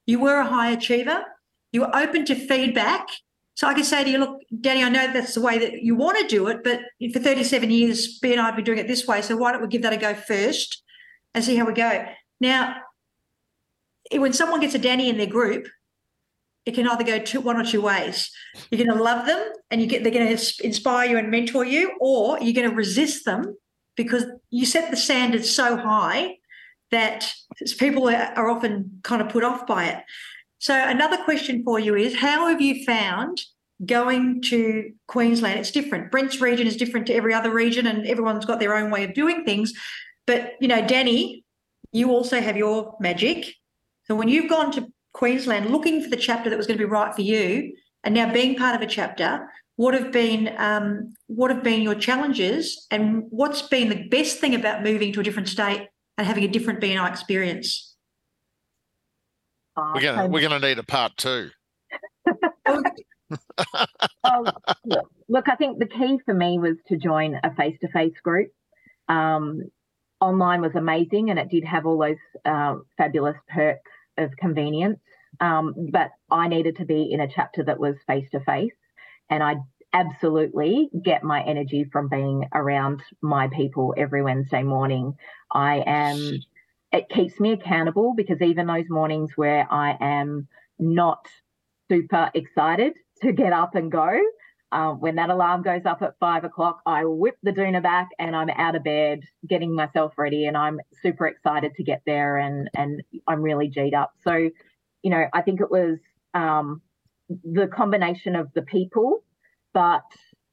You 0.05 0.19
were 0.19 0.37
a 0.37 0.45
high 0.45 0.71
achiever. 0.71 1.23
You 1.71 1.81
were 1.81 1.95
open 1.95 2.25
to 2.25 2.35
feedback 2.35 3.07
so 3.55 3.67
I 3.67 3.73
can 3.73 3.85
say 3.85 4.03
to 4.03 4.09
you, 4.09 4.17
look, 4.17 4.41
Danni, 4.53 4.85
I 4.85 4.89
know 4.89 5.11
that's 5.11 5.33
the 5.33 5.41
way 5.41 5.57
that 5.57 5.81
you 5.81 5.95
want 5.95 6.17
to 6.19 6.27
do 6.27 6.47
it, 6.47 6.63
but 6.63 6.81
for 7.13 7.19
37 7.19 7.71
years, 7.71 8.19
BNI 8.19 8.35
have 8.35 8.55
been 8.57 8.65
doing 8.65 8.79
it 8.79 8.87
this 8.87 9.07
way. 9.07 9.21
So 9.21 9.37
why 9.37 9.53
don't 9.53 9.61
we 9.61 9.69
give 9.69 9.81
that 9.83 9.93
a 9.93 9.97
go 9.97 10.13
first 10.13 10.83
and 11.33 11.43
see 11.43 11.55
how 11.55 11.65
we 11.65 11.73
go? 11.73 12.05
Now, 12.41 12.75
when 14.11 14.33
someone 14.33 14.59
gets 14.59 14.75
a 14.75 14.79
Danni 14.79 15.07
in 15.07 15.17
their 15.17 15.25
group, 15.25 15.67
it 16.65 16.75
can 16.75 16.87
either 16.87 17.05
go 17.05 17.17
two, 17.17 17.39
one 17.39 17.57
or 17.57 17.63
two 17.63 17.81
ways. 17.81 18.29
You're 18.69 18.83
going 18.83 18.97
to 18.97 19.03
love 19.03 19.25
them 19.25 19.41
and 19.71 19.79
you 19.79 19.87
get 19.87 20.03
they're 20.03 20.11
going 20.11 20.35
to 20.35 20.65
inspire 20.65 21.09
you 21.09 21.17
and 21.17 21.31
mentor 21.31 21.63
you, 21.63 21.95
or 22.01 22.37
you're 22.41 22.53
going 22.53 22.69
to 22.69 22.75
resist 22.75 23.23
them 23.23 23.55
because 23.95 24.25
you 24.49 24.65
set 24.65 24.91
the 24.91 24.97
standards 24.97 25.49
so 25.49 25.77
high 25.77 26.37
that 26.91 27.31
people 27.77 28.09
are 28.09 28.49
often 28.49 28.99
kind 29.03 29.21
of 29.21 29.29
put 29.29 29.43
off 29.43 29.65
by 29.65 29.85
it. 29.85 30.03
So, 30.59 30.73
another 30.73 31.17
question 31.17 31.63
for 31.63 31.79
you 31.79 31.95
is 31.95 32.15
how 32.15 32.47
have 32.47 32.61
you 32.61 32.85
found 32.85 33.41
going 33.85 34.41
to 34.43 34.91
Queensland? 35.07 35.59
It's 35.59 35.71
different. 35.71 36.11
Brent's 36.11 36.39
region 36.41 36.65
is 36.67 36.77
different 36.77 37.07
to 37.07 37.13
every 37.13 37.33
other 37.33 37.51
region, 37.51 37.87
and 37.87 38.05
everyone's 38.07 38.45
got 38.45 38.59
their 38.59 38.75
own 38.75 38.89
way 38.89 39.03
of 39.03 39.13
doing 39.13 39.43
things. 39.43 39.73
But, 40.25 40.53
you 40.59 40.67
know, 40.67 40.81
Danni, 40.81 41.43
you 41.91 42.11
also 42.11 42.41
have 42.41 42.57
your 42.57 42.95
magic. 42.99 43.53
So, 44.05 44.15
when 44.15 44.27
you've 44.27 44.49
gone 44.49 44.71
to 44.73 44.87
Queensland 45.13 45.69
looking 45.69 46.01
for 46.01 46.09
the 46.09 46.17
chapter 46.17 46.49
that 46.49 46.57
was 46.57 46.67
going 46.67 46.77
to 46.77 46.85
be 46.85 46.89
right 46.89 47.13
for 47.13 47.21
you, 47.21 47.73
and 48.03 48.13
now 48.13 48.31
being 48.31 48.55
part 48.55 48.75
of 48.75 48.81
a 48.81 48.87
chapter, 48.87 49.49
what 49.77 49.93
have 49.93 50.11
been 50.11 50.53
um, 50.57 51.13
what 51.27 51.51
have 51.51 51.63
been 51.63 51.81
your 51.81 51.95
challenges, 51.95 52.87
and 52.91 53.23
what's 53.29 53.63
been 53.63 53.89
the 53.89 54.07
best 54.09 54.39
thing 54.39 54.55
about 54.55 54.83
moving 54.83 55.11
to 55.13 55.19
a 55.19 55.23
different 55.23 55.49
state 55.49 55.87
and 56.17 56.25
having 56.25 56.43
a 56.43 56.47
different 56.47 56.79
BNI 56.79 57.09
experience? 57.09 57.94
We're 59.77 60.01
gonna 60.01 60.27
we're 60.27 60.41
gonna 60.41 60.59
need 60.59 60.79
a 60.79 60.83
part 60.83 61.17
two. 61.17 61.49
oh, 64.23 64.45
look, 64.85 65.11
look, 65.27 65.49
I 65.49 65.55
think 65.55 65.79
the 65.79 65.87
key 65.87 66.19
for 66.25 66.33
me 66.33 66.59
was 66.59 66.77
to 66.87 66.97
join 66.97 67.39
a 67.43 67.53
face 67.55 67.77
to 67.81 67.87
face 67.89 68.13
group. 68.23 68.51
Um, 69.07 69.63
online 70.21 70.61
was 70.61 70.75
amazing 70.75 71.29
and 71.29 71.37
it 71.37 71.49
did 71.49 71.65
have 71.65 71.85
all 71.85 71.99
those 71.99 72.17
uh, 72.45 72.75
fabulous 72.97 73.37
perks 73.53 73.91
of 74.17 74.31
convenience. 74.37 74.99
Um, 75.39 75.73
but 75.91 76.11
I 76.31 76.47
needed 76.47 76.77
to 76.77 76.85
be 76.85 77.11
in 77.11 77.19
a 77.19 77.27
chapter 77.27 77.63
that 77.65 77.79
was 77.79 77.95
face 78.07 78.27
to 78.31 78.39
face. 78.39 78.71
And 79.29 79.43
I 79.43 79.55
absolutely 79.93 80.89
get 81.03 81.23
my 81.23 81.41
energy 81.43 81.85
from 81.91 82.09
being 82.09 82.45
around 82.53 83.01
my 83.21 83.47
people 83.49 83.93
every 83.97 84.21
Wednesday 84.21 84.63
morning. 84.63 85.15
I 85.51 85.83
am, 85.85 86.39
it 86.95 87.09
keeps 87.09 87.39
me 87.39 87.51
accountable 87.51 88.13
because 88.15 88.41
even 88.41 88.67
those 88.67 88.85
mornings 88.89 89.31
where 89.35 89.67
I 89.71 89.97
am 89.99 90.47
not 90.79 91.27
super 91.91 92.31
excited 92.33 92.93
to 93.21 93.33
get 93.33 93.53
up 93.53 93.75
and 93.75 93.91
go, 93.91 94.19
um, 94.71 94.99
when 94.99 95.15
that 95.15 95.29
alarm 95.29 95.61
goes 95.61 95.85
up 95.85 96.01
at 96.01 96.15
five 96.19 96.43
o'clock, 96.43 96.81
I 96.85 97.05
whip 97.05 97.35
the 97.43 97.51
doona 97.51 97.83
back 97.83 98.09
and 98.19 98.35
I'm 98.35 98.49
out 98.49 98.75
of 98.75 98.83
bed, 98.83 99.21
getting 99.47 99.75
myself 99.75 100.13
ready, 100.17 100.45
and 100.47 100.57
I'm 100.57 100.79
super 101.03 101.27
excited 101.27 101.75
to 101.75 101.83
get 101.83 102.01
there, 102.05 102.37
and 102.37 102.69
and 102.75 103.03
I'm 103.27 103.41
really 103.41 103.67
g'd 103.69 103.93
up. 103.93 104.13
So, 104.23 104.49
you 105.03 105.11
know, 105.11 105.25
I 105.33 105.41
think 105.41 105.61
it 105.61 105.71
was 105.71 105.99
um, 106.33 106.81
the 107.29 107.67
combination 107.67 108.35
of 108.35 108.51
the 108.53 108.63
people 108.63 109.23
but 109.75 110.03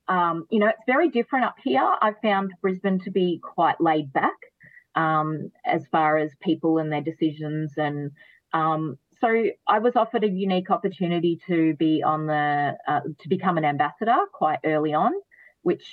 um, 0.09 0.47
you 0.51 0.59
know, 0.59 0.67
it's 0.67 0.83
very 0.87 1.09
different 1.09 1.47
up 1.47 1.55
here. 1.63 1.97
I've 2.03 2.19
found 2.23 2.53
Brisbane 2.61 2.99
to 3.05 3.11
be 3.11 3.41
quite 3.43 3.81
laid 3.81 4.13
back 4.13 4.35
um, 4.95 5.51
as 5.65 5.87
far 5.91 6.19
as 6.19 6.31
people 6.41 6.79
and 6.79 6.93
their 6.93 7.01
decisions, 7.01 7.73
and 7.77 8.11
um, 8.53 8.99
so 9.21 9.45
I 9.69 9.79
was 9.79 9.95
offered 9.95 10.25
a 10.25 10.29
unique 10.29 10.71
opportunity 10.71 11.41
to 11.47 11.75
be 11.75 12.03
on 12.03 12.27
the 12.27 12.77
uh, 12.87 13.01
to 13.21 13.29
become 13.29 13.57
an 13.57 13.65
ambassador 13.65 14.17
quite 14.33 14.59
early 14.65 14.95
on, 14.95 15.13
which 15.63 15.85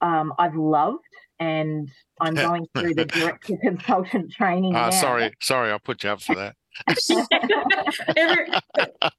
um, 0.00 0.34
I've 0.38 0.54
loved, 0.54 1.04
and 1.40 1.90
I'm 2.20 2.34
going 2.48 2.66
through 2.74 2.94
the 2.94 3.06
director 3.06 3.56
consultant 3.62 4.32
training. 4.32 4.76
Uh, 4.76 4.90
sorry, 4.90 5.32
sorry, 5.40 5.70
I'll 5.70 5.78
put 5.78 6.04
you 6.04 6.10
up 6.10 6.20
for 6.20 6.34
that. 6.34 6.56
Every, 8.16 8.46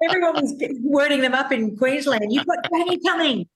everyone 0.04 0.34
was 0.34 0.54
wording 0.82 1.22
them 1.22 1.34
up 1.34 1.54
in 1.54 1.78
Queensland. 1.78 2.26
You've 2.30 2.46
got 2.46 2.70
Danni 2.70 3.00
coming. 3.02 3.48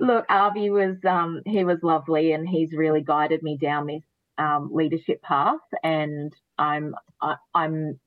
Look, 0.00 0.26
Avi 0.28 0.70
was 0.70 0.96
um, 1.04 1.42
he 1.46 1.64
was 1.64 1.78
lovely, 1.82 2.32
and 2.32 2.48
he's 2.48 2.72
really 2.72 3.02
guided 3.02 3.42
me 3.42 3.56
down 3.56 3.86
this 3.86 4.02
um, 4.38 4.70
leadership 4.72 5.22
path. 5.22 5.60
And 5.82 6.32
I'm 6.58 6.94
I, 7.20 7.36
I'm 7.54 7.98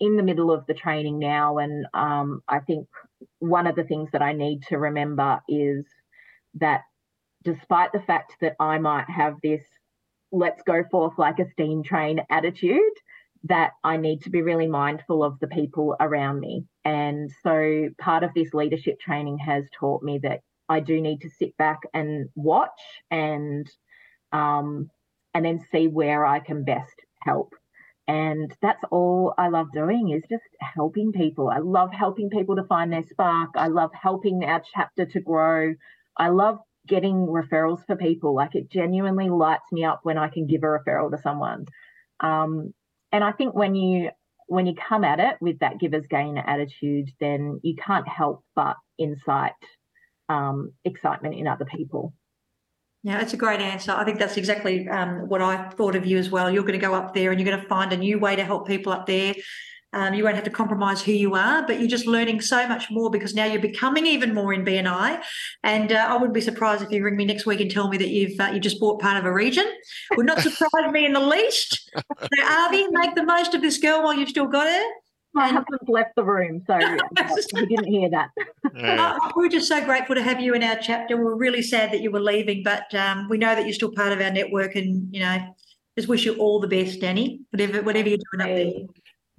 in 0.00 0.16
the 0.16 0.22
middle 0.22 0.50
of 0.50 0.66
the 0.66 0.74
training 0.74 1.18
now, 1.18 1.58
and 1.58 1.86
um, 1.94 2.42
I 2.48 2.60
think 2.60 2.88
one 3.38 3.66
of 3.66 3.76
the 3.76 3.84
things 3.84 4.10
that 4.12 4.22
I 4.22 4.32
need 4.32 4.62
to 4.68 4.78
remember 4.78 5.40
is 5.48 5.84
that 6.54 6.82
despite 7.44 7.92
the 7.92 8.00
fact 8.00 8.32
that 8.40 8.56
I 8.58 8.78
might 8.78 9.08
have 9.08 9.36
this 9.42 9.62
let's 10.32 10.62
go 10.62 10.82
forth 10.90 11.14
like 11.18 11.38
a 11.38 11.50
steam 11.52 11.82
train 11.82 12.20
attitude 12.30 12.80
that 13.44 13.72
I 13.84 13.96
need 13.96 14.22
to 14.22 14.30
be 14.30 14.42
really 14.42 14.66
mindful 14.66 15.22
of 15.22 15.38
the 15.40 15.46
people 15.46 15.94
around 16.00 16.40
me. 16.40 16.64
And 16.84 17.30
so 17.42 17.88
part 17.98 18.24
of 18.24 18.30
this 18.34 18.52
leadership 18.52 18.98
training 18.98 19.38
has 19.38 19.64
taught 19.78 20.02
me 20.02 20.18
that 20.22 20.40
I 20.68 20.80
do 20.80 21.00
need 21.00 21.20
to 21.22 21.30
sit 21.30 21.56
back 21.56 21.80
and 21.94 22.28
watch 22.34 22.80
and 23.10 23.68
um, 24.32 24.90
and 25.34 25.44
then 25.44 25.64
see 25.70 25.88
where 25.88 26.24
I 26.24 26.40
can 26.40 26.64
best 26.64 26.94
help. 27.22 27.52
And 28.08 28.54
that's 28.62 28.82
all 28.90 29.34
I 29.36 29.48
love 29.48 29.72
doing 29.72 30.10
is 30.10 30.22
just 30.30 30.44
helping 30.60 31.12
people. 31.12 31.48
I 31.48 31.58
love 31.58 31.92
helping 31.92 32.30
people 32.30 32.56
to 32.56 32.64
find 32.64 32.92
their 32.92 33.02
spark. 33.02 33.50
I 33.56 33.66
love 33.66 33.90
helping 34.00 34.44
our 34.44 34.62
chapter 34.74 35.06
to 35.06 35.20
grow. 35.20 35.74
I 36.16 36.28
love 36.28 36.58
getting 36.86 37.26
referrals 37.26 37.84
for 37.84 37.96
people. 37.96 38.34
Like 38.34 38.54
it 38.54 38.70
genuinely 38.70 39.28
lights 39.28 39.72
me 39.72 39.84
up 39.84 40.00
when 40.04 40.18
I 40.18 40.28
can 40.28 40.46
give 40.46 40.62
a 40.62 40.66
referral 40.66 41.10
to 41.10 41.18
someone. 41.18 41.66
Um, 42.20 42.72
and 43.12 43.24
I 43.24 43.32
think 43.32 43.54
when 43.54 43.74
you 43.74 44.10
when 44.48 44.66
you 44.66 44.74
come 44.74 45.02
at 45.02 45.18
it 45.18 45.36
with 45.40 45.58
that 45.58 45.80
givers 45.80 46.06
gain 46.08 46.38
attitude, 46.38 47.10
then 47.18 47.58
you 47.64 47.74
can't 47.74 48.06
help 48.06 48.44
but 48.54 48.76
incite 48.98 49.52
um, 50.28 50.72
excitement 50.84 51.34
in 51.34 51.46
other 51.46 51.64
people. 51.64 52.12
Yeah, 53.02 53.20
it's 53.20 53.34
a 53.34 53.36
great 53.36 53.60
answer. 53.60 53.92
I 53.92 54.04
think 54.04 54.18
that's 54.18 54.36
exactly 54.36 54.88
um, 54.88 55.28
what 55.28 55.40
I 55.40 55.68
thought 55.70 55.94
of 55.94 56.04
you 56.04 56.18
as 56.18 56.30
well. 56.30 56.50
You're 56.50 56.64
going 56.64 56.78
to 56.78 56.84
go 56.84 56.94
up 56.94 57.14
there 57.14 57.30
and 57.30 57.40
you're 57.40 57.48
going 57.48 57.62
to 57.62 57.68
find 57.68 57.92
a 57.92 57.96
new 57.96 58.18
way 58.18 58.34
to 58.34 58.44
help 58.44 58.66
people 58.66 58.92
up 58.92 59.06
there. 59.06 59.34
Um, 59.92 60.12
you 60.12 60.24
won't 60.24 60.34
have 60.34 60.44
to 60.44 60.50
compromise 60.50 61.00
who 61.00 61.12
you 61.12 61.34
are, 61.36 61.64
but 61.66 61.78
you're 61.78 61.88
just 61.88 62.06
learning 62.06 62.40
so 62.40 62.66
much 62.66 62.90
more 62.90 63.08
because 63.08 63.34
now 63.34 63.44
you're 63.44 63.62
becoming 63.62 64.04
even 64.06 64.34
more 64.34 64.52
in 64.52 64.64
BNI. 64.64 65.22
And 65.62 65.92
uh, 65.92 66.06
I 66.08 66.14
wouldn't 66.14 66.34
be 66.34 66.40
surprised 66.40 66.82
if 66.82 66.90
you 66.90 67.02
ring 67.04 67.16
me 67.16 67.24
next 67.24 67.46
week 67.46 67.60
and 67.60 67.70
tell 67.70 67.88
me 67.88 67.96
that 67.96 68.08
you've 68.08 68.38
uh, 68.38 68.50
you 68.52 68.60
just 68.60 68.80
bought 68.80 69.00
part 69.00 69.16
of 69.16 69.24
a 69.24 69.32
region. 69.32 69.64
Would 70.16 70.26
not 70.26 70.40
surprise 70.40 70.90
me 70.90 71.06
in 71.06 71.12
the 71.12 71.20
least. 71.20 71.90
So, 72.18 72.44
Avi, 72.44 72.86
make 72.90 73.14
the 73.14 73.22
most 73.22 73.54
of 73.54 73.62
this 73.62 73.78
girl 73.78 74.02
while 74.02 74.14
you've 74.14 74.28
still 74.28 74.46
got 74.46 74.66
her. 74.66 74.84
My 75.36 75.48
husband's 75.48 75.86
left 75.86 76.16
the 76.16 76.24
room, 76.24 76.62
so 76.66 76.78
he 76.78 77.66
didn't 77.66 77.84
hear 77.84 78.08
that. 78.08 78.30
Yeah. 78.74 79.18
Oh, 79.20 79.32
we're 79.36 79.50
just 79.50 79.68
so 79.68 79.84
grateful 79.84 80.14
to 80.14 80.22
have 80.22 80.40
you 80.40 80.54
in 80.54 80.62
our 80.62 80.76
chapter. 80.76 81.14
We're 81.14 81.34
really 81.34 81.60
sad 81.60 81.92
that 81.92 82.00
you 82.00 82.10
were 82.10 82.20
leaving, 82.20 82.62
but 82.62 82.92
um, 82.94 83.28
we 83.28 83.36
know 83.36 83.54
that 83.54 83.66
you're 83.66 83.74
still 83.74 83.92
part 83.92 84.12
of 84.12 84.20
our 84.22 84.30
network, 84.30 84.76
and 84.76 85.14
you 85.14 85.20
know, 85.20 85.54
just 85.94 86.08
wish 86.08 86.24
you 86.24 86.36
all 86.36 86.58
the 86.58 86.68
best, 86.68 87.00
Danni. 87.00 87.40
Whatever, 87.50 87.82
whatever 87.82 88.08
you're 88.08 88.18
doing 88.32 88.40
up 88.40 88.56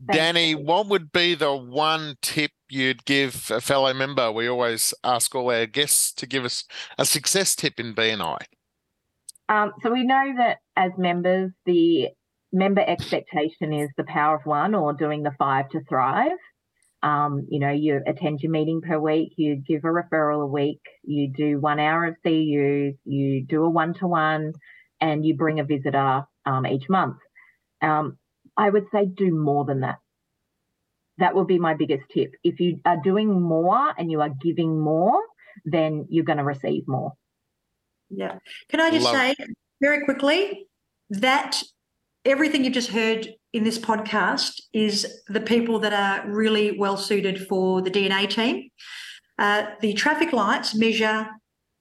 there. 0.08 0.16
Danni, 0.16 0.64
what 0.64 0.88
would 0.88 1.12
be 1.12 1.34
the 1.34 1.56
one 1.56 2.16
tip 2.22 2.52
you'd 2.70 3.04
give 3.06 3.50
a 3.50 3.60
fellow 3.60 3.92
member? 3.92 4.32
We 4.32 4.48
always 4.48 4.94
ask 5.04 5.34
all 5.34 5.50
our 5.50 5.66
guests 5.66 6.14
to 6.14 6.28
give 6.28 6.46
us 6.46 6.64
a 7.00 7.06
success 7.06 7.56
tip 7.56 7.80
in 7.80 7.96
BNI. 7.96 8.38
Um, 9.50 9.74
so 9.82 9.92
we 9.92 10.04
know 10.04 10.34
that 10.38 10.58
as 10.76 10.92
members, 10.98 11.52
the 11.66 12.10
member 12.52 12.82
expectation 12.82 13.74
is 13.74 13.90
the 13.98 14.04
power 14.04 14.36
of 14.36 14.46
one 14.46 14.76
or 14.76 14.94
doing 14.94 15.24
the 15.24 15.34
five 15.38 15.70
to 15.70 15.82
thrive. 15.88 16.38
Um, 17.04 17.46
you 17.50 17.60
know, 17.60 17.70
you 17.70 18.02
attend 18.08 18.42
your 18.42 18.52
meeting 18.52 18.82
per 18.82 18.98
week, 18.98 19.34
you 19.38 19.56
give 19.56 19.84
a 19.84 19.88
referral 19.88 20.44
a 20.44 20.48
week, 20.48 20.82
you 21.04 21.32
do 21.32 21.60
one 21.60 21.80
hour 21.80 22.06
of 22.06 22.16
CUs, 22.24 22.96
you 23.06 23.46
do 23.48 23.64
a 23.64 23.70
one 23.70 23.94
to 23.96 24.08
one, 24.08 24.54
and 25.00 25.24
you 25.24 25.36
bring 25.36 25.60
a 25.60 25.64
visitor 25.64 26.24
um, 26.46 26.66
each 26.66 26.90
month. 26.90 27.18
Um, 27.82 28.18
I 28.56 28.70
would 28.70 28.86
say 28.92 29.06
do 29.06 29.32
more 29.38 29.66
than 29.66 29.82
that. 29.82 30.00
That 31.20 31.36
will 31.36 31.46
be 31.46 31.60
my 31.60 31.76
biggest 31.76 32.04
tip. 32.12 32.32
If 32.44 32.60
you 32.60 32.80
are 32.86 32.98
doing 33.04 33.42
more 33.42 33.94
and 33.98 34.10
you 34.10 34.22
are 34.22 34.30
giving 34.30 34.80
more, 34.80 35.22
then 35.66 36.08
you're 36.10 36.26
going 36.26 36.38
to 36.38 36.44
receive 36.44 36.88
more. 36.88 37.14
Yeah. 38.10 38.38
Can 38.70 38.82
I 38.82 38.90
just 38.90 39.06
Love 39.06 39.16
say 39.16 39.36
very 39.82 40.04
quickly 40.04 40.68
that 41.10 41.62
everything 42.28 42.66
you've 42.66 42.74
just 42.74 42.90
heard 42.90 43.28
in 43.54 43.64
this 43.64 43.80
podcast 43.80 44.62
is 44.74 45.22
the 45.30 45.40
people 45.40 45.80
that 45.80 45.94
are 45.94 46.30
really 46.30 46.78
well 46.78 46.98
suited 46.98 47.48
for 47.48 47.82
the 47.82 47.90
DNA 47.90 48.30
team. 48.30 48.70
Uh, 49.40 49.68
the 49.80 49.94
traffic 49.94 50.34
lights 50.34 50.76
measure 50.76 51.28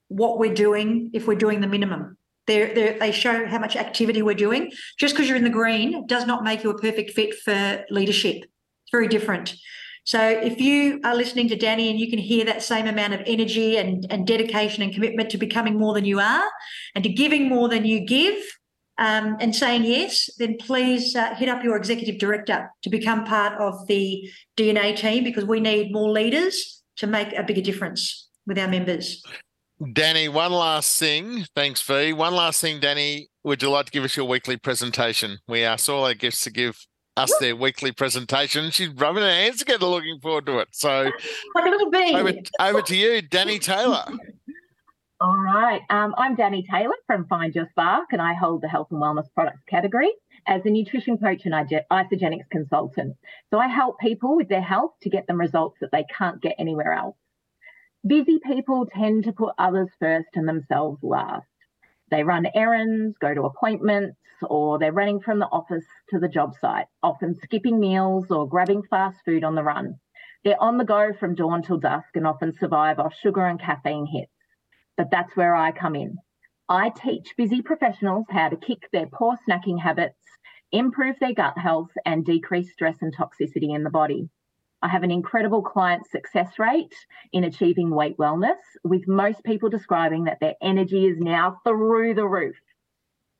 what 0.07 0.39
we're 0.39 0.53
doing 0.53 1.11
if 1.13 1.27
we're 1.27 1.37
doing 1.37 1.59
the 1.59 1.67
minimum. 1.67 2.17
They're, 2.47 2.73
they're, 2.73 2.97
they 2.97 3.11
show 3.11 3.45
how 3.45 3.59
much 3.59 3.75
activity 3.75 4.21
we're 4.21 4.35
doing. 4.35 4.71
Just 4.97 5.13
because 5.13 5.27
you're 5.27 5.37
in 5.37 5.43
the 5.43 5.49
green 5.49 6.07
does 6.07 6.25
not 6.25 6.45
make 6.45 6.63
you 6.63 6.69
a 6.69 6.77
perfect 6.79 7.11
fit 7.11 7.35
for 7.35 7.83
leadership. 7.89 8.37
It's 8.37 8.91
very 8.91 9.09
different. 9.09 9.53
So 10.05 10.21
if 10.21 10.61
you 10.61 11.01
are 11.03 11.13
listening 11.13 11.49
to 11.49 11.57
Danni 11.57 11.89
and 11.89 11.99
you 11.99 12.09
can 12.09 12.19
hear 12.19 12.45
that 12.45 12.63
same 12.63 12.87
amount 12.87 13.13
of 13.13 13.21
energy 13.25 13.75
and, 13.77 14.07
and 14.09 14.25
dedication 14.25 14.81
and 14.81 14.93
commitment 14.93 15.29
to 15.31 15.37
becoming 15.37 15.77
more 15.77 15.93
than 15.93 16.05
you 16.05 16.21
are 16.21 16.45
and 16.95 17.03
to 17.03 17.09
giving 17.09 17.49
more 17.49 17.67
than 17.67 17.83
you 17.83 17.99
give 17.99 18.41
um, 18.99 19.37
and 19.39 19.55
saying 19.55 19.83
yes, 19.83 20.29
then 20.37 20.57
please 20.59 21.15
uh, 21.15 21.35
hit 21.35 21.49
up 21.49 21.63
your 21.63 21.75
executive 21.75 22.17
director 22.17 22.69
to 22.83 22.89
become 22.89 23.25
part 23.25 23.53
of 23.59 23.87
the 23.87 24.29
DNA 24.55 24.95
team 24.95 25.23
because 25.23 25.45
we 25.45 25.59
need 25.59 25.91
more 25.91 26.09
leaders 26.09 26.83
to 26.97 27.07
make 27.07 27.33
a 27.33 27.43
bigger 27.43 27.61
difference 27.61 28.29
with 28.45 28.57
our 28.57 28.67
members. 28.67 29.23
Danni, 29.79 30.27
one 30.33 30.51
last 30.51 30.99
thing. 30.99 31.45
Thanks, 31.55 31.81
V. 31.83 32.13
One 32.13 32.33
last 32.33 32.59
thing, 32.59 32.79
Danni. 32.79 33.27
would 33.43 33.61
you 33.61 33.69
like 33.69 33.85
to 33.85 33.91
give 33.91 34.03
us 34.03 34.17
your 34.17 34.27
weekly 34.27 34.57
presentation? 34.57 35.37
We 35.47 35.63
asked 35.63 35.87
all 35.87 36.05
our 36.05 36.15
guests 36.15 36.43
to 36.45 36.49
give 36.49 36.79
us 37.15 37.31
their 37.39 37.55
weekly 37.55 37.91
presentation. 37.91 38.71
She's 38.71 38.89
rubbing 38.89 39.23
her 39.23 39.29
hands 39.29 39.57
together, 39.57 39.85
looking 39.85 40.19
forward 40.19 40.47
to 40.47 40.59
it. 40.59 40.69
So, 40.71 41.11
like 41.55 41.65
a 41.65 41.69
little 41.69 41.91
bee. 41.91 42.15
Over, 42.15 42.33
over 42.59 42.81
to 42.81 42.95
you, 42.95 43.21
Danni 43.21 43.61
Taylor. 43.61 44.05
All 45.19 45.35
right. 45.35 45.81
Um, 45.89 46.13
I'm 46.15 46.37
Danni 46.37 46.63
Taylor 46.69 46.93
from 47.07 47.25
Find 47.25 47.55
Your 47.55 47.67
Spark, 47.71 48.09
and 48.11 48.21
I 48.21 48.35
hold 48.35 48.61
the 48.61 48.67
health 48.67 48.89
and 48.91 49.01
wellness 49.01 49.25
products 49.33 49.63
category 49.67 50.11
as 50.45 50.63
a 50.63 50.69
nutrition 50.69 51.17
coach 51.17 51.41
and 51.45 51.55
Isagenix 51.55 52.47
consultant. 52.51 53.15
So 53.49 53.57
I 53.57 53.67
help 53.67 53.99
people 53.99 54.35
with 54.35 54.47
their 54.47 54.61
health 54.61 54.91
to 55.01 55.09
get 55.09 55.25
them 55.25 55.39
results 55.39 55.79
that 55.81 55.91
they 55.91 56.05
can't 56.15 56.39
get 56.39 56.53
anywhere 56.59 56.93
else. 56.93 57.15
Busy 58.05 58.37
people 58.45 58.85
tend 58.85 59.23
to 59.23 59.31
put 59.33 59.55
others 59.57 59.89
first 59.99 60.27
and 60.35 60.47
themselves 60.47 60.99
last. 61.01 61.47
They 62.11 62.23
run 62.23 62.45
errands, 62.53 63.17
go 63.19 63.33
to 63.33 63.45
appointments, 63.45 64.19
or 64.43 64.77
they're 64.77 64.93
running 64.93 65.21
from 65.21 65.39
the 65.39 65.47
office 65.47 65.85
to 66.11 66.19
the 66.19 66.29
job 66.29 66.53
site, 66.61 66.85
often 67.01 67.33
skipping 67.33 67.79
meals 67.79 68.29
or 68.29 68.47
grabbing 68.47 68.83
fast 68.83 69.17
food 69.25 69.43
on 69.43 69.55
the 69.55 69.63
run. 69.63 69.95
They're 70.43 70.61
on 70.61 70.77
the 70.77 70.85
go 70.85 71.11
from 71.19 71.33
dawn 71.33 71.63
till 71.63 71.79
dusk 71.79 72.09
and 72.13 72.27
often 72.27 72.53
survive 72.53 72.99
off 72.99 73.15
sugar 73.19 73.47
and 73.47 73.59
caffeine 73.59 74.05
hits. 74.05 74.36
But 74.97 75.11
that's 75.11 75.35
where 75.37 75.55
I 75.55 75.71
come 75.71 75.95
in. 75.95 76.17
I 76.67 76.89
teach 76.89 77.37
busy 77.37 77.61
professionals 77.61 78.25
how 78.29 78.49
to 78.49 78.57
kick 78.57 78.89
their 78.91 79.07
poor 79.07 79.37
snacking 79.47 79.79
habits, 79.79 80.19
improve 80.71 81.15
their 81.19 81.33
gut 81.33 81.57
health, 81.57 81.91
and 82.05 82.25
decrease 82.25 82.73
stress 82.73 82.97
and 83.01 83.15
toxicity 83.15 83.73
in 83.73 83.83
the 83.83 83.89
body. 83.89 84.27
I 84.81 84.89
have 84.89 85.03
an 85.03 85.11
incredible 85.11 85.61
client 85.61 86.07
success 86.07 86.59
rate 86.59 86.93
in 87.31 87.43
achieving 87.43 87.89
weight 87.89 88.17
wellness, 88.17 88.59
with 88.83 89.07
most 89.07 89.43
people 89.43 89.69
describing 89.69 90.25
that 90.25 90.39
their 90.39 90.55
energy 90.61 91.05
is 91.05 91.17
now 91.19 91.59
through 91.65 92.13
the 92.15 92.27
roof. 92.27 92.55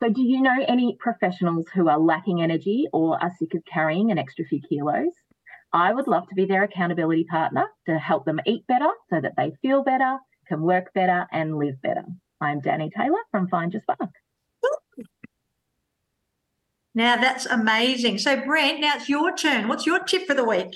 So, 0.02 0.10
do 0.10 0.22
you 0.22 0.42
know 0.42 0.64
any 0.68 0.96
professionals 1.00 1.68
who 1.74 1.90
are 1.90 2.00
lacking 2.00 2.42
energy 2.42 2.88
or 2.94 3.22
are 3.22 3.32
sick 3.40 3.54
of 3.56 3.66
carrying 3.66 4.12
an 4.12 4.18
extra 4.18 4.46
few 4.46 4.62
kilos? 4.68 5.14
I 5.74 5.94
would 5.94 6.08
love 6.08 6.28
to 6.30 6.36
be 6.36 6.46
their 6.46 6.64
accountability 6.64 7.26
partner 7.26 7.68
to 7.88 8.00
help 8.00 8.26
them 8.26 8.40
eat 8.46 8.66
better 8.68 8.90
so 9.10 9.20
that 9.20 9.34
they 9.36 9.52
feel 9.62 9.84
better, 9.84 10.18
can 10.48 10.62
work 10.62 10.94
better, 10.94 11.28
and 11.32 11.58
live 11.58 11.82
better. 11.82 12.04
I'm 12.42 12.62
Danni 12.62 12.92
Taylor 12.96 13.20
from 13.32 13.48
Find 13.48 13.74
Your 13.74 13.82
Spark. 13.82 14.12
Now 16.96 17.16
that's 17.18 17.46
amazing. 17.46 18.18
So, 18.18 18.44
Brent, 18.44 18.80
now 18.80 18.94
it's 18.96 19.08
your 19.08 19.36
turn. 19.36 19.68
What's 19.68 19.86
your 19.86 20.00
tip 20.00 20.26
for 20.26 20.34
the 20.34 20.44
week? 20.44 20.76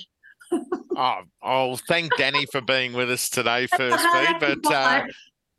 oh, 0.95 1.21
I'll 1.41 1.77
thank 1.77 2.13
Danni 2.13 2.45
for 2.51 2.61
being 2.61 2.93
with 2.93 3.09
us 3.09 3.29
today, 3.29 3.67
first, 3.67 4.05
but 4.39 4.71
uh, 4.71 5.03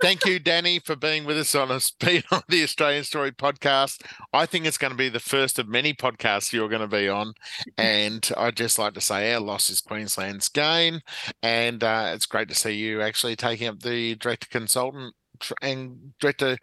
thank 0.02 0.26
you, 0.26 0.40
Danni, 0.40 0.84
for 0.84 0.96
being 0.96 1.24
with 1.24 1.38
us 1.38 1.54
on 1.54 1.70
a 1.70 1.80
speed 1.80 2.24
on 2.32 2.42
the 2.48 2.62
Australian 2.64 3.04
Story 3.04 3.30
podcast. 3.30 4.02
I 4.32 4.46
think 4.46 4.66
it's 4.66 4.76
going 4.76 4.90
to 4.90 4.96
be 4.96 5.08
the 5.08 5.20
first 5.20 5.58
of 5.58 5.68
many 5.68 5.94
podcasts 5.94 6.52
you're 6.52 6.68
going 6.68 6.82
to 6.82 6.88
be 6.88 7.08
on, 7.08 7.34
and 7.78 8.28
I'd 8.36 8.56
just 8.56 8.78
like 8.78 8.94
to 8.94 9.00
say 9.00 9.32
our 9.32 9.40
loss 9.40 9.70
is 9.70 9.80
Queensland's 9.80 10.48
gain, 10.48 11.00
and 11.42 11.82
uh, 11.82 12.10
it's 12.14 12.26
great 12.26 12.48
to 12.48 12.54
see 12.54 12.72
you 12.72 13.00
actually 13.00 13.36
taking 13.36 13.68
up 13.68 13.80
the 13.80 14.16
director 14.16 14.48
consultant 14.50 15.14
and 15.62 16.12
director 16.20 16.58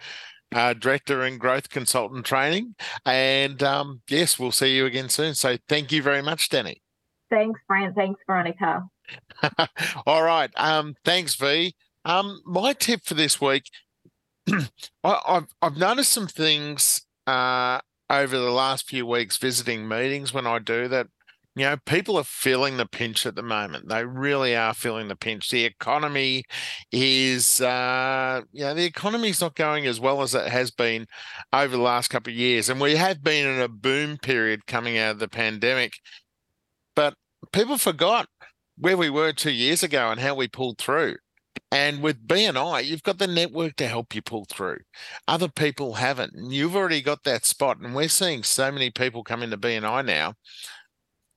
uh, 0.54 0.74
director 0.74 1.22
and 1.22 1.40
growth 1.40 1.70
consultant 1.70 2.26
training. 2.26 2.76
And 3.06 3.62
um, 3.64 4.02
yes, 4.10 4.38
we'll 4.38 4.52
see 4.52 4.76
you 4.76 4.86
again 4.86 5.10
soon. 5.10 5.36
So 5.36 5.58
thank 5.68 5.92
you 5.92 6.02
very 6.02 6.22
much, 6.22 6.50
Danni. 6.50 6.82
Thanks, 7.30 7.60
Brent. 7.68 7.96
Thanks, 7.96 8.20
Veronica. 8.26 8.84
All 10.06 10.24
right. 10.24 10.50
Um, 10.56 10.96
thanks, 11.06 11.36
V. 11.36 11.76
Um, 12.06 12.42
my 12.46 12.74
tip 12.74 13.02
for 13.04 13.14
this 13.14 13.40
week, 13.42 13.70
I, 15.04 15.22
have 15.26 15.48
I've 15.62 15.78
noticed 15.78 16.12
some 16.12 16.28
things 16.28 17.06
uh, 17.28 17.80
over 18.10 18.38
the 18.38 18.52
last 18.52 18.88
few 18.88 19.06
weeks 19.06 19.38
visiting 19.38 19.88
meetings 19.88 20.34
when 20.34 20.48
I 20.48 20.60
do 20.60 20.88
that. 20.88 21.08
You 21.56 21.66
know, 21.66 21.78
people 21.86 22.16
are 22.16 22.24
feeling 22.24 22.78
the 22.78 22.86
pinch 22.86 23.26
at 23.26 23.36
the 23.36 23.44
moment. 23.44 23.90
They 23.90 24.06
really 24.06 24.56
are 24.56 24.74
feeling 24.74 25.10
the 25.10 25.16
pinch. 25.16 25.50
The 25.50 25.66
economy 25.66 26.46
is, 26.92 27.60
uh, 27.60 28.44
you 28.54 28.64
know, 28.64 28.74
the 28.74 28.86
economy 28.86 29.30
is 29.30 29.42
not 29.42 29.56
going 29.56 29.86
as 29.86 30.00
well 30.00 30.22
as 30.22 30.34
it 30.36 30.48
has 30.48 30.72
been 30.72 31.08
over 31.52 31.76
the 31.76 31.82
last 31.82 32.10
couple 32.10 32.32
of 32.32 32.38
years. 32.38 32.70
And 32.70 32.80
we 32.80 32.96
have 32.96 33.24
been 33.24 33.46
in 33.46 33.60
a 33.60 33.68
boom 33.68 34.18
period 34.18 34.68
coming 34.68 34.98
out 34.98 35.12
of 35.12 35.20
the 35.20 35.28
pandemic 35.28 35.96
but 37.00 37.14
people 37.54 37.78
forgot 37.78 38.28
where 38.78 38.98
we 38.98 39.10
were 39.10 39.32
two 39.32 39.54
years 39.54 39.84
ago 39.84 40.12
and 40.12 40.20
how 40.20 40.36
we 40.36 40.50
pulled 40.50 40.78
through. 40.78 41.16
And 41.72 42.02
with 42.02 42.28
BNI, 42.28 42.86
you've 42.86 43.04
got 43.04 43.20
the 43.20 43.28
network 43.28 43.76
to 43.76 43.88
help 43.88 44.16
you 44.16 44.24
pull 44.24 44.46
through. 44.46 44.80
Other 45.28 45.48
people 45.48 45.94
haven't. 45.94 46.34
And 46.34 46.52
you've 46.52 46.76
already 46.76 47.02
got 47.02 47.24
that 47.26 47.46
spot. 47.46 47.80
And 47.80 47.94
we're 47.94 48.08
seeing 48.08 48.44
so 48.44 48.72
many 48.72 48.90
people 48.90 49.24
come 49.24 49.44
into 49.44 49.58
BNI 49.58 50.06
now 50.06 50.34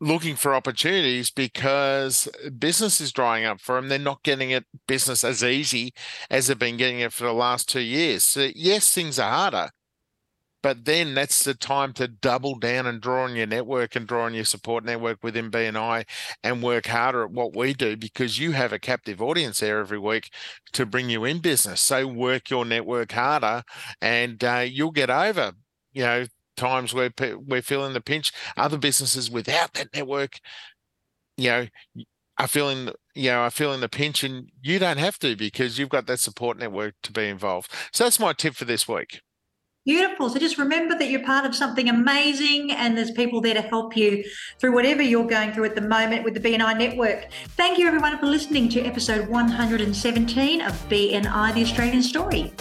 looking 0.02 0.34
for 0.34 0.52
opportunities 0.52 1.30
because 1.30 2.28
business 2.58 3.00
is 3.00 3.12
drying 3.12 3.44
up 3.44 3.60
for 3.60 3.76
them. 3.76 3.88
They're 3.88 4.00
not 4.00 4.24
getting 4.24 4.50
it 4.50 4.64
business 4.88 5.22
as 5.22 5.44
easy 5.44 5.94
as 6.28 6.48
they've 6.48 6.58
been 6.58 6.76
getting 6.76 6.98
it 6.98 7.12
for 7.12 7.22
the 7.24 7.32
last 7.32 7.68
two 7.68 7.80
years. 7.80 8.24
So 8.24 8.50
yes, 8.56 8.92
things 8.92 9.20
are 9.20 9.30
harder, 9.30 9.70
but 10.62 10.84
then 10.84 11.14
that's 11.14 11.44
the 11.44 11.54
time 11.54 11.92
to 11.94 12.08
double 12.08 12.56
down 12.58 12.86
and 12.86 13.00
draw 13.00 13.24
on 13.24 13.36
your 13.36 13.46
network 13.46 13.96
and 13.96 14.06
draw 14.06 14.24
on 14.24 14.34
your 14.34 14.44
support 14.44 14.84
network 14.84 15.22
within 15.22 15.50
BNI 15.50 16.04
and 16.42 16.62
work 16.62 16.86
harder 16.86 17.24
at 17.24 17.30
what 17.30 17.56
we 17.56 17.74
do 17.74 17.96
because 17.96 18.38
you 18.38 18.52
have 18.52 18.72
a 18.72 18.78
captive 18.78 19.20
audience 19.20 19.60
there 19.60 19.78
every 19.80 19.98
week 19.98 20.30
to 20.72 20.86
bring 20.86 21.10
you 21.10 21.24
in 21.24 21.38
business. 21.40 21.80
So 21.80 22.06
work 22.06 22.50
your 22.50 22.64
network 22.64 23.12
harder 23.12 23.62
and 24.00 24.42
uh, 24.42 24.64
you'll 24.66 24.92
get 24.92 25.10
over, 25.10 25.52
you 25.92 26.02
know, 26.02 26.26
times 26.56 26.94
where 26.94 27.10
we're 27.18 27.62
feeling 27.62 27.92
the 27.92 28.00
pinch. 28.00 28.32
Other 28.56 28.78
businesses 28.78 29.30
without 29.30 29.72
that 29.74 29.88
network, 29.94 30.38
you 31.36 31.50
know, 31.50 31.66
are 32.38 32.48
feeling 32.48 32.90
you 33.14 33.30
know 33.30 33.40
are 33.40 33.50
feeling 33.50 33.80
the 33.80 33.88
pinch 33.88 34.24
and 34.24 34.50
you 34.62 34.78
don't 34.78 34.98
have 34.98 35.18
to 35.18 35.36
because 35.36 35.78
you've 35.78 35.88
got 35.90 36.06
that 36.06 36.18
support 36.18 36.58
network 36.58 36.94
to 37.02 37.12
be 37.12 37.28
involved 37.28 37.70
so 37.92 38.04
that's 38.04 38.18
my 38.18 38.32
tip 38.32 38.54
for 38.54 38.64
this 38.64 38.88
week 38.88 39.20
Beautiful. 39.84 40.30
So 40.30 40.38
just 40.38 40.58
remember 40.58 40.96
that 40.96 41.10
you're 41.10 41.24
part 41.24 41.44
of 41.44 41.56
something 41.56 41.88
amazing 41.88 42.70
and 42.70 42.96
there's 42.96 43.10
people 43.10 43.40
there 43.40 43.54
to 43.54 43.62
help 43.62 43.96
you 43.96 44.22
through 44.60 44.72
whatever 44.74 45.02
you're 45.02 45.26
going 45.26 45.52
through 45.52 45.64
at 45.64 45.74
the 45.74 45.80
moment 45.80 46.24
with 46.24 46.34
the 46.34 46.40
BNI 46.40 46.78
network. 46.78 47.26
Thank 47.56 47.78
you 47.78 47.88
everyone 47.88 48.16
for 48.18 48.26
listening 48.26 48.68
to 48.70 48.80
episode 48.82 49.28
117 49.28 50.60
of 50.60 50.72
BNI 50.88 51.54
the 51.54 51.62
Australian 51.62 52.02
Story. 52.02 52.52